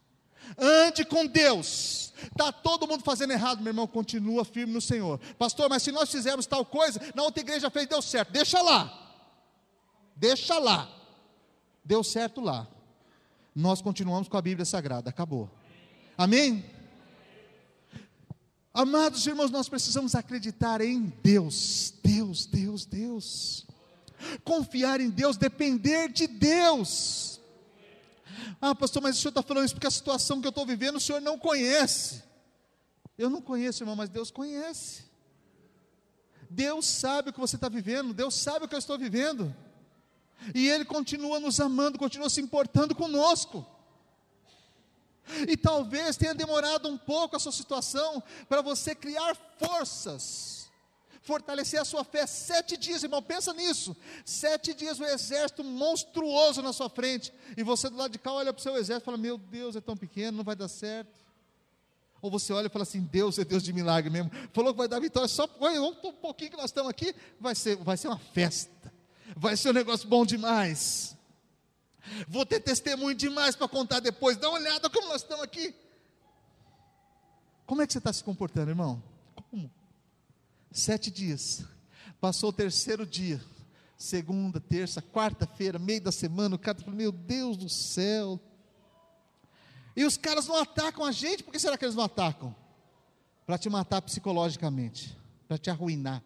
Ande 0.57 1.05
com 1.05 1.25
Deus, 1.25 2.07
Está 2.21 2.51
todo 2.51 2.87
mundo 2.87 3.03
fazendo 3.03 3.31
errado, 3.31 3.61
meu 3.61 3.69
irmão, 3.69 3.85
continua 3.85 4.43
firme 4.43 4.73
no 4.73 4.81
Senhor. 4.81 5.19
Pastor, 5.37 5.69
mas 5.69 5.83
se 5.83 5.91
nós 5.91 6.09
fizermos 6.09 6.45
tal 6.45 6.65
coisa, 6.65 6.99
na 7.13 7.23
outra 7.23 7.41
igreja 7.41 7.69
fez, 7.69 7.87
deu 7.87 8.01
certo. 8.01 8.31
Deixa 8.31 8.61
lá. 8.61 8.91
Deixa 10.15 10.57
lá. 10.57 10.89
Deu 11.85 12.03
certo 12.03 12.41
lá. 12.41 12.67
Nós 13.55 13.81
continuamos 13.81 14.27
com 14.27 14.37
a 14.37 14.41
Bíblia 14.41 14.65
Sagrada. 14.65 15.09
Acabou. 15.09 15.49
Amém? 16.17 16.65
Amados 18.73 19.25
irmãos, 19.25 19.51
nós 19.51 19.69
precisamos 19.69 20.15
acreditar 20.15 20.81
em 20.81 21.13
Deus. 21.23 21.93
Deus, 22.03 22.45
Deus, 22.45 22.85
Deus. 22.85 23.65
Confiar 24.43 24.99
em 24.99 25.09
Deus, 25.09 25.37
depender 25.37 26.09
de 26.09 26.27
Deus. 26.27 27.36
Ah, 28.61 28.75
pastor, 28.75 29.01
mas 29.01 29.17
o 29.17 29.21
senhor 29.21 29.29
está 29.29 29.41
falando 29.41 29.65
isso 29.65 29.73
porque 29.73 29.87
a 29.87 29.91
situação 29.91 30.39
que 30.41 30.47
eu 30.47 30.49
estou 30.49 30.65
vivendo 30.65 30.97
o 30.97 30.99
senhor 30.99 31.21
não 31.21 31.37
conhece. 31.37 32.23
Eu 33.17 33.29
não 33.29 33.41
conheço, 33.41 33.83
irmão, 33.83 33.95
mas 33.95 34.09
Deus 34.09 34.29
conhece. 34.29 35.05
Deus 36.49 36.85
sabe 36.85 37.29
o 37.29 37.33
que 37.33 37.39
você 37.39 37.55
está 37.55 37.67
vivendo, 37.67 38.13
Deus 38.13 38.35
sabe 38.35 38.65
o 38.65 38.67
que 38.67 38.75
eu 38.75 38.79
estou 38.79 38.97
vivendo. 38.97 39.53
E 40.53 40.69
Ele 40.69 40.85
continua 40.85 41.39
nos 41.39 41.59
amando, 41.59 41.97
continua 41.97 42.29
se 42.29 42.39
importando 42.39 42.95
conosco. 42.95 43.65
E 45.47 45.57
talvez 45.57 46.15
tenha 46.15 46.33
demorado 46.33 46.87
um 46.87 46.97
pouco 46.97 47.35
a 47.35 47.39
sua 47.39 47.51
situação 47.51 48.23
para 48.47 48.61
você 48.61 48.95
criar 48.95 49.35
forças 49.59 50.66
fortalecer 51.27 51.79
a 51.79 51.85
sua 51.85 52.05
fé. 52.05 52.25
Sete 52.25 52.77
dias, 52.77 53.03
irmão, 53.03 53.21
pensa 53.21 53.53
nisso. 53.53 53.95
Sete 54.25 54.73
dias, 54.73 54.97
o 54.99 55.03
um 55.03 55.05
exército 55.05 55.63
monstruoso 55.63 56.61
na 56.61 56.71
sua 56.71 56.89
frente. 56.89 57.33
E 57.57 57.63
você 57.63 57.89
do 57.89 57.97
lado 57.97 58.11
de 58.11 58.17
cá 58.17 58.31
olha 58.31 58.53
para 58.53 58.59
o 58.59 58.63
seu 58.63 58.75
exército 58.77 59.03
e 59.03 59.05
fala: 59.05 59.17
Meu 59.17 59.37
Deus, 59.37 59.75
é 59.75 59.81
tão 59.81 59.97
pequeno, 59.97 60.37
não 60.37 60.43
vai 60.45 60.55
dar 60.55 60.69
certo. 60.69 61.11
Ou 62.21 62.31
você 62.31 62.53
olha 62.53 62.67
e 62.67 62.69
fala 62.69 62.83
assim: 62.83 63.01
Deus 63.01 63.37
é 63.37 63.43
Deus 63.43 63.61
de 63.61 63.73
milagre 63.73 64.09
mesmo. 64.09 64.31
Falou 64.53 64.73
que 64.73 64.77
vai 64.77 64.87
dar 64.87 64.99
vitória, 64.99 65.27
só 65.27 65.43
um 65.43 66.13
pouquinho 66.13 66.51
que 66.51 66.57
nós 66.57 66.67
estamos 66.67 66.89
aqui, 66.89 67.13
vai 67.39 67.53
ser, 67.53 67.75
vai 67.75 67.97
ser 67.97 68.07
uma 68.07 68.19
festa. 68.19 68.71
Vai 69.35 69.57
ser 69.57 69.69
um 69.69 69.73
negócio 69.73 70.07
bom 70.07 70.25
demais. 70.25 71.15
Vou 72.27 72.45
ter 72.45 72.61
testemunho 72.61 73.15
demais 73.15 73.55
para 73.55 73.67
contar 73.67 73.99
depois. 73.99 74.37
Dá 74.37 74.47
uma 74.49 74.57
olhada 74.57 74.89
como 74.89 75.09
nós 75.09 75.21
estamos 75.21 75.43
aqui. 75.43 75.75
Como 77.65 77.81
é 77.81 77.85
que 77.85 77.91
você 77.91 77.99
está 77.99 78.13
se 78.13 78.23
comportando, 78.23 78.71
irmão? 78.71 79.03
Sete 80.71 81.09
dias. 81.09 81.63
Passou 82.19 82.49
o 82.49 82.53
terceiro 82.53 83.05
dia. 83.05 83.41
Segunda, 83.97 84.59
terça, 84.59 85.01
quarta-feira, 85.01 85.79
meio 85.79 86.01
da 86.01 86.11
semana. 86.11 86.55
O 86.55 86.59
cara 86.59 86.77
falou: 86.77 86.95
Meu 86.95 87.11
Deus 87.11 87.57
do 87.57 87.69
céu. 87.69 88.39
E 89.95 90.05
os 90.05 90.15
caras 90.15 90.47
não 90.47 90.57
atacam 90.57 91.03
a 91.03 91.11
gente. 91.11 91.43
Por 91.43 91.51
que 91.51 91.59
será 91.59 91.77
que 91.77 91.83
eles 91.83 91.95
não 91.95 92.03
atacam? 92.03 92.55
Para 93.45 93.57
te 93.57 93.69
matar 93.69 94.01
psicologicamente. 94.01 95.17
Para 95.47 95.57
te 95.57 95.69
arruinar. 95.69 96.21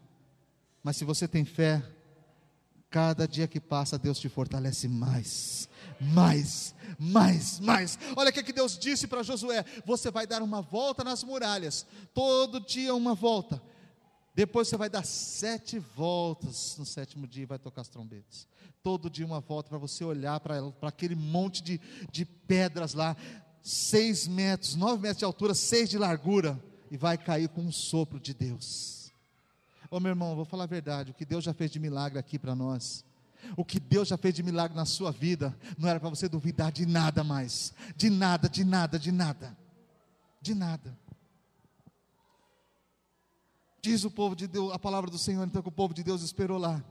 Mas 0.84 0.98
se 0.98 1.06
você 1.06 1.28
tem 1.28 1.46
fé, 1.46 1.82
cada 2.92 3.26
dia 3.26 3.48
que 3.48 3.60
passa, 3.60 3.98
Deus 3.98 4.20
te 4.20 4.28
fortalece 4.28 4.88
mais, 4.90 5.70
mais, 6.00 6.76
mais, 7.00 7.60
mais. 7.62 7.98
Olha 8.18 8.30
o 8.30 8.34
que 8.34 8.52
Deus 8.52 8.78
disse 8.78 9.08
para 9.08 9.24
Josué: 9.24 9.64
você 9.86 10.12
vai 10.12 10.28
dar 10.28 10.42
uma 10.42 10.62
volta 10.62 11.04
nas 11.04 11.24
muralhas, 11.24 11.86
todo 12.14 12.60
dia 12.60 12.94
uma 12.94 13.16
volta. 13.16 13.62
Depois 14.34 14.68
você 14.68 14.78
vai 14.78 14.90
dar 14.90 15.06
sete 15.06 15.78
voltas 15.78 16.76
no 16.78 16.86
sétimo 16.86 17.28
dia 17.28 17.44
e 17.44 17.48
vai 17.48 17.60
tocar 17.60 17.82
as 17.82 17.90
trombetas. 17.90 18.48
Todo 18.82 19.10
dia 19.10 19.26
uma 19.26 19.42
volta 19.42 19.70
para 19.70 19.78
você 19.78 20.04
olhar 20.04 20.40
para 20.40 20.74
aquele 20.82 21.16
monte 21.16 21.62
de, 21.62 21.82
de 22.12 22.26
pedras 22.26 22.94
lá, 22.94 23.16
seis 23.62 24.28
metros, 24.28 24.76
nove 24.76 25.02
metros 25.02 25.20
de 25.20 25.26
altura, 25.26 25.54
seis 25.54 25.90
de 25.90 25.98
largura, 25.98 26.60
e 26.90 26.98
vai 26.98 27.18
cair 27.18 27.50
com 27.50 27.62
um 27.62 27.72
sopro 27.72 28.20
de 28.20 28.34
Deus. 28.34 29.12
Ô 29.90 30.00
meu 30.00 30.10
irmão, 30.10 30.36
vou 30.36 30.46
falar 30.46 30.64
a 30.64 30.68
verdade: 30.68 31.12
o 31.12 31.14
que 31.14 31.26
Deus 31.26 31.44
já 31.44 31.54
fez 31.54 31.70
de 31.70 31.80
milagre 31.80 32.18
aqui 32.18 32.40
para 32.40 32.56
nós, 32.56 33.04
o 33.58 33.66
que 33.66 33.80
Deus 33.80 34.08
já 34.08 34.18
fez 34.18 34.34
de 34.34 34.42
milagre 34.42 34.76
na 34.76 34.86
sua 34.86 35.12
vida, 35.12 35.56
não 35.78 35.90
era 35.90 36.00
para 36.00 36.10
você 36.10 36.30
duvidar 36.30 36.72
de 36.72 36.86
nada 36.86 37.24
mais, 37.24 37.74
de 37.98 38.10
nada, 38.10 38.48
de 38.48 38.64
nada, 38.64 38.98
de 38.98 39.12
nada, 39.12 39.58
de 40.42 40.56
nada. 40.56 40.98
Diz 43.82 44.04
o 44.04 44.12
povo 44.12 44.36
de 44.36 44.48
Deus, 44.48 44.72
a 44.72 44.78
palavra 44.78 45.10
do 45.10 45.18
Senhor, 45.18 45.46
então 45.46 45.62
que 45.62 45.70
o 45.70 45.72
povo 45.72 45.94
de 45.94 46.04
Deus 46.04 46.22
esperou 46.22 46.58
lá. 46.58 46.84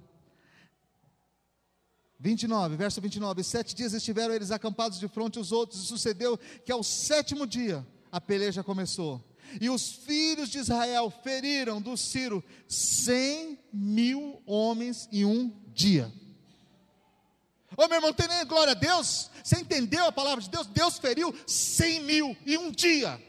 29, 2.18 2.76
verso 2.76 3.00
29. 3.00 3.42
Sete 3.44 3.74
dias 3.74 3.94
estiveram 3.94 4.34
eles 4.34 4.50
acampados 4.50 4.98
de 4.98 5.08
frente 5.08 5.38
aos 5.38 5.52
outros, 5.52 5.82
e 5.82 5.86
sucedeu 5.86 6.38
que 6.64 6.72
ao 6.72 6.82
sétimo 6.82 7.46
dia 7.46 7.86
a 8.10 8.20
peleja 8.20 8.62
começou. 8.64 9.24
E 9.60 9.70
os 9.70 9.90
filhos 9.90 10.48
de 10.48 10.58
Israel 10.58 11.10
feriram 11.10 11.80
do 11.80 11.96
Ciro 11.96 12.44
cem 12.68 13.58
mil 13.72 14.42
homens 14.44 15.08
em 15.12 15.24
um 15.24 15.48
dia. 15.72 16.12
Ô 17.76 17.86
meu 17.86 17.96
irmão, 17.96 18.12
tem 18.12 18.28
nem 18.28 18.44
glória 18.44 18.72
a 18.72 18.74
Deus? 18.74 19.30
Você 19.42 19.56
entendeu 19.56 20.04
a 20.04 20.12
palavra 20.12 20.42
de 20.42 20.50
Deus? 20.50 20.66
Deus 20.66 20.98
feriu 20.98 21.34
cem 21.46 22.02
mil 22.02 22.36
em 22.44 22.58
um 22.58 22.70
dia. 22.70 23.20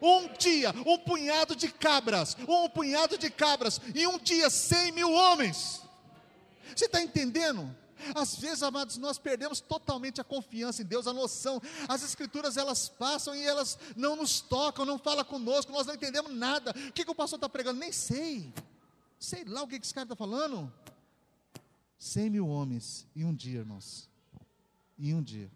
Um 0.00 0.28
dia, 0.38 0.74
um 0.86 0.98
punhado 0.98 1.54
de 1.54 1.68
cabras, 1.70 2.36
um 2.48 2.68
punhado 2.68 3.16
de 3.18 3.30
cabras, 3.30 3.80
e 3.94 4.06
um 4.06 4.18
dia 4.18 4.50
cem 4.50 4.92
mil 4.92 5.12
homens. 5.12 5.82
Você 6.74 6.86
está 6.86 7.00
entendendo? 7.00 7.74
Às 8.14 8.36
vezes, 8.36 8.62
amados, 8.62 8.98
nós 8.98 9.18
perdemos 9.18 9.60
totalmente 9.60 10.20
a 10.20 10.24
confiança 10.24 10.82
em 10.82 10.84
Deus, 10.84 11.06
a 11.06 11.12
noção. 11.12 11.62
As 11.88 12.02
escrituras 12.02 12.56
elas 12.56 12.88
passam 12.88 13.34
e 13.34 13.42
elas 13.42 13.78
não 13.96 14.16
nos 14.16 14.40
tocam, 14.40 14.84
não 14.84 14.98
falam 14.98 15.24
conosco, 15.24 15.72
nós 15.72 15.86
não 15.86 15.94
entendemos 15.94 16.32
nada. 16.32 16.72
O 16.88 16.92
que, 16.92 17.04
que 17.04 17.10
o 17.10 17.14
pastor 17.14 17.38
está 17.38 17.48
pregando? 17.48 17.80
Nem 17.80 17.92
sei. 17.92 18.52
Sei 19.18 19.44
lá 19.44 19.62
o 19.62 19.68
que, 19.68 19.78
que 19.78 19.86
esse 19.86 19.94
cara 19.94 20.04
está 20.04 20.16
falando. 20.16 20.70
Cem 21.98 22.28
mil 22.28 22.48
homens 22.48 23.06
em 23.16 23.24
um 23.24 23.34
dia, 23.34 23.60
irmãos. 23.60 24.08
Em 24.98 25.14
um 25.14 25.22
dia. 25.22 25.50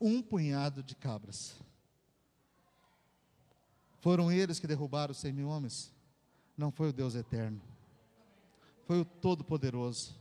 Um 0.00 0.20
punhado 0.20 0.82
de 0.82 0.94
cabras. 0.94 1.54
Foram 4.06 4.30
eles 4.30 4.60
que 4.60 4.68
derrubaram 4.68 5.10
os 5.10 5.18
cem 5.18 5.44
homens? 5.44 5.92
Não 6.56 6.70
foi 6.70 6.90
o 6.90 6.92
Deus 6.92 7.16
eterno. 7.16 7.60
Foi 8.86 9.00
o 9.00 9.04
Todo-Poderoso 9.04 10.14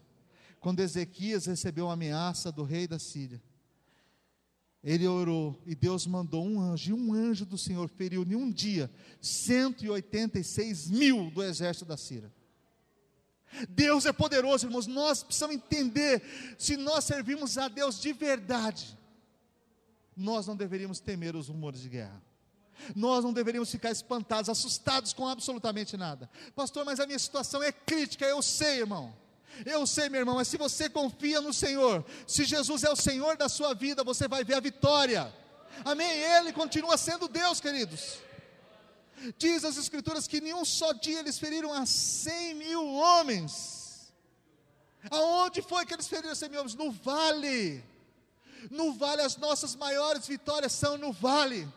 quando 0.65 0.79
Ezequias 0.79 1.45
recebeu 1.45 1.91
a 1.91 1.93
ameaça 1.93 2.51
do 2.51 2.63
rei 2.63 2.88
da 2.88 2.97
Síria, 2.97 3.39
ele 4.83 5.05
orou 5.05 5.61
e 5.63 5.75
Deus 5.75 6.07
mandou 6.07 6.43
um 6.43 6.59
anjo, 6.59 6.89
e 6.89 6.93
um 6.93 7.13
anjo 7.13 7.45
do 7.45 7.55
Senhor 7.55 7.88
feriu 7.88 8.23
em 8.23 8.33
um 8.33 8.51
dia 8.51 8.89
186 9.21 10.89
mil 10.89 11.29
do 11.29 11.43
exército 11.43 11.86
da 11.86 11.95
Síria. 11.95 12.33
Deus 13.69 14.07
é 14.07 14.11
poderoso, 14.11 14.65
irmãos. 14.65 14.88
Nós 14.88 15.21
precisamos 15.21 15.55
entender: 15.55 16.23
se 16.57 16.75
nós 16.75 17.05
servimos 17.05 17.59
a 17.59 17.67
Deus 17.67 18.01
de 18.01 18.11
verdade, 18.11 18.97
nós 20.17 20.47
não 20.47 20.55
deveríamos 20.55 20.99
temer 20.99 21.36
os 21.36 21.47
rumores 21.47 21.79
de 21.79 21.89
guerra. 21.89 22.24
Nós 22.95 23.23
não 23.23 23.34
deveríamos 23.34 23.71
ficar 23.71 23.91
espantados, 23.91 24.49
assustados 24.49 25.13
com 25.13 25.28
absolutamente 25.28 25.95
nada. 25.97 26.30
Pastor, 26.55 26.86
mas 26.86 26.99
a 26.99 27.05
minha 27.05 27.19
situação 27.19 27.63
é 27.63 27.71
crítica, 27.71 28.26
eu 28.26 28.41
sei, 28.41 28.80
irmão. 28.80 29.13
Eu 29.65 29.88
sei, 29.88 30.09
meu 30.09 30.19
irmão, 30.19 30.36
mas 30.36 30.47
se 30.47 30.57
você 30.57 30.89
confia 30.89 31.39
no 31.39 31.53
Senhor, 31.53 32.03
se 32.28 32.43
Jesus 32.43 32.84
é 32.84 32.89
o 32.89 32.95
Senhor 32.95 33.38
da 33.38 33.47
sua 33.47 33.73
vida, 33.73 34.03
você 34.03 34.28
vai 34.28 34.43
ver 34.43 34.55
a 34.55 34.59
vitória. 34.59 35.34
Amém? 35.84 36.09
Ele 36.09 36.51
continua 36.51 36.97
sendo 36.97 37.28
Deus, 37.28 37.59
queridos. 37.61 38.17
Diz 39.38 39.63
as 39.63 39.78
Escrituras 39.78 40.28
que 40.28 40.38
em 40.38 40.53
um 40.53 40.65
só 40.65 40.91
dia 40.91 41.19
eles 41.19 41.39
feriram 41.39 41.71
a 41.71 41.86
cem 41.86 42.53
mil 42.55 42.86
homens. 42.86 44.13
Aonde 45.09 45.61
foi 45.61 45.86
que 45.86 45.93
eles 45.93 46.07
feriram 46.07 46.36
cem 46.36 46.49
mil 46.49 46.59
homens? 46.59 46.76
No 46.76 46.91
vale. 46.91 47.84
No 48.69 48.93
vale, 48.93 49.21
as 49.21 49.38
nossas 49.38 49.76
maiores 49.76 50.28
vitórias 50.28 50.73
são 50.73 50.97
no 50.97 51.13
vale 51.13 51.67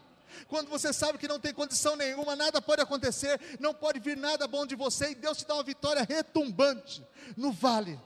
quando 0.47 0.69
você 0.69 0.93
sabe 0.93 1.19
que 1.19 1.27
não 1.27 1.41
tem 1.41 1.53
condição 1.53 1.97
nenhuma, 1.97 2.37
nada 2.37 2.61
pode 2.61 2.81
acontecer, 2.83 3.41
não 3.59 3.75
pode 3.75 3.99
vir 3.99 4.17
nada 4.17 4.47
bom 4.47 4.67
de 4.67 4.75
você, 4.77 5.11
e 5.11 5.15
Deus 5.15 5.39
te 5.39 5.47
dá 5.47 5.55
uma 5.55 5.63
vitória 5.63 6.07
retumbante 6.09 7.05
no 7.37 7.53
vale. 7.53 7.99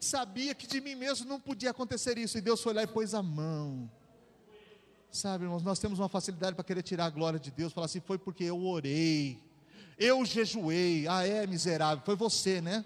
Sabia 0.00 0.54
que 0.54 0.66
de 0.66 0.80
mim 0.80 0.94
mesmo 0.94 1.28
não 1.28 1.40
podia 1.40 1.70
acontecer 1.70 2.18
isso, 2.18 2.38
e 2.38 2.40
Deus 2.40 2.62
foi 2.62 2.72
lá 2.72 2.82
e 2.82 2.86
pôs 2.86 3.14
a 3.14 3.22
mão. 3.22 3.90
Sabe, 5.10 5.44
irmãos, 5.44 5.62
nós 5.62 5.78
temos 5.78 5.98
uma 5.98 6.08
facilidade 6.08 6.56
para 6.56 6.64
querer 6.64 6.82
tirar 6.82 7.06
a 7.06 7.10
glória 7.10 7.38
de 7.38 7.50
Deus, 7.50 7.72
falar 7.72 7.86
assim: 7.86 8.00
foi 8.00 8.18
porque 8.18 8.44
eu 8.44 8.64
orei, 8.64 9.38
eu 9.98 10.24
jejuei, 10.24 11.06
ah, 11.06 11.26
é 11.26 11.46
miserável, 11.46 12.04
foi 12.04 12.16
você, 12.16 12.60
né? 12.60 12.84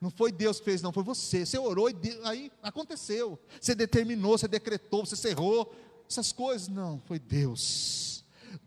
Não 0.00 0.10
foi 0.10 0.32
Deus 0.32 0.58
que 0.58 0.64
fez, 0.64 0.80
não, 0.80 0.92
foi 0.92 1.04
você. 1.04 1.44
Você 1.44 1.58
orou 1.58 1.90
e 1.90 1.94
aí 2.24 2.50
aconteceu. 2.62 3.38
Você 3.60 3.74
determinou, 3.74 4.38
você 4.38 4.48
decretou, 4.48 5.04
você 5.04 5.14
cerrou, 5.14 5.74
essas 6.10 6.32
coisas. 6.32 6.68
Não, 6.68 7.00
foi 7.06 7.18
Deus. 7.18 8.24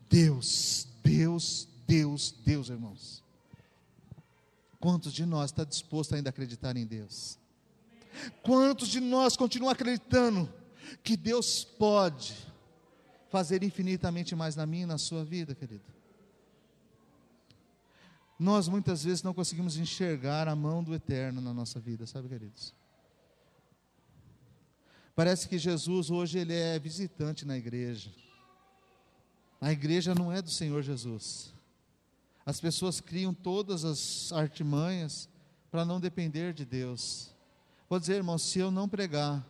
Deus, 0.10 0.88
Deus, 1.04 1.68
Deus, 1.86 2.32
Deus, 2.46 2.70
irmãos. 2.70 3.22
Quantos 4.80 5.14
de 5.14 5.26
nós 5.26 5.52
está 5.52 5.64
disposto 5.64 6.16
ainda 6.16 6.30
a 6.30 6.32
acreditar 6.32 6.76
em 6.78 6.86
Deus? 6.86 7.38
Quantos 8.42 8.88
de 8.88 9.00
nós 9.00 9.36
continuam 9.36 9.72
acreditando 9.72 10.52
que 11.04 11.18
Deus 11.18 11.64
pode 11.64 12.36
fazer 13.30 13.64
infinitamente 13.64 14.36
mais 14.36 14.56
na 14.56 14.66
minha 14.66 14.84
e 14.84 14.88
na 14.88 14.98
sua 14.98 15.24
vida, 15.24 15.56
querido? 15.56 15.84
Nós 18.38 18.68
muitas 18.68 19.04
vezes 19.04 19.24
não 19.24 19.34
conseguimos 19.34 19.78
enxergar 19.78 20.48
a 20.48 20.56
mão 20.56 20.84
do 20.84 20.94
eterno 20.94 21.42
na 21.42 21.54
nossa 21.54 21.80
vida, 21.80 22.06
sabe, 22.06 22.28
queridos? 22.28 22.74
Parece 25.16 25.48
que 25.48 25.58
Jesus 25.58 26.10
hoje 26.10 26.40
ele 26.40 26.54
é 26.54 26.80
visitante 26.80 27.46
na 27.46 27.58
igreja. 27.58 28.12
A 29.62 29.72
igreja 29.72 30.14
não 30.14 30.32
é 30.32 30.42
do 30.42 30.50
Senhor 30.50 30.82
Jesus. 30.82 31.54
As 32.46 32.60
pessoas 32.60 33.00
criam 33.00 33.34
todas 33.34 33.86
as 33.86 34.32
artimanhas 34.34 35.30
para 35.72 35.86
não 35.86 36.00
depender 36.00 36.54
de 36.54 36.66
Deus. 36.66 37.34
Vou 37.90 38.00
dizer, 38.00 38.16
irmão, 38.16 38.38
se 38.38 38.60
eu 38.60 38.70
não 38.70 38.90
pregar, 38.90 39.46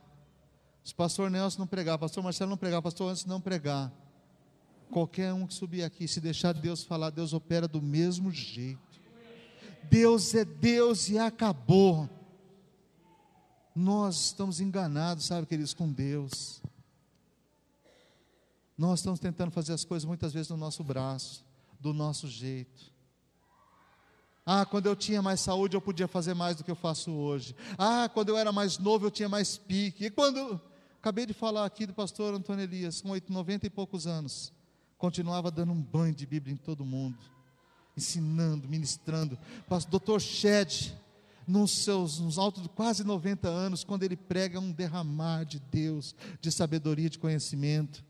se 0.83 0.91
o 0.91 0.95
pastor 0.95 1.31
Nelson 1.31 1.59
não 1.59 1.67
pregar, 1.67 1.97
pastor 1.97 2.23
Marcelo 2.23 2.49
não 2.49 2.57
pregar, 2.57 2.81
pastor 2.81 3.07
Anderson 3.07 3.29
não 3.29 3.39
pregar, 3.39 3.91
qualquer 4.91 5.33
um 5.33 5.47
que 5.47 5.53
subir 5.53 5.83
aqui, 5.83 6.07
se 6.07 6.19
deixar 6.19 6.53
Deus 6.53 6.83
falar, 6.83 7.09
Deus 7.09 7.33
opera 7.33 7.67
do 7.67 7.81
mesmo 7.81 8.31
jeito. 8.31 9.01
Deus 9.89 10.35
é 10.35 10.43
Deus 10.43 11.09
e 11.09 11.17
acabou. 11.17 12.09
Nós 13.75 14.25
estamos 14.25 14.59
enganados, 14.59 15.25
sabe, 15.25 15.47
queridos, 15.47 15.73
com 15.73 15.91
Deus. 15.91 16.61
Nós 18.77 18.99
estamos 18.99 19.19
tentando 19.19 19.51
fazer 19.51 19.73
as 19.73 19.83
coisas 19.83 20.05
muitas 20.05 20.33
vezes 20.33 20.49
no 20.49 20.57
nosso 20.57 20.83
braço, 20.83 21.43
do 21.79 21.93
nosso 21.93 22.27
jeito. 22.27 22.91
Ah, 24.45 24.65
quando 24.65 24.87
eu 24.87 24.95
tinha 24.95 25.21
mais 25.21 25.39
saúde, 25.39 25.75
eu 25.75 25.81
podia 25.81 26.07
fazer 26.07 26.33
mais 26.33 26.57
do 26.57 26.63
que 26.63 26.69
eu 26.69 26.75
faço 26.75 27.11
hoje. 27.11 27.55
Ah, 27.77 28.09
quando 28.13 28.29
eu 28.29 28.37
era 28.37 28.51
mais 28.51 28.77
novo, 28.77 29.05
eu 29.05 29.11
tinha 29.11 29.29
mais 29.29 29.57
pique. 29.57 30.05
E 30.05 30.11
quando. 30.11 30.59
Acabei 30.99 31.25
de 31.25 31.33
falar 31.33 31.65
aqui 31.65 31.85
do 31.85 31.93
pastor 31.93 32.33
Antônio 32.33 32.63
Elias, 32.63 33.01
com 33.01 33.09
90 33.27 33.67
e 33.67 33.69
poucos 33.69 34.07
anos, 34.07 34.53
continuava 34.97 35.51
dando 35.51 35.73
um 35.73 35.81
banho 35.81 36.15
de 36.15 36.25
Bíblia 36.25 36.53
em 36.53 36.57
todo 36.57 36.85
mundo, 36.85 37.17
ensinando, 37.97 38.69
ministrando. 38.69 39.37
Pastor, 39.67 39.91
doutor 39.91 40.21
Shed, 40.21 40.97
nos 41.47 41.71
seus 41.71 42.19
nos 42.19 42.37
altos 42.37 42.63
de 42.63 42.69
quase 42.69 43.03
90 43.03 43.47
anos, 43.47 43.83
quando 43.83 44.03
ele 44.03 44.15
prega 44.15 44.59
um 44.59 44.71
derramar 44.71 45.43
de 45.43 45.59
Deus, 45.59 46.15
de 46.41 46.51
sabedoria, 46.51 47.09
de 47.09 47.19
conhecimento. 47.19 48.03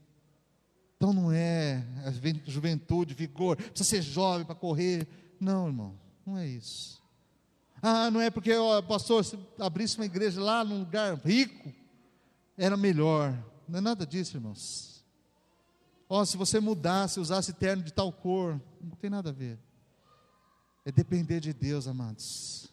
então 0.97 1.13
não 1.13 1.31
é 1.31 1.83
juventude, 2.45 3.13
vigor, 3.13 3.57
precisa 3.57 3.83
ser 3.83 4.01
jovem 4.01 4.45
para 4.45 4.55
correr. 4.55 5.07
Não, 5.39 5.67
irmão, 5.67 5.99
não 6.25 6.37
é 6.37 6.47
isso. 6.47 7.01
Ah, 7.81 8.09
não 8.09 8.21
é 8.21 8.29
porque, 8.29 8.55
ó, 8.55 8.81
pastor, 8.81 9.25
se 9.25 9.37
abrisse 9.59 9.97
uma 9.97 10.05
igreja 10.05 10.41
lá 10.41 10.63
num 10.63 10.79
lugar 10.79 11.15
rico, 11.17 11.73
era 12.57 12.77
melhor. 12.77 13.37
Não 13.67 13.79
é 13.79 13.81
nada 13.81 14.05
disso, 14.05 14.37
irmãos. 14.37 15.03
Ó, 16.07 16.23
se 16.23 16.37
você 16.37 16.59
mudasse, 16.59 17.19
usasse 17.19 17.51
terno 17.53 17.83
de 17.83 17.91
tal 17.91 18.11
cor, 18.11 18.61
não 18.79 18.91
tem 18.91 19.09
nada 19.09 19.31
a 19.31 19.33
ver. 19.33 19.59
É 20.85 20.91
depender 20.91 21.39
de 21.39 21.53
Deus, 21.53 21.87
amados. 21.87 22.72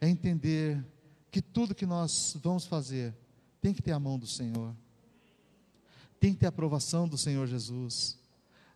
É 0.00 0.08
entender 0.08 0.84
que 1.30 1.40
tudo 1.40 1.74
que 1.74 1.86
nós 1.86 2.36
vamos 2.42 2.66
fazer 2.66 3.14
tem 3.60 3.74
que 3.74 3.82
ter 3.82 3.92
a 3.92 4.00
mão 4.00 4.18
do 4.18 4.26
Senhor. 4.26 4.74
Tem 6.20 6.32
que 6.32 6.40
ter 6.40 6.46
a 6.46 6.50
aprovação 6.50 7.08
do 7.08 7.18
Senhor 7.18 7.46
Jesus. 7.46 8.18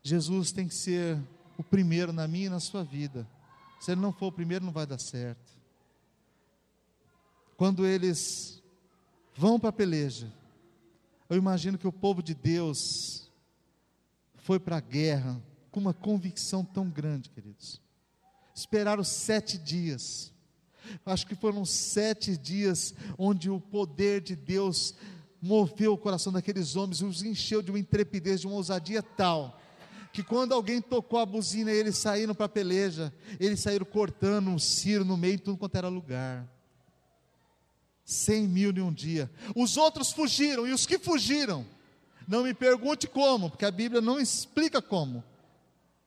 Jesus 0.02 0.52
tem 0.52 0.68
que 0.68 0.74
ser 0.74 1.20
o 1.56 1.62
primeiro 1.62 2.12
na 2.12 2.26
minha 2.26 2.46
e 2.46 2.50
na 2.50 2.60
sua 2.60 2.82
vida. 2.82 3.28
Se 3.80 3.92
ele 3.92 4.00
não 4.00 4.12
for 4.12 4.26
o 4.26 4.32
primeiro, 4.32 4.64
não 4.64 4.72
vai 4.72 4.86
dar 4.86 4.98
certo. 4.98 5.58
Quando 7.56 7.86
eles 7.86 8.62
vão 9.36 9.60
para 9.60 9.68
a 9.68 9.72
peleja, 9.72 10.32
eu 11.28 11.36
imagino 11.36 11.78
que 11.78 11.86
o 11.86 11.92
povo 11.92 12.22
de 12.22 12.34
Deus 12.34 13.30
foi 14.36 14.58
para 14.58 14.78
a 14.78 14.80
guerra 14.80 15.40
com 15.70 15.78
uma 15.78 15.94
convicção 15.94 16.64
tão 16.64 16.88
grande, 16.90 17.30
queridos. 17.30 17.80
Esperaram 18.54 19.04
sete 19.04 19.56
dias. 19.56 20.29
Acho 21.04 21.26
que 21.26 21.34
foram 21.34 21.64
sete 21.64 22.36
dias 22.36 22.94
onde 23.18 23.50
o 23.50 23.60
poder 23.60 24.20
de 24.20 24.34
Deus 24.36 24.94
moveu 25.40 25.94
o 25.94 25.98
coração 25.98 26.32
daqueles 26.32 26.76
homens, 26.76 27.00
os 27.00 27.22
encheu 27.22 27.62
de 27.62 27.70
uma 27.70 27.78
intrepidez, 27.78 28.40
de 28.40 28.46
uma 28.46 28.56
ousadia 28.56 29.02
tal, 29.02 29.58
que 30.12 30.22
quando 30.22 30.52
alguém 30.52 30.80
tocou 30.80 31.18
a 31.18 31.26
buzina 31.26 31.72
e 31.72 31.76
eles 31.76 31.96
saíram 31.96 32.34
para 32.34 32.46
a 32.46 32.48
peleja, 32.48 33.12
eles 33.38 33.60
saíram 33.60 33.86
cortando 33.86 34.48
um 34.48 34.58
ciro 34.58 35.04
no 35.04 35.16
meio, 35.16 35.38
tudo 35.38 35.56
quanto 35.56 35.76
era 35.76 35.88
lugar. 35.88 36.46
Cem 38.04 38.46
mil 38.46 38.72
em 38.76 38.80
um 38.80 38.92
dia. 38.92 39.30
Os 39.54 39.76
outros 39.76 40.12
fugiram, 40.12 40.66
e 40.66 40.72
os 40.72 40.84
que 40.84 40.98
fugiram, 40.98 41.64
não 42.26 42.42
me 42.42 42.52
pergunte 42.52 43.06
como, 43.06 43.50
porque 43.50 43.64
a 43.64 43.70
Bíblia 43.70 44.00
não 44.00 44.20
explica 44.20 44.82
como. 44.82 45.22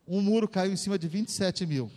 Um 0.07 0.21
muro 0.21 0.47
caiu 0.49 0.73
em 0.73 0.77
cima 0.77 0.99
de 0.99 1.07
27 1.07 1.65
mil. 1.65 1.89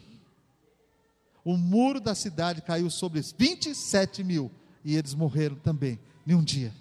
O 1.47 1.57
muro 1.57 2.01
da 2.01 2.12
cidade 2.12 2.61
caiu 2.61 2.90
sobre 2.90 3.20
27 3.20 4.24
mil. 4.24 4.51
E 4.84 4.97
eles 4.97 5.14
morreram 5.14 5.55
também, 5.55 5.97
em 6.26 6.34
um 6.34 6.42
dia. 6.42 6.74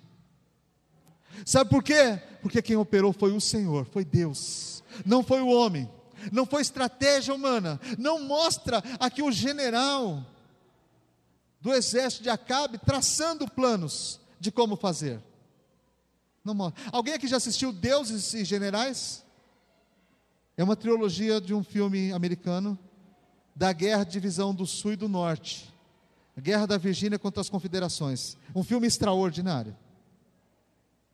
Sabe 1.45 1.69
por 1.69 1.83
quê? 1.83 2.19
Porque 2.41 2.63
quem 2.63 2.75
operou 2.75 3.13
foi 3.13 3.31
o 3.31 3.39
Senhor, 3.39 3.85
foi 3.85 4.03
Deus, 4.03 4.83
não 5.05 5.21
foi 5.21 5.39
o 5.39 5.49
homem, 5.49 5.87
não 6.31 6.47
foi 6.47 6.63
estratégia 6.63 7.31
humana. 7.31 7.79
Não 7.99 8.23
mostra 8.23 8.83
aqui 8.99 9.21
o 9.21 9.31
general 9.31 10.25
do 11.61 11.71
exército 11.71 12.23
de 12.23 12.29
Acabe 12.31 12.79
traçando 12.79 13.47
planos 13.47 14.19
de 14.39 14.51
como 14.51 14.75
fazer. 14.75 15.21
Não 16.43 16.55
mostra. 16.55 16.83
Alguém 16.91 17.13
aqui 17.13 17.27
já 17.27 17.37
assistiu 17.37 17.71
Deuses 17.71 18.33
e 18.33 18.43
Generais? 18.43 19.23
É 20.57 20.63
uma 20.63 20.75
trilogia 20.75 21.39
de 21.39 21.53
um 21.53 21.63
filme 21.63 22.11
americano 22.11 22.79
da 23.55 23.71
guerra 23.71 24.03
de 24.03 24.11
divisão 24.11 24.53
do 24.53 24.65
Sul 24.67 24.93
e 24.93 24.95
do 24.97 25.07
Norte. 25.07 25.73
Guerra 26.37 26.65
da 26.65 26.77
Virgínia 26.77 27.17
contra 27.17 27.39
as 27.39 27.49
confederações. 27.49 28.35
Um 28.53 28.63
filme 28.63 28.85
extraordinário. 28.85 29.75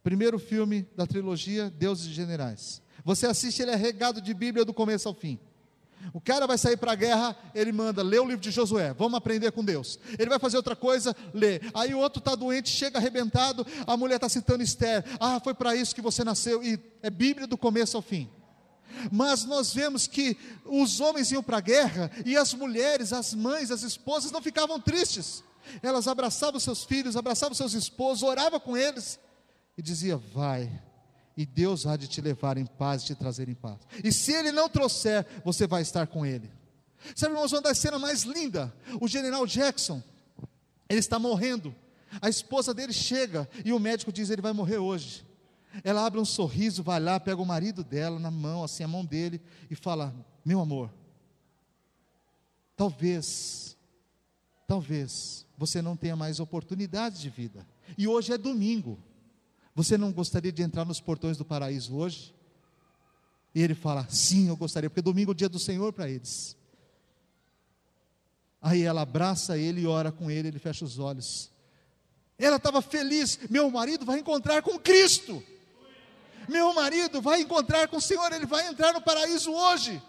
Primeiro 0.04 0.39
filme 0.39 0.88
da 0.96 1.06
trilogia 1.06 1.70
Deuses 1.70 2.08
e 2.08 2.14
Generais. 2.14 2.82
Você 3.06 3.28
assiste, 3.28 3.62
ele 3.62 3.72
é 3.72 3.76
regado 3.76 4.20
de 4.20 4.34
Bíblia 4.34 4.66
do 4.66 4.74
começo 4.74 5.08
ao 5.08 5.14
fim. 5.14 5.39
O 6.14 6.20
cara 6.20 6.48
vai 6.48 6.58
sair 6.58 6.78
para 6.78 6.94
a 6.94 6.96
guerra, 6.96 7.36
ele 7.54 7.72
manda, 7.72 8.02
lê 8.02 8.18
o 8.18 8.26
livro 8.26 8.42
de 8.42 8.50
Josué, 8.50 8.92
vamos 8.94 9.16
aprender 9.16 9.52
com 9.52 9.64
Deus. 9.64 10.00
Ele 10.18 10.30
vai 10.30 10.39
fazer 10.39 10.58
outra 10.58 10.76
coisa, 10.76 11.16
lê. 11.32 11.62
Aí 11.76 11.94
o 11.94 12.00
outro 12.00 12.18
está 12.18 12.34
doente, 12.34 12.70
chega 12.70 12.98
arrebentado, 12.98 13.66
a 13.86 13.96
mulher 13.96 14.16
está 14.16 14.28
citando 14.28 14.64
Esther. 14.64 15.06
Ah, 15.20 15.39
foi 15.39 15.54
para 15.54 15.76
isso 15.76 15.94
que 15.94 16.02
você 16.02 16.24
nasceu. 16.24 16.64
E 16.64 16.80
é 17.04 17.10
Bíblia 17.12 17.46
do 17.46 17.58
começo 17.58 17.96
ao 17.96 18.02
fim. 18.02 18.28
Mas 19.12 19.46
nós 19.46 19.74
vemos 19.74 20.08
que 20.08 20.38
os 20.66 21.00
homens 21.00 21.32
iam 21.32 21.44
para 21.44 21.58
a 21.58 21.62
guerra 21.62 22.12
e 22.26 22.38
as 22.38 22.54
mulheres, 22.54 23.14
as 23.14 23.34
mães, 23.34 23.72
as 23.72 23.84
esposas 23.84 24.32
não 24.32 24.42
ficavam 24.42 24.80
tristes. 24.80 25.44
Elas 25.82 26.08
abraçavam 26.08 26.60
seus 26.60 26.84
filhos, 26.84 27.16
abraçavam 27.16 27.56
seus 27.56 27.74
esposos, 27.74 28.24
oravam 28.24 28.60
com 28.60 28.76
eles 28.76 29.20
e 29.78 29.82
dizia: 29.82 30.18
Vai, 30.18 30.72
e 31.36 31.46
Deus 31.46 31.86
há 31.86 31.96
de 31.96 32.08
te 32.08 32.22
levar 32.22 32.58
em 32.58 32.66
paz 32.66 33.04
te 33.04 33.16
trazer 33.16 33.48
em 33.48 33.56
paz. 33.56 33.78
E 34.04 34.12
se 34.12 34.34
Ele 34.34 34.52
não 34.52 34.70
trouxer, 34.70 35.26
você 35.44 35.68
vai 35.68 35.82
estar 35.82 36.08
com 36.08 36.26
Ele. 36.26 36.52
Sabe, 37.16 37.34
irmãos, 37.34 37.52
uma 37.52 37.62
das 37.62 37.78
cenas 37.78 38.00
mais 38.00 38.24
lindas: 38.24 38.70
o 39.00 39.08
general 39.08 39.46
Jackson, 39.46 40.02
ele 40.89 41.00
está 41.00 41.18
morrendo. 41.18 41.74
A 42.22 42.28
esposa 42.28 42.74
dele 42.74 42.92
chega 42.92 43.50
e 43.64 43.72
o 43.72 43.80
médico 43.80 44.12
diz: 44.12 44.30
Ele 44.30 44.42
vai 44.42 44.54
morrer 44.54 44.78
hoje. 44.78 45.26
Ela 45.84 46.06
abre 46.06 46.20
um 46.20 46.26
sorriso, 46.26 46.84
vai 46.84 47.00
lá, 47.00 47.20
pega 47.20 47.42
o 47.42 47.46
marido 47.46 47.84
dela 47.84 48.20
na 48.20 48.32
mão, 48.32 48.64
assim, 48.64 48.84
a 48.84 48.88
mão 48.88 49.06
dele, 49.06 49.42
e 49.70 49.76
fala: 49.76 50.14
Meu 50.44 50.60
amor, 50.60 50.92
talvez, 52.76 53.78
talvez 54.68 55.46
você 55.58 55.82
não 55.82 55.96
tenha 55.96 56.16
mais 56.16 56.40
oportunidades 56.40 57.22
de 57.22 57.30
vida. 57.30 57.66
E 57.98 58.08
hoje 58.08 58.34
é 58.34 58.38
domingo. 58.38 58.98
Você 59.74 59.98
não 59.98 60.12
gostaria 60.12 60.52
de 60.52 60.62
entrar 60.62 60.84
nos 60.86 61.00
portões 61.00 61.38
do 61.38 61.46
paraíso 61.46 61.96
hoje? 61.96 62.36
E 63.54 63.62
ele 63.62 63.76
fala: 63.76 64.08
Sim, 64.10 64.48
eu 64.50 64.58
gostaria, 64.58 64.90
porque 64.90 65.02
domingo 65.02 65.32
é 65.32 65.34
o 65.34 65.36
dia 65.36 65.50
do 65.50 65.60
Senhor 65.60 65.94
para 65.94 66.10
eles. 66.10 66.58
Aí 68.62 68.84
ela 68.84 69.02
abraça 69.02 69.58
ele 69.58 69.82
e 69.82 69.88
ora 69.88 70.12
com 70.12 70.30
ele, 70.30 70.50
ele 70.50 70.60
fecha 70.60 70.86
os 70.86 71.00
olhos. 71.00 71.52
Ela 72.38 72.58
estava 72.58 72.82
feliz: 72.82 73.40
Meu 73.50 73.70
marido 73.70 74.06
vai 74.06 74.20
encontrar 74.20 74.62
com 74.62 74.78
Cristo. 74.80 75.44
Meu 76.48 76.74
marido 76.74 77.22
vai 77.22 77.42
encontrar 77.42 77.88
com 77.88 77.98
o 77.98 78.02
Senhor, 78.02 78.32
ele 78.32 78.46
vai 78.46 78.68
entrar 78.68 78.94
no 78.94 79.02
paraíso 79.02 79.52
hoje. 79.52 80.02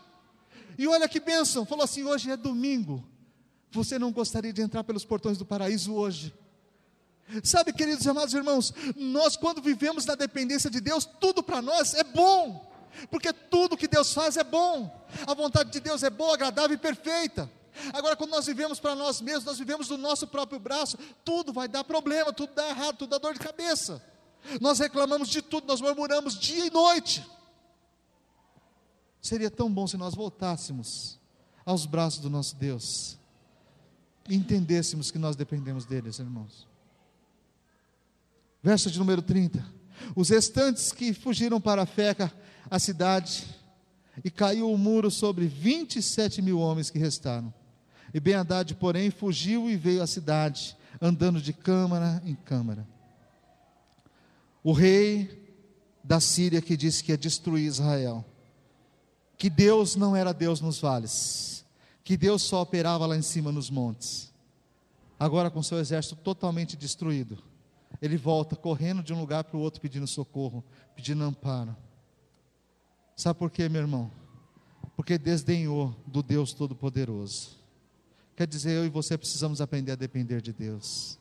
E 0.79 0.87
olha 0.87 1.09
que 1.09 1.21
bênção, 1.21 1.67
falou 1.67 1.85
assim: 1.85 2.05
hoje 2.05 2.31
é 2.31 2.37
domingo. 2.37 3.05
Você 3.71 3.99
não 3.99 4.13
gostaria 4.13 4.53
de 4.53 4.61
entrar 4.61 4.85
pelos 4.85 5.05
portões 5.05 5.39
do 5.39 5.47
paraíso 5.47 5.95
hoje? 5.95 6.35
Sabe, 7.43 7.73
queridos 7.73 8.05
e 8.05 8.11
amados 8.11 8.35
irmãos, 8.35 8.75
nós 8.95 9.37
quando 9.37 9.63
vivemos 9.63 10.05
na 10.05 10.15
dependência 10.15 10.69
de 10.69 10.81
Deus, 10.81 11.09
tudo 11.19 11.43
para 11.43 11.63
nós 11.63 11.95
é 11.95 12.05
bom, 12.05 12.71
porque 13.11 13.33
tudo 13.33 13.77
que 13.77 13.89
Deus 13.89 14.13
faz 14.13 14.37
é 14.37 14.45
bom, 14.45 15.07
a 15.27 15.33
vontade 15.33 15.71
de 15.71 15.81
Deus 15.81 16.03
é 16.03 16.11
boa, 16.11 16.35
agradável 16.35 16.75
e 16.75 16.79
perfeita. 16.79 17.51
Agora, 17.95 18.17
quando 18.17 18.31
nós 18.31 18.45
vivemos 18.45 18.79
para 18.79 18.95
nós 18.95 19.23
mesmos, 19.23 19.45
nós 19.45 19.59
vivemos 19.59 19.89
do 19.89 19.97
nosso 19.97 20.27
próprio 20.27 20.59
braço, 20.59 20.99
tudo 21.25 21.53
vai 21.53 21.69
dar 21.69 21.85
problema, 21.85 22.33
tudo 22.33 22.53
dá 22.55 22.69
errado, 22.69 22.99
tudo 22.99 23.11
dá 23.11 23.19
dor 23.19 23.33
de 23.33 23.41
cabeça. 23.41 24.03
Nós 24.61 24.79
reclamamos 24.79 25.29
de 25.29 25.43
tudo, 25.43 25.67
nós 25.67 25.81
murmuramos 25.81 26.39
dia 26.39 26.67
e 26.67 26.71
noite. 26.71 27.25
Seria 29.21 29.51
tão 29.51 29.73
bom 29.73 29.87
se 29.87 29.97
nós 29.97 30.15
voltássemos 30.15 31.19
aos 31.65 31.87
braços 31.87 32.21
do 32.21 32.29
nosso 32.29 32.57
Deus 32.57 33.19
e 34.29 34.35
entendêssemos 34.35 35.11
que 35.11 35.19
nós 35.19 35.37
dependemos 35.37 35.85
dele, 35.85 36.11
irmãos. 36.19 36.67
Verso 38.63 38.91
de 38.91 38.99
número 38.99 39.23
30. 39.23 39.65
Os 40.17 40.29
restantes 40.29 40.93
que 40.93 41.13
fugiram 41.13 41.61
para 41.61 41.83
a 41.83 41.87
Feca, 41.87 42.33
a 42.71 42.79
cidade, 42.79 43.47
e 44.25 44.31
caiu 44.31 44.71
o 44.71 44.79
muro 44.79 45.11
sobre 45.11 45.47
27 45.47 46.43
mil 46.43 46.59
homens 46.59 46.91
que 46.91 46.99
restaram. 46.99 47.53
E 48.13 48.21
Ben 48.21 48.35
Haddad, 48.35 48.75
porém, 48.75 49.11
fugiu 49.11 49.71
e 49.71 49.77
veio 49.77 50.03
à 50.03 50.07
cidade, 50.07 50.77
andando 51.01 51.41
de 51.41 51.53
câmara 51.53 52.23
em 52.25 52.35
câmara. 52.35 52.87
O 54.63 54.73
rei 54.73 55.43
da 56.03 56.21
Síria 56.21 56.63
que 56.63 56.77
disse 56.77 57.03
que 57.03 57.13
ia 57.13 57.19
destruir 57.19 57.67
Israel, 57.67 58.25
que 59.37 59.51
Deus 59.51 59.97
não 59.97 60.15
era 60.15 60.33
Deus 60.33 60.61
nos 60.61 60.81
vales, 60.81 61.65
que 62.05 62.17
Deus 62.17 62.43
só 62.43 62.63
operava 62.63 63.07
lá 63.07 63.17
em 63.17 63.23
cima 63.23 63.51
nos 63.51 63.71
montes, 63.71 64.33
agora 65.19 65.51
com 65.51 65.63
seu 65.63 65.79
exército 65.79 66.17
totalmente 66.17 66.77
destruído 66.77 67.43
ele 68.03 68.17
volta 68.17 68.57
correndo 68.57 69.01
de 69.01 69.13
um 69.13 69.21
lugar 69.21 69.45
para 69.45 69.57
o 69.57 69.61
outro 69.61 69.81
pedindo 69.81 70.09
socorro, 70.09 70.65
pedindo 70.95 71.23
amparo. 71.23 71.77
Sabe 73.15 73.39
por 73.39 73.49
quê, 73.49 73.69
meu 73.69 73.81
irmão? 73.81 74.11
Porque 74.97 75.17
desdenhou 75.17 75.95
do 76.05 76.21
Deus 76.21 76.53
Todo-Poderoso. 76.53 77.59
Quer 78.35 78.49
dizer, 78.49 78.73
eu 78.73 78.87
e 78.87 78.89
você 78.89 79.17
precisamos 79.17 79.61
aprender 79.61 79.93
a 79.93 79.97
depender 79.97 80.43
de 80.43 80.53
Deus. 80.53 81.17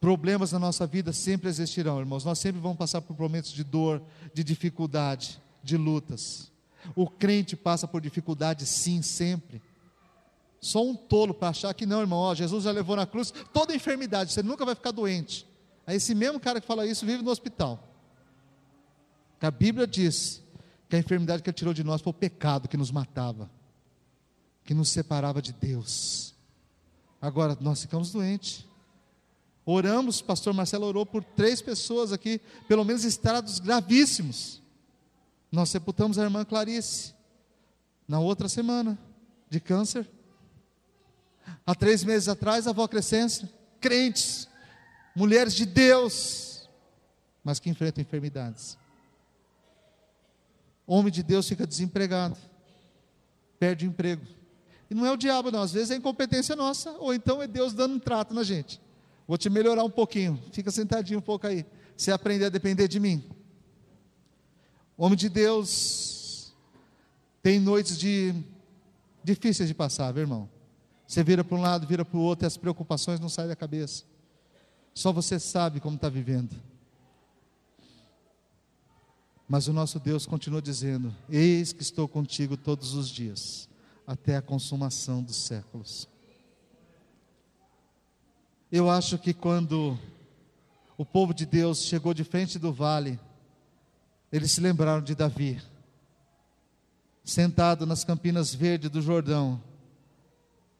Problemas 0.00 0.50
na 0.52 0.58
nossa 0.58 0.86
vida 0.86 1.12
sempre 1.12 1.50
existirão, 1.50 2.00
irmãos. 2.00 2.24
Nós 2.24 2.38
sempre 2.38 2.58
vamos 2.58 2.78
passar 2.78 3.02
por 3.02 3.18
momentos 3.18 3.52
de 3.52 3.62
dor, 3.62 4.02
de 4.32 4.42
dificuldade, 4.42 5.38
de 5.62 5.76
lutas. 5.76 6.50
O 6.96 7.06
crente 7.06 7.54
passa 7.54 7.86
por 7.86 8.00
dificuldade, 8.00 8.64
sim, 8.64 9.02
sempre. 9.02 9.60
Só 10.58 10.82
um 10.82 10.96
tolo 10.96 11.34
para 11.34 11.48
achar 11.48 11.74
que 11.74 11.84
não, 11.84 12.00
irmão. 12.00 12.18
Ó, 12.18 12.34
Jesus 12.34 12.64
já 12.64 12.70
levou 12.70 12.96
na 12.96 13.06
cruz 13.06 13.30
toda 13.52 13.74
enfermidade, 13.74 14.32
você 14.32 14.42
nunca 14.42 14.64
vai 14.64 14.74
ficar 14.74 14.90
doente. 14.90 15.46
Aí 15.86 15.96
esse 15.96 16.14
mesmo 16.14 16.40
cara 16.40 16.62
que 16.62 16.66
fala 16.66 16.86
isso 16.86 17.04
vive 17.04 17.22
no 17.22 17.30
hospital. 17.30 17.86
A 19.38 19.50
Bíblia 19.50 19.86
diz 19.86 20.42
que 20.88 20.96
a 20.96 20.98
enfermidade 20.98 21.42
que 21.42 21.50
Ele 21.50 21.56
tirou 21.56 21.74
de 21.74 21.84
nós 21.84 22.00
foi 22.00 22.10
o 22.10 22.14
pecado 22.14 22.68
que 22.68 22.76
nos 22.76 22.90
matava, 22.90 23.50
que 24.64 24.72
nos 24.72 24.88
separava 24.88 25.42
de 25.42 25.52
Deus. 25.52 26.34
Agora 27.20 27.56
nós 27.60 27.82
ficamos 27.82 28.12
doentes. 28.12 28.69
Oramos, 29.70 30.20
pastor 30.20 30.52
Marcelo 30.52 30.86
orou 30.86 31.06
por 31.06 31.22
três 31.22 31.62
pessoas 31.62 32.12
aqui, 32.12 32.40
pelo 32.66 32.84
menos 32.84 33.04
estados 33.04 33.60
gravíssimos. 33.60 34.60
Nós 35.50 35.68
sepultamos 35.68 36.18
a 36.18 36.24
irmã 36.24 36.44
Clarice 36.44 37.14
na 38.08 38.18
outra 38.18 38.48
semana 38.48 38.98
de 39.48 39.60
câncer. 39.60 40.08
Há 41.64 41.72
três 41.74 42.02
meses 42.02 42.28
atrás, 42.28 42.66
a 42.66 42.70
avó 42.70 42.88
Crescência, 42.88 43.48
crentes, 43.80 44.48
mulheres 45.14 45.54
de 45.54 45.64
Deus, 45.64 46.68
mas 47.44 47.60
que 47.60 47.70
enfrentam 47.70 48.02
enfermidades. 48.02 48.76
Homem 50.84 51.12
de 51.12 51.22
Deus 51.22 51.48
fica 51.48 51.64
desempregado, 51.64 52.36
perde 53.58 53.86
emprego. 53.86 54.26
E 54.90 54.94
não 54.94 55.06
é 55.06 55.12
o 55.12 55.16
diabo, 55.16 55.52
não, 55.52 55.62
às 55.62 55.72
vezes 55.72 55.92
é 55.92 55.94
incompetência 55.94 56.56
nossa, 56.56 56.90
ou 56.98 57.14
então 57.14 57.40
é 57.40 57.46
Deus 57.46 57.72
dando 57.72 57.94
um 57.94 58.00
trato 58.00 58.34
na 58.34 58.42
gente. 58.42 58.80
Vou 59.30 59.38
te 59.38 59.48
melhorar 59.48 59.84
um 59.84 59.90
pouquinho, 59.90 60.42
fica 60.50 60.72
sentadinho 60.72 61.20
um 61.20 61.22
pouco 61.22 61.46
aí. 61.46 61.64
Você 61.96 62.10
aprender 62.10 62.46
a 62.46 62.48
depender 62.48 62.88
de 62.88 62.98
mim. 62.98 63.24
Homem 64.96 65.16
de 65.16 65.28
Deus 65.28 66.52
tem 67.40 67.60
noites 67.60 67.96
de 67.96 68.34
difíceis 69.22 69.68
de 69.68 69.74
passar, 69.74 70.12
meu 70.12 70.22
irmão. 70.22 70.50
Você 71.06 71.22
vira 71.22 71.44
para 71.44 71.56
um 71.56 71.60
lado, 71.60 71.86
vira 71.86 72.04
para 72.04 72.18
o 72.18 72.20
outro, 72.20 72.44
e 72.44 72.48
as 72.48 72.56
preocupações 72.56 73.20
não 73.20 73.28
saem 73.28 73.46
da 73.46 73.54
cabeça. 73.54 74.02
Só 74.92 75.12
você 75.12 75.38
sabe 75.38 75.78
como 75.78 75.94
está 75.94 76.08
vivendo. 76.08 76.56
Mas 79.48 79.68
o 79.68 79.72
nosso 79.72 80.00
Deus 80.00 80.26
continua 80.26 80.60
dizendo: 80.60 81.14
Eis 81.28 81.72
que 81.72 81.82
estou 81.82 82.08
contigo 82.08 82.56
todos 82.56 82.94
os 82.94 83.08
dias, 83.08 83.68
até 84.04 84.34
a 84.34 84.42
consumação 84.42 85.22
dos 85.22 85.36
séculos. 85.36 86.08
Eu 88.70 88.88
acho 88.88 89.18
que 89.18 89.34
quando 89.34 89.98
o 90.96 91.04
povo 91.04 91.34
de 91.34 91.44
Deus 91.44 91.82
chegou 91.82 92.14
de 92.14 92.24
frente 92.24 92.58
do 92.58 92.72
vale, 92.72 93.18
eles 94.30 94.52
se 94.52 94.60
lembraram 94.60 95.02
de 95.02 95.14
Davi, 95.14 95.60
sentado 97.24 97.84
nas 97.84 98.04
campinas 98.04 98.54
verdes 98.54 98.90
do 98.90 99.02
Jordão, 99.02 99.60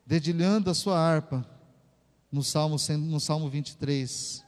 dedilhando 0.07 0.71
a 0.71 0.75
sua 0.75 0.99
harpa, 0.99 1.45
no 2.31 2.45
Salmo, 2.45 2.77
no 2.99 3.19
Salmo 3.19 3.49
23. 3.49 4.45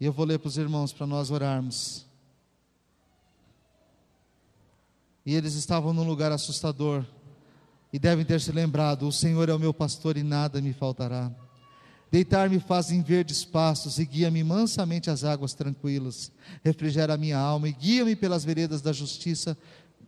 E 0.00 0.04
eu 0.04 0.12
vou 0.12 0.26
ler 0.26 0.38
para 0.38 0.48
os 0.48 0.58
irmãos 0.58 0.92
para 0.92 1.06
nós 1.06 1.30
orarmos. 1.30 2.06
e 5.26 5.34
eles 5.34 5.54
estavam 5.54 5.92
num 5.92 6.06
lugar 6.06 6.30
assustador. 6.30 7.04
E 7.96 7.98
devem 7.98 8.26
ter 8.26 8.42
se 8.42 8.52
lembrado: 8.52 9.08
o 9.08 9.12
Senhor 9.12 9.48
é 9.48 9.54
o 9.54 9.58
meu 9.58 9.72
pastor 9.72 10.18
e 10.18 10.22
nada 10.22 10.60
me 10.60 10.74
faltará. 10.74 11.32
Deitar-me 12.12 12.60
faz 12.60 12.90
em 12.92 13.00
verdes 13.00 13.42
pastos 13.42 13.98
e 13.98 14.04
guia-me 14.04 14.44
mansamente 14.44 15.08
às 15.08 15.24
águas 15.24 15.54
tranquilas. 15.54 16.30
Refrigera 16.62 17.14
a 17.14 17.16
minha 17.16 17.38
alma 17.38 17.70
e 17.70 17.72
guia-me 17.72 18.14
pelas 18.14 18.44
veredas 18.44 18.82
da 18.82 18.92
justiça, 18.92 19.56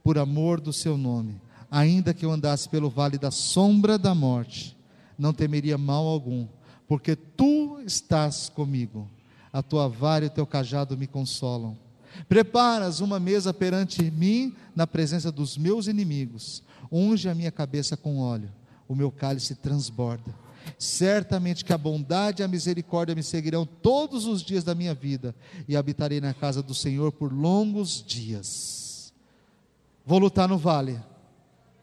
por 0.04 0.18
amor 0.18 0.60
do 0.60 0.70
seu 0.70 0.98
nome. 0.98 1.40
Ainda 1.70 2.12
que 2.12 2.26
eu 2.26 2.30
andasse 2.30 2.68
pelo 2.68 2.90
vale 2.90 3.16
da 3.16 3.30
sombra 3.30 3.96
da 3.96 4.14
morte, 4.14 4.76
não 5.18 5.32
temeria 5.32 5.78
mal 5.78 6.06
algum, 6.06 6.46
porque 6.86 7.16
tu 7.16 7.80
estás 7.86 8.50
comigo. 8.50 9.08
A 9.50 9.62
tua 9.62 9.88
vara 9.88 10.26
e 10.26 10.28
o 10.28 10.30
teu 10.30 10.46
cajado 10.46 10.94
me 10.94 11.06
consolam. 11.06 11.74
Preparas 12.28 13.00
uma 13.00 13.18
mesa 13.18 13.54
perante 13.54 14.10
mim 14.10 14.54
na 14.76 14.86
presença 14.86 15.32
dos 15.32 15.56
meus 15.56 15.86
inimigos. 15.86 16.62
Unge 16.90 17.28
a 17.28 17.34
minha 17.34 17.50
cabeça 17.50 17.96
com 17.96 18.18
óleo, 18.18 18.50
o 18.88 18.94
meu 18.94 19.10
cálice 19.10 19.54
transborda. 19.54 20.34
Certamente 20.78 21.64
que 21.64 21.72
a 21.72 21.78
bondade 21.78 22.42
e 22.42 22.44
a 22.44 22.48
misericórdia 22.48 23.14
me 23.14 23.22
seguirão 23.22 23.64
todos 23.64 24.26
os 24.26 24.42
dias 24.42 24.64
da 24.64 24.74
minha 24.74 24.94
vida, 24.94 25.34
e 25.66 25.76
habitarei 25.76 26.20
na 26.20 26.34
casa 26.34 26.62
do 26.62 26.74
Senhor 26.74 27.12
por 27.12 27.32
longos 27.32 28.04
dias. 28.06 29.12
Vou 30.04 30.18
lutar 30.18 30.48
no 30.48 30.58
vale, 30.58 31.00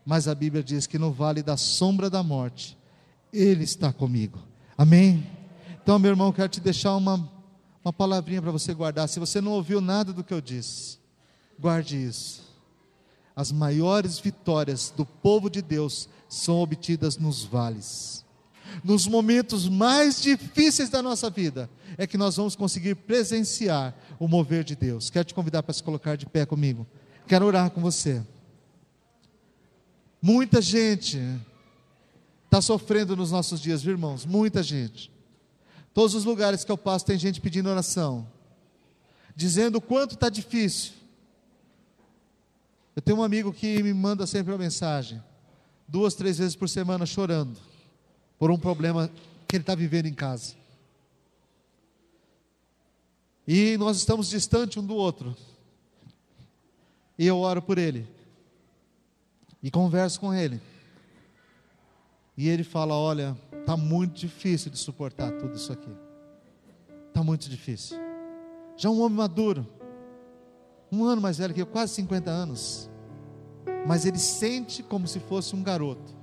mas 0.05 0.27
a 0.27 0.35
Bíblia 0.35 0.63
diz 0.63 0.87
que 0.87 0.99
no 0.99 1.11
vale 1.11 1.41
da 1.41 1.57
sombra 1.57 2.09
da 2.09 2.21
morte, 2.21 2.77
Ele 3.33 3.63
está 3.63 3.91
comigo. 3.91 4.39
Amém? 4.77 5.25
Então, 5.81 5.97
meu 5.99 6.11
irmão, 6.11 6.31
quero 6.31 6.49
te 6.49 6.59
deixar 6.59 6.95
uma 6.95 7.35
uma 7.85 7.93
palavrinha 7.93 8.41
para 8.41 8.49
você 8.49 8.73
guardar. 8.73 9.07
Se 9.07 9.19
você 9.19 9.39
não 9.39 9.51
ouviu 9.51 9.79
nada 9.79 10.11
do 10.11 10.23
que 10.23 10.33
eu 10.33 10.41
disse, 10.41 10.97
guarde 11.59 12.03
isso. 12.03 12.43
As 13.35 13.51
maiores 13.51 14.17
vitórias 14.17 14.93
do 14.95 15.05
povo 15.05 15.49
de 15.49 15.61
Deus 15.61 16.07
são 16.29 16.59
obtidas 16.59 17.17
nos 17.17 17.43
vales. 17.43 18.23
Nos 18.83 19.07
momentos 19.07 19.67
mais 19.67 20.21
difíceis 20.21 20.89
da 20.89 21.01
nossa 21.01 21.29
vida, 21.29 21.69
é 21.97 22.07
que 22.07 22.17
nós 22.17 22.35
vamos 22.35 22.55
conseguir 22.55 22.95
presenciar 22.95 23.95
o 24.19 24.27
mover 24.27 24.63
de 24.63 24.75
Deus. 24.75 25.09
Quero 25.09 25.25
te 25.25 25.33
convidar 25.33 25.63
para 25.63 25.73
se 25.73 25.83
colocar 25.83 26.15
de 26.15 26.25
pé 26.25 26.45
comigo. 26.45 26.85
Quero 27.27 27.45
orar 27.45 27.69
com 27.71 27.81
você. 27.81 28.23
Muita 30.21 30.61
gente 30.61 31.19
está 32.45 32.61
sofrendo 32.61 33.15
nos 33.15 33.31
nossos 33.31 33.59
dias, 33.59 33.83
viu, 33.83 33.91
irmãos? 33.91 34.25
Muita 34.25 34.63
gente. 34.63 35.11
Todos 35.93 36.15
os 36.15 36.25
lugares 36.25 36.63
que 36.63 36.71
eu 36.71 36.77
passo 36.77 37.05
tem 37.05 37.17
gente 37.17 37.39
pedindo 37.39 37.69
oração, 37.69 38.27
dizendo 39.35 39.77
o 39.77 39.81
quanto 39.81 40.15
está 40.15 40.29
difícil. 40.29 40.93
Eu 42.95 43.01
tenho 43.01 43.19
um 43.19 43.23
amigo 43.23 43.51
que 43.51 43.83
me 43.83 43.93
manda 43.93 44.25
sempre 44.25 44.51
uma 44.51 44.57
mensagem, 44.57 45.21
duas, 45.87 46.15
três 46.15 46.37
vezes 46.37 46.55
por 46.55 46.69
semana, 46.69 47.05
chorando, 47.05 47.59
por 48.39 48.49
um 48.49 48.57
problema 48.57 49.11
que 49.47 49.55
ele 49.55 49.63
está 49.63 49.75
vivendo 49.75 50.05
em 50.05 50.13
casa. 50.13 50.53
E 53.47 53.77
nós 53.77 53.97
estamos 53.97 54.29
distantes 54.29 54.77
um 54.77 54.85
do 54.85 54.95
outro. 54.95 55.35
E 57.17 57.27
eu 57.27 57.37
oro 57.37 57.61
por 57.61 57.77
ele. 57.77 58.07
E 59.61 59.69
converso 59.69 60.19
com 60.19 60.33
ele. 60.33 60.59
E 62.35 62.49
ele 62.49 62.63
fala: 62.63 62.95
Olha, 62.95 63.37
Está 63.65 63.75
muito 63.75 64.13
difícil 64.19 64.69
de 64.69 64.77
suportar 64.77 65.31
tudo 65.39 65.55
isso 65.55 65.73
aqui. 65.73 65.89
Está 67.07 67.23
muito 67.23 67.49
difícil. 67.49 67.97
Já 68.77 68.91
um 68.91 69.01
homem 69.01 69.17
maduro, 69.17 69.65
um 70.91 71.03
ano 71.03 71.21
mais 71.21 71.37
velho 71.37 71.53
que 71.53 71.61
eu, 71.61 71.65
quase 71.65 71.93
50 71.93 72.29
anos, 72.29 72.89
mas 73.85 74.05
ele 74.05 74.19
sente 74.19 74.81
como 74.81 75.07
se 75.07 75.19
fosse 75.19 75.55
um 75.55 75.63
garoto 75.63 76.13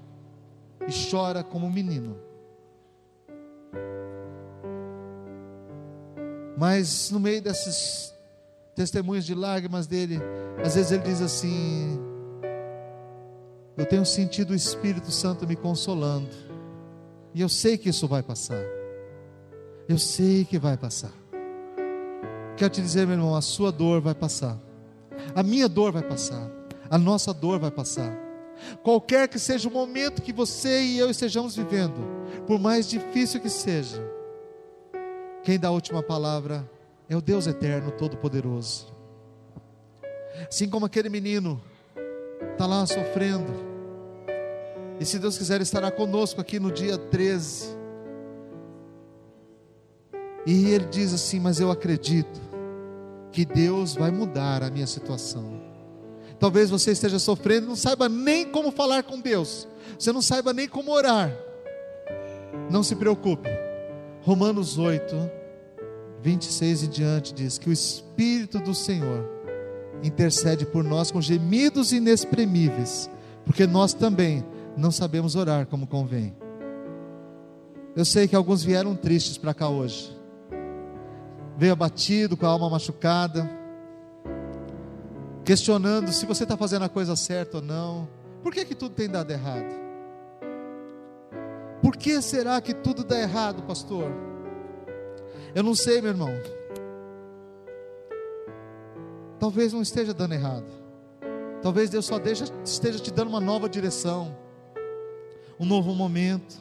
e 0.87 1.11
chora 1.11 1.43
como 1.43 1.67
um 1.67 1.71
menino. 1.71 2.17
Mas 6.57 7.11
no 7.11 7.19
meio 7.19 7.43
desses 7.43 8.13
testemunhos 8.75 9.25
de 9.25 9.35
lágrimas 9.35 9.87
dele, 9.87 10.21
às 10.65 10.75
vezes 10.75 10.93
ele 10.93 11.03
diz 11.03 11.21
assim: 11.21 11.99
Eu 13.77 13.87
tenho 13.87 14.05
sentido 14.05 14.51
o 14.51 14.55
Espírito 14.55 15.11
Santo 15.11 15.47
me 15.47 15.57
consolando. 15.57 16.29
E 17.35 17.41
eu 17.41 17.49
sei 17.49 17.79
que 17.79 17.89
isso 17.89 18.07
vai 18.07 18.23
passar. 18.23 18.63
Eu 19.89 19.99
sei 19.99 20.45
que 20.45 20.59
vai 20.59 20.77
passar. 20.77 21.22
Quero 22.57 22.71
te 22.71 22.81
dizer, 22.81 23.07
meu 23.07 23.17
irmão, 23.17 23.35
a 23.35 23.41
sua 23.41 23.73
dor 23.73 24.01
vai 24.01 24.15
passar. 24.15 24.59
A 25.35 25.43
minha 25.43 25.69
dor 25.69 25.93
vai 25.93 26.03
passar. 26.03 26.51
A 26.91 26.99
nossa 26.99 27.33
dor 27.33 27.59
vai 27.59 27.71
passar. 27.71 28.17
Qualquer 28.83 29.29
que 29.29 29.39
seja 29.39 29.69
o 29.69 29.73
momento 29.73 30.23
que 30.23 30.33
você 30.33 30.83
e 30.83 30.99
eu 30.99 31.11
estejamos 31.11 31.57
vivendo, 31.57 32.01
por 32.47 32.59
mais 32.59 32.89
difícil 32.89 33.41
que 33.41 33.49
seja, 33.49 34.03
quem 35.43 35.59
dá 35.59 35.69
a 35.69 35.73
última 35.73 36.03
palavra 36.03 36.69
é 37.09 37.17
o 37.17 37.21
Deus 37.21 37.47
eterno, 37.47 37.91
todo-poderoso. 37.91 38.93
Assim 40.49 40.69
como 40.69 40.87
aquele 40.87 41.09
menino 41.09 41.61
está 42.53 42.67
lá 42.67 42.87
sofrendo, 42.87 43.73
e 45.01 45.05
se 45.05 45.19
Deus 45.19 45.37
quiser, 45.37 45.61
estará 45.61 45.91
conosco 45.91 46.41
aqui 46.41 46.61
no 46.61 46.71
dia 46.71 46.97
13. 46.97 47.82
E 50.47 50.71
ele 50.71 50.87
diz 50.87 51.13
assim: 51.13 51.41
Mas 51.41 51.61
eu 51.61 51.71
acredito 51.71 52.41
que 53.31 53.45
Deus 53.45 53.95
vai 53.95 54.11
mudar 54.11 54.63
a 54.63 54.71
minha 54.71 54.87
situação. 54.87 55.61
Talvez 56.39 56.71
você 56.71 56.91
esteja 56.91 57.19
sofrendo 57.19 57.67
e 57.67 57.69
não 57.69 57.77
saiba 57.77 58.09
nem 58.09 58.45
como 58.45 58.73
falar 58.73 59.05
com 59.05 59.21
Deus, 59.21 59.69
você 59.99 60.13
não 60.13 60.21
saiba 60.21 60.53
nem 60.53 60.69
como 60.69 60.91
orar. 60.91 61.33
Não 62.71 62.83
se 62.83 62.97
preocupe. 62.97 63.49
Romanos 64.23 64.79
8, 64.79 65.31
26 66.21 66.83
e 66.83 66.89
diante 66.89 67.35
diz 67.35 67.59
que 67.59 67.69
o 67.69 67.73
Espírito 67.73 68.59
do 68.59 68.75
Senhor 68.75 69.29
intercede 70.03 70.67
por 70.67 70.83
nós 70.83 71.11
com 71.11 71.21
gemidos 71.21 71.93
inexprimíveis, 71.93 73.09
porque 73.45 73.67
nós 73.67 73.95
também 73.95 74.45
não 74.77 74.91
sabemos 74.91 75.35
orar 75.37 75.67
como 75.67 75.87
convém. 75.87 76.35
Eu 77.95 78.05
sei 78.05 78.27
que 78.27 78.35
alguns 78.35 78.65
vieram 78.65 78.97
tristes 78.97 79.37
para 79.37 79.53
cá 79.53 79.69
hoje. 79.69 80.22
Veio 81.63 81.75
abatido, 81.75 82.37
com 82.37 82.45
a 82.45 82.49
alma 82.49 82.69
machucada. 82.69 83.49
questionando 85.45 86.13
se 86.13 86.27
você 86.27 86.43
está 86.43 86.57
fazendo 86.57 86.85
a 86.85 86.89
coisa 86.89 87.15
certa 87.15 87.59
ou 87.59 87.63
não. 87.63 88.09
Por 88.43 88.53
que, 88.53 88.65
que 88.65 88.75
tudo 88.75 88.97
tem 88.97 89.09
dado 89.09 89.31
errado? 89.31 89.73
Por 91.81 91.97
que 91.97 92.21
será 92.21 92.61
que 92.61 92.75
tudo 92.75 93.05
dá 93.05 93.17
errado, 93.17 93.63
pastor? 93.63 94.11
Eu 95.55 95.63
não 95.63 95.73
sei, 95.73 96.01
meu 96.01 96.11
irmão. 96.11 96.33
Talvez 99.39 99.73
não 99.73 99.83
esteja 99.83 100.13
dando 100.13 100.35
errado. 100.35 100.67
Talvez 101.63 101.91
Deus 101.91 102.07
só 102.07 102.19
deixa, 102.19 102.47
esteja 102.65 102.99
te 102.99 103.13
dando 103.13 103.29
uma 103.29 103.41
nova 103.41 103.69
direção, 103.69 104.37
um 105.61 105.65
novo 105.65 105.95
momento. 105.95 106.57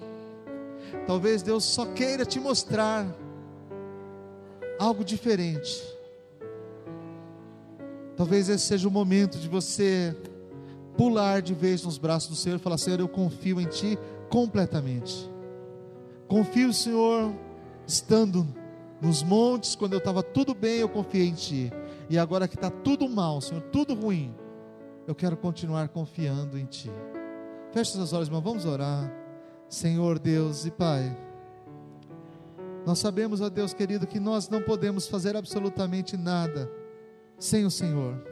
Talvez 1.07 1.41
Deus 1.41 1.63
só 1.63 1.87
queira 1.87 2.23
te 2.23 2.39
mostrar 2.39 3.07
algo 4.81 5.05
diferente. 5.05 5.79
Talvez 8.17 8.49
esse 8.49 8.65
seja 8.65 8.87
o 8.87 8.91
momento 8.91 9.37
de 9.37 9.47
você 9.47 10.15
pular 10.97 11.41
de 11.41 11.53
vez 11.53 11.83
nos 11.83 11.99
braços 11.99 12.29
do 12.29 12.35
Senhor 12.35 12.55
e 12.55 12.59
falar: 12.59 12.77
Senhor, 12.77 12.99
eu 12.99 13.07
confio 13.07 13.61
em 13.61 13.67
Ti 13.67 13.97
completamente. 14.27 15.29
Confio, 16.27 16.73
Senhor, 16.73 17.31
estando 17.85 18.47
nos 18.99 19.21
montes, 19.21 19.75
quando 19.75 19.93
eu 19.93 19.99
estava 19.99 20.23
tudo 20.23 20.55
bem, 20.55 20.79
eu 20.79 20.89
confiei 20.89 21.27
em 21.27 21.33
Ti. 21.33 21.71
E 22.09 22.17
agora 22.17 22.47
que 22.47 22.55
está 22.55 22.71
tudo 22.71 23.07
mal, 23.07 23.39
Senhor, 23.39 23.61
tudo 23.63 23.93
ruim, 23.93 24.33
eu 25.07 25.13
quero 25.13 25.37
continuar 25.37 25.89
confiando 25.89 26.57
em 26.57 26.65
Ti. 26.65 26.89
Feche 27.71 27.91
suas 27.91 28.13
olhos, 28.13 28.27
irmão, 28.27 28.41
vamos 28.41 28.65
orar. 28.65 29.11
Senhor 29.69 30.19
Deus 30.19 30.65
e 30.65 30.71
Pai, 30.71 31.15
nós 32.85 32.99
sabemos, 32.99 33.41
ó 33.41 33.49
Deus 33.49 33.73
querido, 33.73 34.07
que 34.07 34.19
nós 34.19 34.49
não 34.49 34.61
podemos 34.61 35.07
fazer 35.07 35.35
absolutamente 35.35 36.17
nada 36.17 36.71
sem 37.37 37.65
o 37.65 37.71
Senhor. 37.71 38.23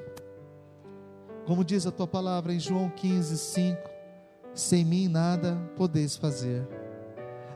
Como 1.45 1.63
diz 1.63 1.85
a 1.85 1.91
tua 1.91 2.07
palavra 2.07 2.53
em 2.53 2.59
João 2.59 2.89
15, 2.89 3.37
5: 3.37 3.89
sem 4.53 4.83
mim 4.83 5.07
nada 5.07 5.55
podeis 5.75 6.15
fazer. 6.15 6.67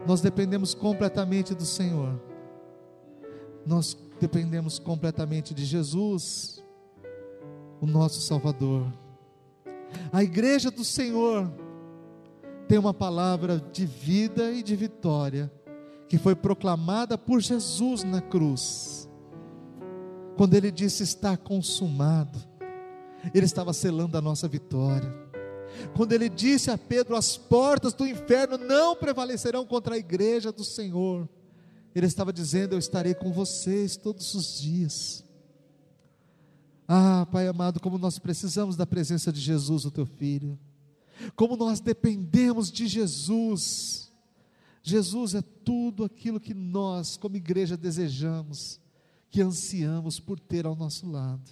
Nós 0.05 0.21
dependemos 0.21 0.73
completamente 0.73 1.55
do 1.55 1.65
Senhor. 1.65 2.19
Nós 3.65 3.97
dependemos 4.19 4.77
completamente 4.77 5.53
de 5.53 5.65
Jesus, 5.65 6.63
o 7.81 7.85
nosso 7.85 8.21
Salvador. 8.21 8.85
A 10.11 10.23
igreja 10.23 10.69
do 10.69 10.83
Senhor 10.83 11.51
tem 12.67 12.77
uma 12.77 12.93
palavra 12.93 13.59
de 13.71 13.85
vida 13.85 14.51
e 14.51 14.61
de 14.61 14.75
vitória 14.75 15.51
que 16.13 16.19
foi 16.19 16.35
proclamada 16.35 17.17
por 17.17 17.41
Jesus 17.41 18.03
na 18.03 18.21
cruz. 18.21 19.09
Quando 20.37 20.53
ele 20.53 20.71
disse 20.71 21.01
está 21.01 21.35
consumado, 21.35 22.37
ele 23.33 23.47
estava 23.47 23.73
selando 23.73 24.15
a 24.15 24.21
nossa 24.21 24.47
vitória. 24.47 25.11
Quando 25.95 26.11
ele 26.11 26.29
disse 26.29 26.69
a 26.69 26.77
Pedro: 26.77 27.15
as 27.15 27.35
portas 27.35 27.95
do 27.95 28.05
inferno 28.05 28.59
não 28.59 28.95
prevalecerão 28.95 29.65
contra 29.65 29.95
a 29.95 29.97
igreja 29.97 30.51
do 30.51 30.63
Senhor, 30.63 31.27
ele 31.95 32.05
estava 32.05 32.31
dizendo: 32.31 32.73
eu 32.73 32.79
estarei 32.79 33.15
com 33.15 33.33
vocês 33.33 33.97
todos 33.97 34.35
os 34.35 34.61
dias. 34.61 35.25
Ah, 36.87 37.25
Pai 37.31 37.47
amado, 37.47 37.79
como 37.79 37.97
nós 37.97 38.19
precisamos 38.19 38.75
da 38.75 38.85
presença 38.85 39.33
de 39.33 39.41
Jesus, 39.41 39.83
o 39.83 39.89
teu 39.89 40.05
filho 40.05 40.59
como 41.35 41.55
nós 41.55 41.79
dependemos 41.79 42.71
de 42.71 42.87
Jesus. 42.87 44.11
Jesus 44.83 45.33
é 45.33 45.41
tudo 45.41 46.03
aquilo 46.03 46.39
que 46.39 46.53
nós, 46.53 47.17
como 47.17 47.37
igreja, 47.37 47.75
desejamos, 47.75 48.79
que 49.31 49.41
ansiamos 49.41 50.19
por 50.19 50.39
ter 50.39 50.65
ao 50.65 50.75
nosso 50.75 51.09
lado. 51.09 51.49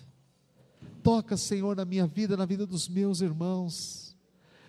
Toca, 1.02 1.36
Senhor, 1.36 1.76
na 1.76 1.86
minha 1.86 2.06
vida, 2.06 2.38
na 2.38 2.46
vida 2.46 2.68
dos 2.68 2.88
meus 2.88 3.22
irmãos. 3.22 4.16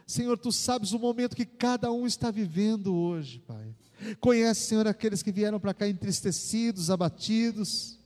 Senhor, 0.07 0.39
tu 0.39 0.51
sabes 0.51 0.93
o 0.93 0.99
momento 0.99 1.37
que 1.37 1.45
cada 1.45 1.91
um 1.93 2.07
está 2.07 2.31
vivendo 2.31 2.95
hoje, 2.95 3.41
Pai. 3.41 3.75
Conhece, 4.21 4.63
Senhor, 4.63 4.87
aqueles 4.87 5.23
que 5.23 5.33
vieram 5.33 5.61
para 5.61 5.75
cá 5.75 5.89
entristecidos, 5.89 6.89
abatidos. 6.89 7.99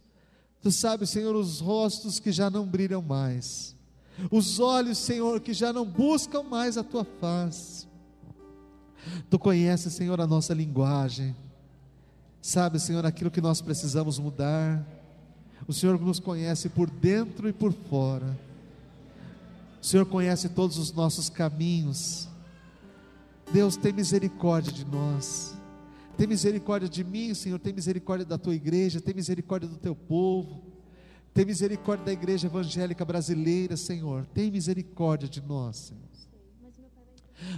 Tu 0.61 0.73
sabes, 0.73 1.11
Senhor, 1.11 1.37
os 1.37 1.61
rostos 1.61 2.19
que 2.19 2.33
já 2.33 2.51
não 2.51 2.67
brilham 2.67 3.03
mais 3.03 3.77
os 4.31 4.59
olhos, 4.59 4.99
Senhor, 4.99 5.41
que 5.41 5.53
já 5.53 5.73
não 5.73 5.85
buscam 5.85 6.43
mais 6.43 6.77
a 6.77 6.85
tua 6.85 7.05
face. 7.05 7.86
Tu 9.31 9.39
conheces, 9.39 9.93
Senhor, 9.93 10.21
a 10.21 10.27
nossa 10.27 10.55
linguagem, 10.55 11.35
sabe, 12.41 12.79
Senhor, 12.79 13.05
aquilo 13.05 13.31
que 13.31 13.41
nós 13.41 13.61
precisamos 13.61 14.19
mudar. 14.19 14.87
O 15.67 15.73
Senhor 15.73 16.01
nos 16.01 16.21
conhece 16.21 16.69
por 16.69 16.89
dentro 16.89 17.49
e 17.49 17.53
por 17.53 17.73
fora. 17.73 18.39
O 19.83 19.87
Senhor 19.87 20.07
conhece 20.07 20.49
todos 20.49 20.79
os 20.79 20.93
nossos 20.93 21.29
caminhos. 21.29 22.29
Deus, 23.53 23.77
tem 23.77 23.93
misericórdia 23.93 24.73
de 24.73 24.85
nós. 24.85 25.55
Tem 26.17 26.27
misericórdia 26.27 26.89
de 26.89 27.05
mim, 27.05 27.35
Senhor. 27.35 27.59
Tem 27.59 27.73
misericórdia 27.73 28.25
da 28.25 28.39
tua 28.39 28.55
igreja. 28.55 29.01
Tem 29.01 29.15
misericórdia 29.15 29.69
do 29.69 29.77
teu 29.77 29.95
povo. 29.95 30.63
Tem 31.33 31.45
misericórdia 31.45 32.07
da 32.07 32.13
igreja 32.13 32.47
evangélica 32.47 33.05
brasileira, 33.05 33.77
Senhor. 33.77 34.27
Tem 34.33 34.51
misericórdia 34.51 35.29
de 35.29 35.43
nós, 35.43 35.77
Senhor. 35.77 36.16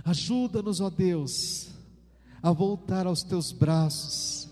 Ajuda-nos, 0.05 0.81
ó 0.81 0.91
Deus, 0.91 1.69
a 2.43 2.53
voltar 2.53 3.07
aos 3.07 3.23
teus 3.23 3.53
braços. 3.53 4.49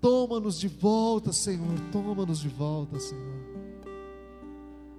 Toma-nos 0.00 0.58
de 0.58 0.68
volta, 0.68 1.32
Senhor. 1.32 1.78
Toma-nos 1.90 2.40
de 2.40 2.48
volta, 2.48 2.98
Senhor. 3.00 3.54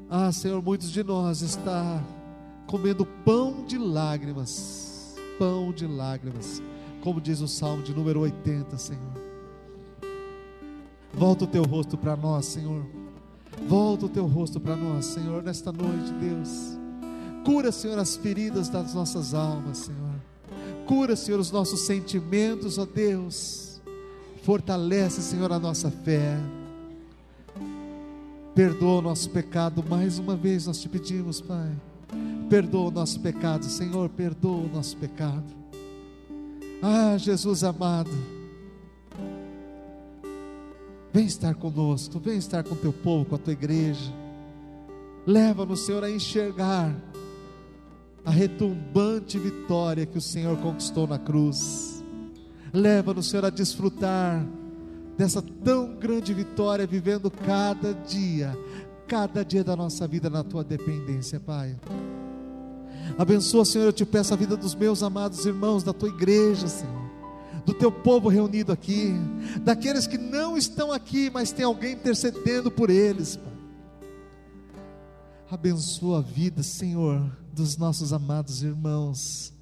Ah, 0.09 0.31
Senhor, 0.31 0.61
muitos 0.61 0.91
de 0.91 1.03
nós 1.03 1.41
está 1.41 2.03
comendo 2.67 3.05
pão 3.05 3.65
de 3.65 3.77
lágrimas. 3.77 5.15
Pão 5.37 5.71
de 5.71 5.85
lágrimas. 5.85 6.61
Como 7.01 7.21
diz 7.21 7.39
o 7.41 7.47
Salmo 7.47 7.83
de 7.83 7.93
número 7.93 8.21
80, 8.21 8.77
Senhor. 8.77 9.25
Volta 11.13 11.45
o 11.45 11.47
teu 11.47 11.63
rosto 11.63 11.97
para 11.97 12.15
nós, 12.15 12.45
Senhor. 12.45 12.85
Volta 13.67 14.05
o 14.07 14.09
teu 14.09 14.25
rosto 14.25 14.59
para 14.59 14.75
nós, 14.75 15.05
Senhor, 15.05 15.41
nesta 15.41 15.71
noite, 15.71 16.11
Deus. 16.19 16.74
Cura, 17.45 17.71
Senhor, 17.71 17.99
as 17.99 18.15
feridas 18.15 18.69
das 18.69 18.95
nossas 18.95 19.35
almas, 19.35 19.77
Senhor. 19.77 20.15
Cura, 20.87 21.15
Senhor, 21.15 21.39
os 21.39 21.51
nossos 21.51 21.81
sentimentos, 21.81 22.79
ó 22.79 22.85
Deus. 22.87 23.79
Fortalece, 24.41 25.21
Senhor, 25.21 25.51
a 25.51 25.59
nossa 25.59 25.91
fé. 25.91 26.39
Perdoa 28.55 28.97
o 28.97 29.01
nosso 29.01 29.29
pecado, 29.29 29.83
mais 29.87 30.17
uma 30.17 30.35
vez 30.35 30.65
nós 30.65 30.81
te 30.81 30.89
pedimos, 30.89 31.39
Pai. 31.39 31.71
Perdoa 32.49 32.87
o 32.87 32.91
nosso 32.91 33.19
pecado, 33.19 33.65
Senhor, 33.65 34.09
perdoa 34.09 34.65
o 34.65 34.69
nosso 34.73 34.97
pecado. 34.97 35.43
Ah, 36.81 37.15
Jesus 37.15 37.63
amado. 37.63 38.11
Vem 41.13 41.25
estar 41.25 41.53
conosco, 41.53 42.19
vem 42.19 42.37
estar 42.37 42.63
com 42.63 42.75
teu 42.75 42.91
povo, 42.91 43.25
com 43.25 43.35
a 43.35 43.37
tua 43.37 43.53
igreja. 43.53 44.11
Leva-nos, 45.27 45.81
Senhor, 45.81 46.03
a 46.03 46.09
enxergar 46.09 46.95
a 48.25 48.31
retumbante 48.31 49.37
vitória 49.37 50.05
que 50.05 50.17
o 50.17 50.21
Senhor 50.21 50.57
conquistou 50.57 51.05
na 51.07 51.19
cruz. 51.19 52.03
Leva-nos, 52.73 53.29
Senhor, 53.29 53.45
a 53.45 53.49
desfrutar 53.49 54.45
dessa 55.17 55.41
tão 55.41 55.95
grande 55.95 56.33
vitória, 56.33 56.85
vivendo 56.85 57.29
cada 57.29 57.93
dia, 57.93 58.57
cada 59.07 59.45
dia 59.45 59.63
da 59.63 59.75
nossa 59.75 60.07
vida 60.07 60.29
na 60.29 60.43
tua 60.43 60.63
dependência, 60.63 61.39
Pai. 61.39 61.75
Abençoa, 63.17 63.63
Senhor, 63.63 63.85
eu 63.85 63.93
te 63.93 64.05
peço 64.05 64.33
a 64.33 64.37
vida 64.37 64.57
dos 64.57 64.73
meus 64.73 65.03
amados 65.03 65.45
irmãos, 65.45 65.83
da 65.83 65.93
tua 65.93 66.09
igreja, 66.09 66.67
Senhor 66.67 67.05
do 67.65 67.73
teu 67.73 67.91
povo 67.91 68.29
reunido 68.29 68.71
aqui, 68.71 69.13
daqueles 69.61 70.05
que 70.05 70.17
não 70.19 70.55
estão 70.55 70.91
aqui, 70.91 71.31
mas 71.33 71.51
tem 71.51 71.65
alguém 71.65 71.93
intercedendo 71.93 72.69
por 72.69 72.91
eles. 72.91 73.37
Pai. 73.37 73.53
Abençoa 75.49 76.19
a 76.19 76.21
vida, 76.21 76.61
Senhor, 76.61 77.25
dos 77.55 77.77
nossos 77.77 78.11
amados 78.11 78.61
irmãos 78.61 79.53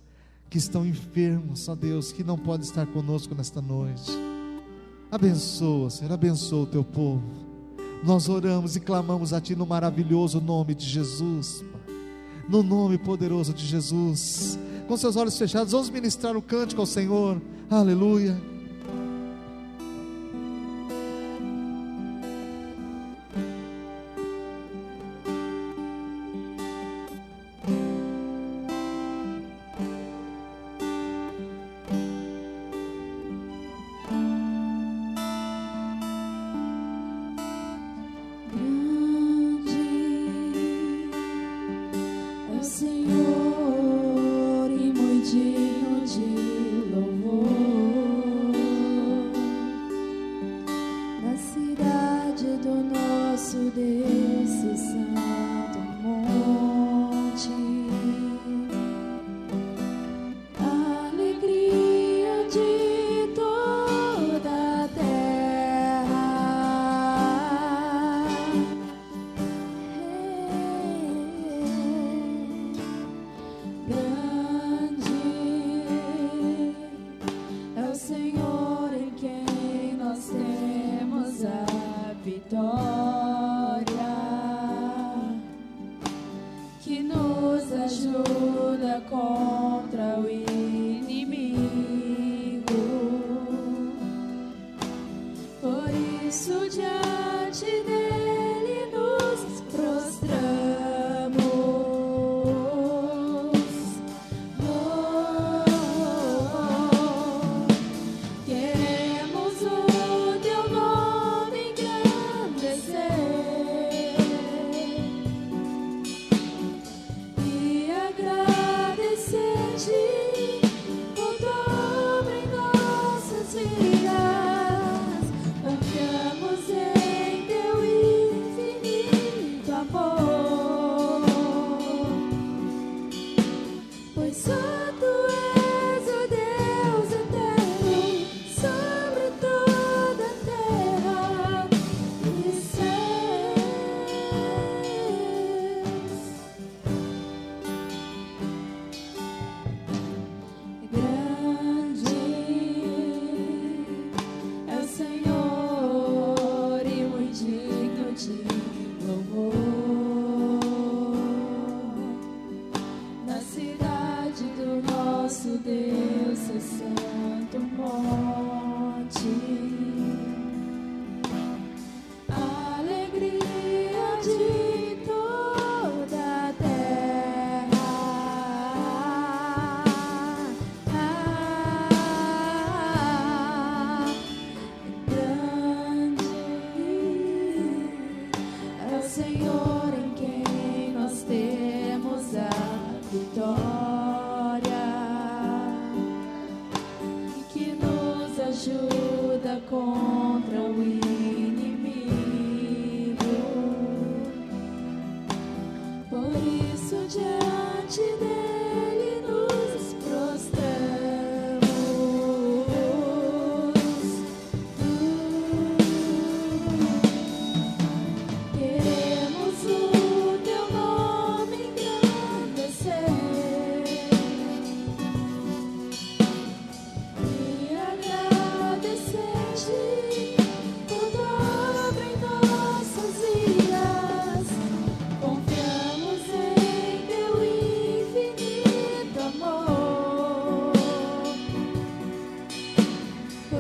que 0.50 0.58
estão 0.58 0.86
enfermos, 0.86 1.70
ó 1.70 1.76
Deus, 1.76 2.12
que 2.12 2.24
não 2.24 2.38
podem 2.38 2.66
estar 2.66 2.88
conosco 2.88 3.36
nesta 3.36 3.62
noite. 3.62 4.12
Abençoa, 5.12 5.92
Senhor, 5.92 6.12
abençoa 6.12 6.64
o 6.64 6.68
teu 6.68 6.84
povo. 6.84 7.24
Nós 8.04 8.28
oramos 8.28 8.76
e 8.76 8.80
clamamos 8.80 9.32
a 9.32 9.40
Ti 9.40 9.56
no 9.56 9.66
maravilhoso 9.66 10.42
nome 10.42 10.74
de 10.74 10.86
Jesus, 10.86 11.64
no 12.50 12.64
nome 12.64 12.98
poderoso 12.98 13.54
de 13.54 13.66
Jesus. 13.66 14.58
Com 14.88 14.98
seus 14.98 15.16
olhos 15.16 15.38
fechados, 15.38 15.72
vamos 15.72 15.90
ministrar 15.90 16.36
o 16.36 16.42
cântico 16.42 16.82
ao 16.82 16.88
Senhor. 16.88 17.40
Aleluia. 17.70 18.53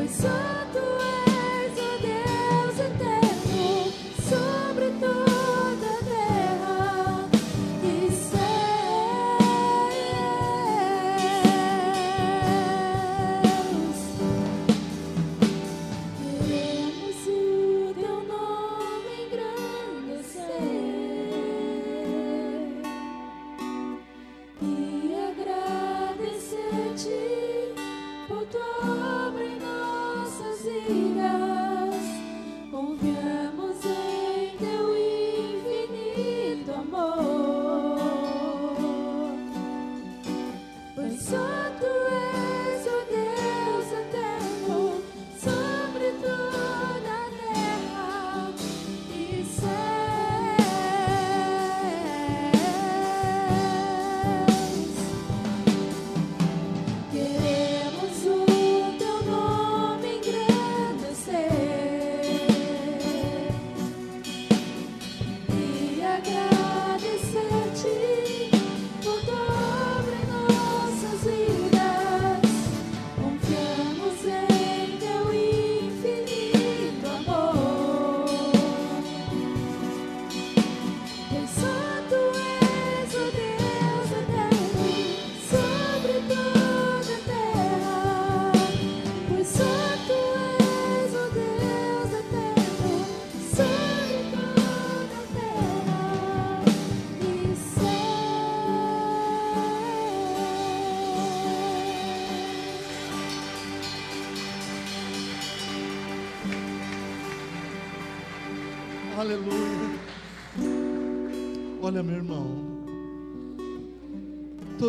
Foi 0.03 0.09
santo. 0.09 0.92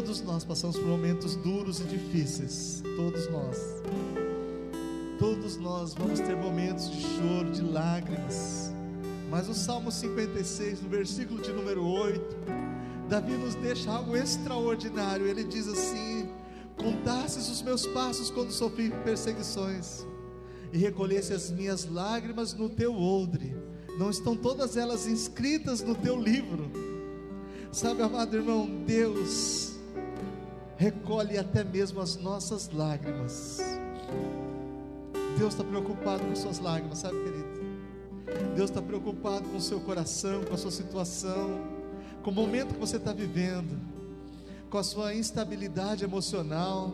Todos 0.05 0.21
nós 0.21 0.45
passamos 0.45 0.77
por 0.77 0.87
momentos 0.87 1.35
duros 1.35 1.81
e 1.81 1.85
difíceis, 1.85 2.83
todos 2.95 3.27
nós. 3.31 3.57
Todos 5.19 5.57
nós 5.57 5.95
vamos 5.95 6.21
ter 6.21 6.37
momentos 6.37 6.91
de 6.91 7.01
choro, 7.01 7.51
de 7.51 7.63
lágrimas. 7.63 8.71
Mas 9.31 9.49
o 9.49 9.55
Salmo 9.55 9.91
56, 9.91 10.83
no 10.83 10.91
versículo 10.91 11.41
de 11.41 11.51
número 11.55 11.83
8, 11.83 12.21
Davi 13.09 13.33
nos 13.33 13.55
deixa 13.55 13.91
algo 13.91 14.15
extraordinário. 14.15 15.27
Ele 15.27 15.43
diz 15.43 15.67
assim: 15.67 16.29
Contasses 16.77 17.49
os 17.49 17.63
meus 17.63 17.87
passos 17.87 18.31
quando 18.31 18.51
sofri 18.51 18.91
perseguições, 19.05 20.05
e 20.71 20.77
recolhesse 20.77 21.33
as 21.33 21.51
minhas 21.51 21.89
lágrimas 21.91 22.53
no 22.53 22.69
teu 22.69 22.95
odre. 22.95 23.57
Não 23.99 24.11
estão 24.11 24.37
todas 24.37 24.77
elas 24.77 25.07
inscritas 25.07 25.81
no 25.81 25.95
teu 25.95 26.21
livro. 26.21 26.71
Sabe, 27.73 28.03
amado 28.03 28.37
irmão, 28.37 28.69
Deus 28.87 29.74
recolhe 30.85 31.39
até 31.39 31.65
mesmo 31.65 31.99
as 31.99 32.17
nossas 32.17 32.71
lágrimas. 32.71 33.59
Deus 35.39 35.55
está 35.55 35.65
preocupado 35.65 36.23
com 36.23 36.37
suas 36.37 36.59
lágrimas, 36.59 36.99
sabe, 36.99 37.17
querido? 37.17 38.55
Deus 38.55 38.69
está 38.69 38.83
preocupado 38.83 39.49
com 39.49 39.57
o 39.57 39.61
seu 39.63 39.81
coração, 39.81 40.45
com 40.45 40.53
a 40.53 40.59
sua 40.59 40.71
situação, 40.71 41.59
com 42.23 42.31
o 42.31 42.35
momento 42.35 42.75
que 42.75 42.81
você 42.81 42.99
está 42.99 43.15
vivendo, 43.15 43.81
com 44.69 44.77
a 44.77 44.83
sua 44.83 45.15
instabilidade 45.15 46.05
emocional. 46.05 46.93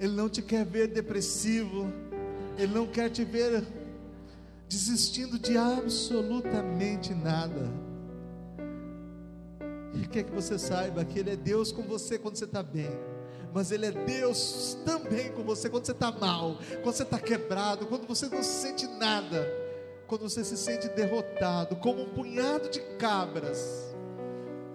Ele 0.00 0.12
não 0.12 0.28
te 0.28 0.42
quer 0.42 0.64
ver 0.64 0.88
depressivo, 0.88 1.86
Ele 2.58 2.74
não 2.74 2.86
quer 2.86 3.10
te 3.10 3.24
ver 3.24 3.64
desistindo 4.68 5.38
de 5.38 5.56
absolutamente 5.56 7.14
nada. 7.14 7.70
Ele 9.94 10.06
quer 10.06 10.24
que 10.24 10.32
você 10.32 10.58
saiba 10.58 11.04
que 11.04 11.18
Ele 11.18 11.30
é 11.30 11.36
Deus 11.36 11.70
com 11.70 11.82
você 11.82 12.18
quando 12.18 12.36
você 12.36 12.44
está 12.44 12.62
bem, 12.62 12.90
mas 13.52 13.70
Ele 13.70 13.86
é 13.86 13.92
Deus 13.92 14.76
também 14.84 15.30
com 15.32 15.44
você 15.44 15.70
quando 15.70 15.86
você 15.86 15.92
está 15.92 16.10
mal, 16.10 16.58
quando 16.82 16.94
você 16.96 17.04
está 17.04 17.18
quebrado, 17.18 17.86
quando 17.86 18.06
você 18.06 18.26
não 18.26 18.42
se 18.42 18.62
sente 18.62 18.86
nada, 18.86 19.46
quando 20.06 20.22
você 20.22 20.44
se 20.44 20.56
sente 20.56 20.88
derrotado, 20.88 21.76
como 21.76 22.02
um 22.02 22.08
punhado 22.10 22.68
de 22.68 22.80
cabras. 22.98 23.94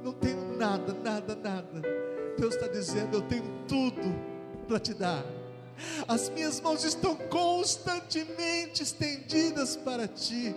Não 0.01 0.13
tenho 0.13 0.57
nada, 0.57 0.93
nada, 0.93 1.35
nada. 1.35 1.81
Deus 2.37 2.55
está 2.55 2.67
dizendo: 2.67 3.17
Eu 3.17 3.21
tenho 3.23 3.43
tudo 3.67 4.15
para 4.65 4.79
te 4.79 4.93
dar 4.93 5.25
as 6.07 6.29
minhas 6.29 6.59
mãos 6.59 6.83
estão 6.83 7.15
constantemente 7.15 8.83
estendidas 8.83 9.75
para 9.75 10.07
ti. 10.07 10.55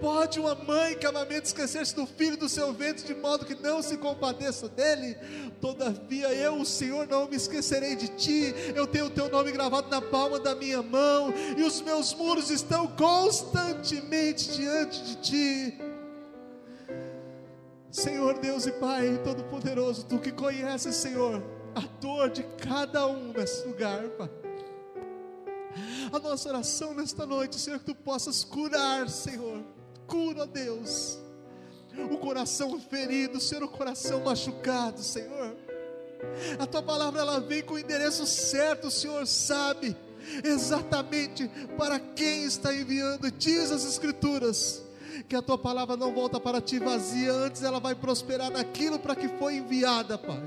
Pode 0.00 0.38
uma 0.38 0.54
mãe 0.54 0.94
que 0.94 1.06
amamente 1.06 1.46
esquecer-se 1.46 1.94
do 1.94 2.06
filho 2.06 2.36
do 2.36 2.48
seu 2.48 2.72
ventre, 2.72 3.04
de 3.04 3.14
modo 3.14 3.44
que 3.44 3.54
não 3.54 3.82
se 3.82 3.96
compadeça 3.96 4.68
dele? 4.68 5.16
Todavia 5.60 6.32
eu, 6.32 6.60
o 6.60 6.66
Senhor, 6.66 7.06
não 7.06 7.28
me 7.28 7.36
esquecerei 7.36 7.96
de 7.96 8.08
ti. 8.08 8.54
Eu 8.74 8.86
tenho 8.86 9.06
o 9.06 9.10
teu 9.10 9.28
nome 9.28 9.52
gravado 9.52 9.88
na 9.88 10.00
palma 10.00 10.38
da 10.38 10.54
minha 10.54 10.82
mão, 10.82 11.32
e 11.56 11.62
os 11.62 11.80
meus 11.80 12.14
muros 12.14 12.50
estão 12.50 12.86
constantemente 12.88 14.52
diante 14.52 15.02
de 15.02 15.16
ti. 15.16 15.78
Senhor 17.90 18.38
Deus 18.38 18.66
e 18.66 18.72
Pai 18.72 19.20
Todo-Poderoso, 19.24 20.04
tu 20.04 20.18
que 20.18 20.30
conheces, 20.30 20.94
Senhor 20.96 21.42
a 21.76 21.82
dor 22.00 22.30
de 22.30 22.42
cada 22.56 23.06
um 23.06 23.34
nesse 23.34 23.68
lugar, 23.68 24.02
Pai. 24.16 24.45
A 26.12 26.18
nossa 26.18 26.48
oração 26.48 26.94
nesta 26.94 27.26
noite, 27.26 27.56
Senhor, 27.56 27.78
que 27.78 27.86
tu 27.86 27.94
possas 27.94 28.44
curar, 28.44 29.08
Senhor. 29.08 29.62
Cura, 30.06 30.46
Deus. 30.46 31.18
O 32.10 32.18
coração 32.18 32.78
ferido, 32.78 33.40
Senhor, 33.40 33.64
o 33.64 33.68
coração 33.68 34.22
machucado, 34.24 35.02
Senhor. 35.02 35.56
A 36.58 36.66
tua 36.66 36.82
palavra 36.82 37.20
ela 37.20 37.40
vem 37.40 37.62
com 37.62 37.74
o 37.74 37.78
endereço 37.78 38.26
certo, 38.26 38.88
o 38.88 38.90
Senhor 38.90 39.26
sabe 39.26 39.96
exatamente 40.44 41.48
para 41.76 41.98
quem 41.98 42.44
está 42.44 42.74
enviando. 42.74 43.30
Diz 43.30 43.70
as 43.70 43.84
Escrituras 43.84 44.82
que 45.28 45.36
a 45.36 45.42
tua 45.42 45.56
palavra 45.56 45.96
não 45.96 46.14
volta 46.14 46.38
para 46.38 46.60
ti 46.60 46.78
vazia, 46.78 47.32
antes 47.32 47.62
ela 47.62 47.80
vai 47.80 47.94
prosperar 47.94 48.50
naquilo 48.50 48.98
para 48.98 49.16
que 49.16 49.28
foi 49.28 49.56
enviada, 49.56 50.18
Pai. 50.18 50.42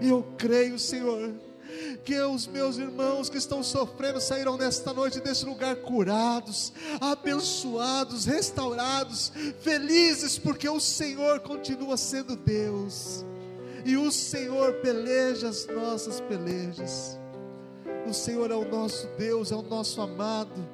E 0.00 0.08
eu 0.08 0.22
creio, 0.38 0.78
Senhor, 0.78 1.34
que 2.04 2.18
os 2.20 2.46
meus 2.46 2.78
irmãos 2.78 3.28
que 3.28 3.38
estão 3.38 3.62
sofrendo 3.62 4.20
saíram 4.20 4.56
nesta 4.56 4.92
noite 4.92 5.20
desse 5.20 5.44
lugar 5.44 5.76
curados, 5.76 6.72
abençoados, 7.00 8.24
restaurados, 8.24 9.32
felizes, 9.60 10.38
porque 10.38 10.68
o 10.68 10.80
Senhor 10.80 11.40
continua 11.40 11.96
sendo 11.96 12.36
Deus, 12.36 13.24
e 13.84 13.96
o 13.96 14.10
Senhor 14.10 14.74
peleja 14.74 15.48
as 15.48 15.66
nossas 15.66 16.20
pelejas. 16.20 17.18
O 18.08 18.12
Senhor 18.14 18.50
é 18.50 18.54
o 18.54 18.68
nosso 18.68 19.06
Deus, 19.18 19.50
é 19.50 19.56
o 19.56 19.62
nosso 19.62 20.00
amado. 20.00 20.66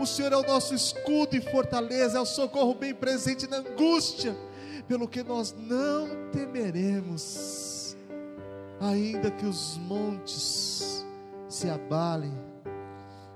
O 0.00 0.06
Senhor 0.06 0.32
é 0.32 0.36
o 0.36 0.42
nosso 0.42 0.74
escudo 0.74 1.36
e 1.36 1.40
fortaleza, 1.40 2.18
é 2.18 2.20
o 2.20 2.26
socorro 2.26 2.74
bem 2.74 2.94
presente 2.94 3.46
na 3.46 3.58
angústia, 3.58 4.36
pelo 4.88 5.06
que 5.06 5.22
nós 5.22 5.54
não 5.56 6.08
temeremos 6.32 7.65
ainda 8.80 9.30
que 9.30 9.46
os 9.46 9.78
montes 9.78 11.04
se 11.48 11.68
abalem, 11.70 12.32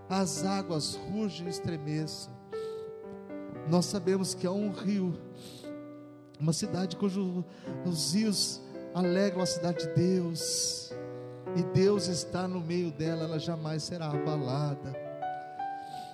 as 0.09 0.45
águas 0.45 0.97
rugem 1.11 1.47
e 1.47 1.51
estremeçam. 1.51 2.33
Nós 3.69 3.87
sabemos 3.87 4.35
que 4.35 4.47
há 4.47 4.51
um 4.51 4.71
rio, 4.71 5.15
uma 6.39 6.53
cidade 6.53 6.97
cujos 6.97 7.45
os 7.85 8.15
rios 8.15 8.61
alegram 8.95 9.43
a 9.43 9.47
cidade 9.47 9.87
de 9.87 9.95
Deus, 9.95 10.93
e 11.57 11.63
Deus 11.63 12.07
está 12.07 12.47
no 12.47 12.61
meio 12.61 12.91
dela, 12.91 13.25
ela 13.25 13.39
jamais 13.39 13.83
será 13.83 14.07
abalada. 14.07 14.95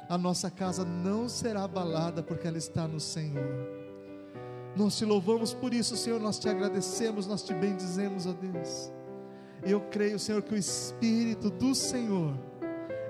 A 0.08 0.16
nossa 0.16 0.50
casa 0.50 0.84
não 0.84 1.28
será 1.28 1.64
abalada 1.64 2.22
porque 2.22 2.46
ela 2.46 2.58
está 2.58 2.86
no 2.86 3.00
Senhor. 3.00 3.76
Nós 4.76 4.96
te 4.96 5.04
louvamos 5.04 5.52
por 5.52 5.72
isso, 5.74 5.96
Senhor, 5.96 6.20
nós 6.20 6.38
te 6.38 6.48
agradecemos, 6.48 7.26
nós 7.26 7.42
te 7.42 7.52
bendizemos, 7.54 8.26
ó 8.26 8.32
Deus. 8.32 8.92
Eu 9.62 9.80
creio, 9.80 10.18
Senhor, 10.18 10.42
que 10.42 10.54
o 10.54 10.58
Espírito 10.58 11.50
do 11.50 11.74
Senhor 11.74 12.34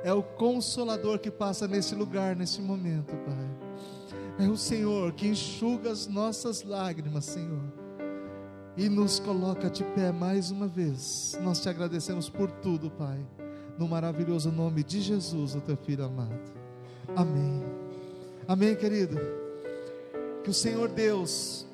é 0.03 0.13
o 0.13 0.23
consolador 0.23 1.19
que 1.19 1.31
passa 1.31 1.67
nesse 1.67 1.95
lugar, 1.95 2.37
nesse 2.37 2.61
momento, 2.61 3.17
Pai. 3.17 4.47
É 4.47 4.49
o 4.49 4.57
Senhor 4.57 5.13
que 5.13 5.27
enxuga 5.27 5.91
as 5.91 6.07
nossas 6.07 6.63
lágrimas, 6.63 7.25
Senhor, 7.25 7.63
e 8.77 8.89
nos 8.89 9.19
coloca 9.19 9.69
de 9.69 9.83
pé 9.83 10.13
mais 10.13 10.51
uma 10.51 10.69
vez. 10.69 11.37
Nós 11.43 11.61
te 11.61 11.69
agradecemos 11.69 12.29
por 12.29 12.51
tudo, 12.51 12.91
Pai, 12.91 13.19
no 13.79 13.89
maravilhoso 13.89 14.53
nome 14.53 14.85
de 14.85 15.01
Jesus, 15.01 15.55
o 15.55 15.61
teu 15.61 15.77
filho 15.77 16.05
amado. 16.05 16.39
Amém. 17.17 17.63
Amém, 18.47 18.77
querido. 18.77 19.19
Que 20.45 20.51
o 20.51 20.55
Senhor 20.55 20.89
Deus 20.89 21.67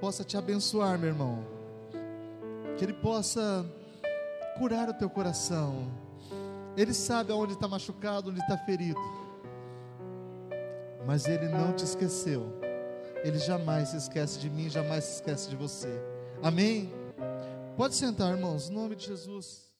possa 0.00 0.24
te 0.24 0.36
abençoar, 0.36 0.98
meu 0.98 1.10
irmão 1.10 1.59
que 2.76 2.84
Ele 2.84 2.92
possa 2.92 3.64
curar 4.58 4.88
o 4.88 4.94
teu 4.94 5.08
coração. 5.08 5.90
Ele 6.76 6.94
sabe 6.94 7.32
aonde 7.32 7.54
está 7.54 7.66
machucado, 7.66 8.30
onde 8.30 8.40
está 8.40 8.56
ferido, 8.56 9.00
mas 11.06 11.26
Ele 11.26 11.48
não 11.48 11.72
te 11.72 11.84
esqueceu. 11.84 12.52
Ele 13.22 13.38
jamais 13.38 13.88
se 13.88 13.96
esquece 13.96 14.38
de 14.38 14.48
mim, 14.48 14.70
jamais 14.70 15.04
se 15.04 15.14
esquece 15.16 15.50
de 15.50 15.56
você. 15.56 15.90
Amém? 16.42 16.92
Pode 17.76 17.94
sentar, 17.94 18.30
irmãos, 18.30 18.70
em 18.70 18.74
nome 18.74 18.96
de 18.96 19.06
Jesus. 19.06 19.68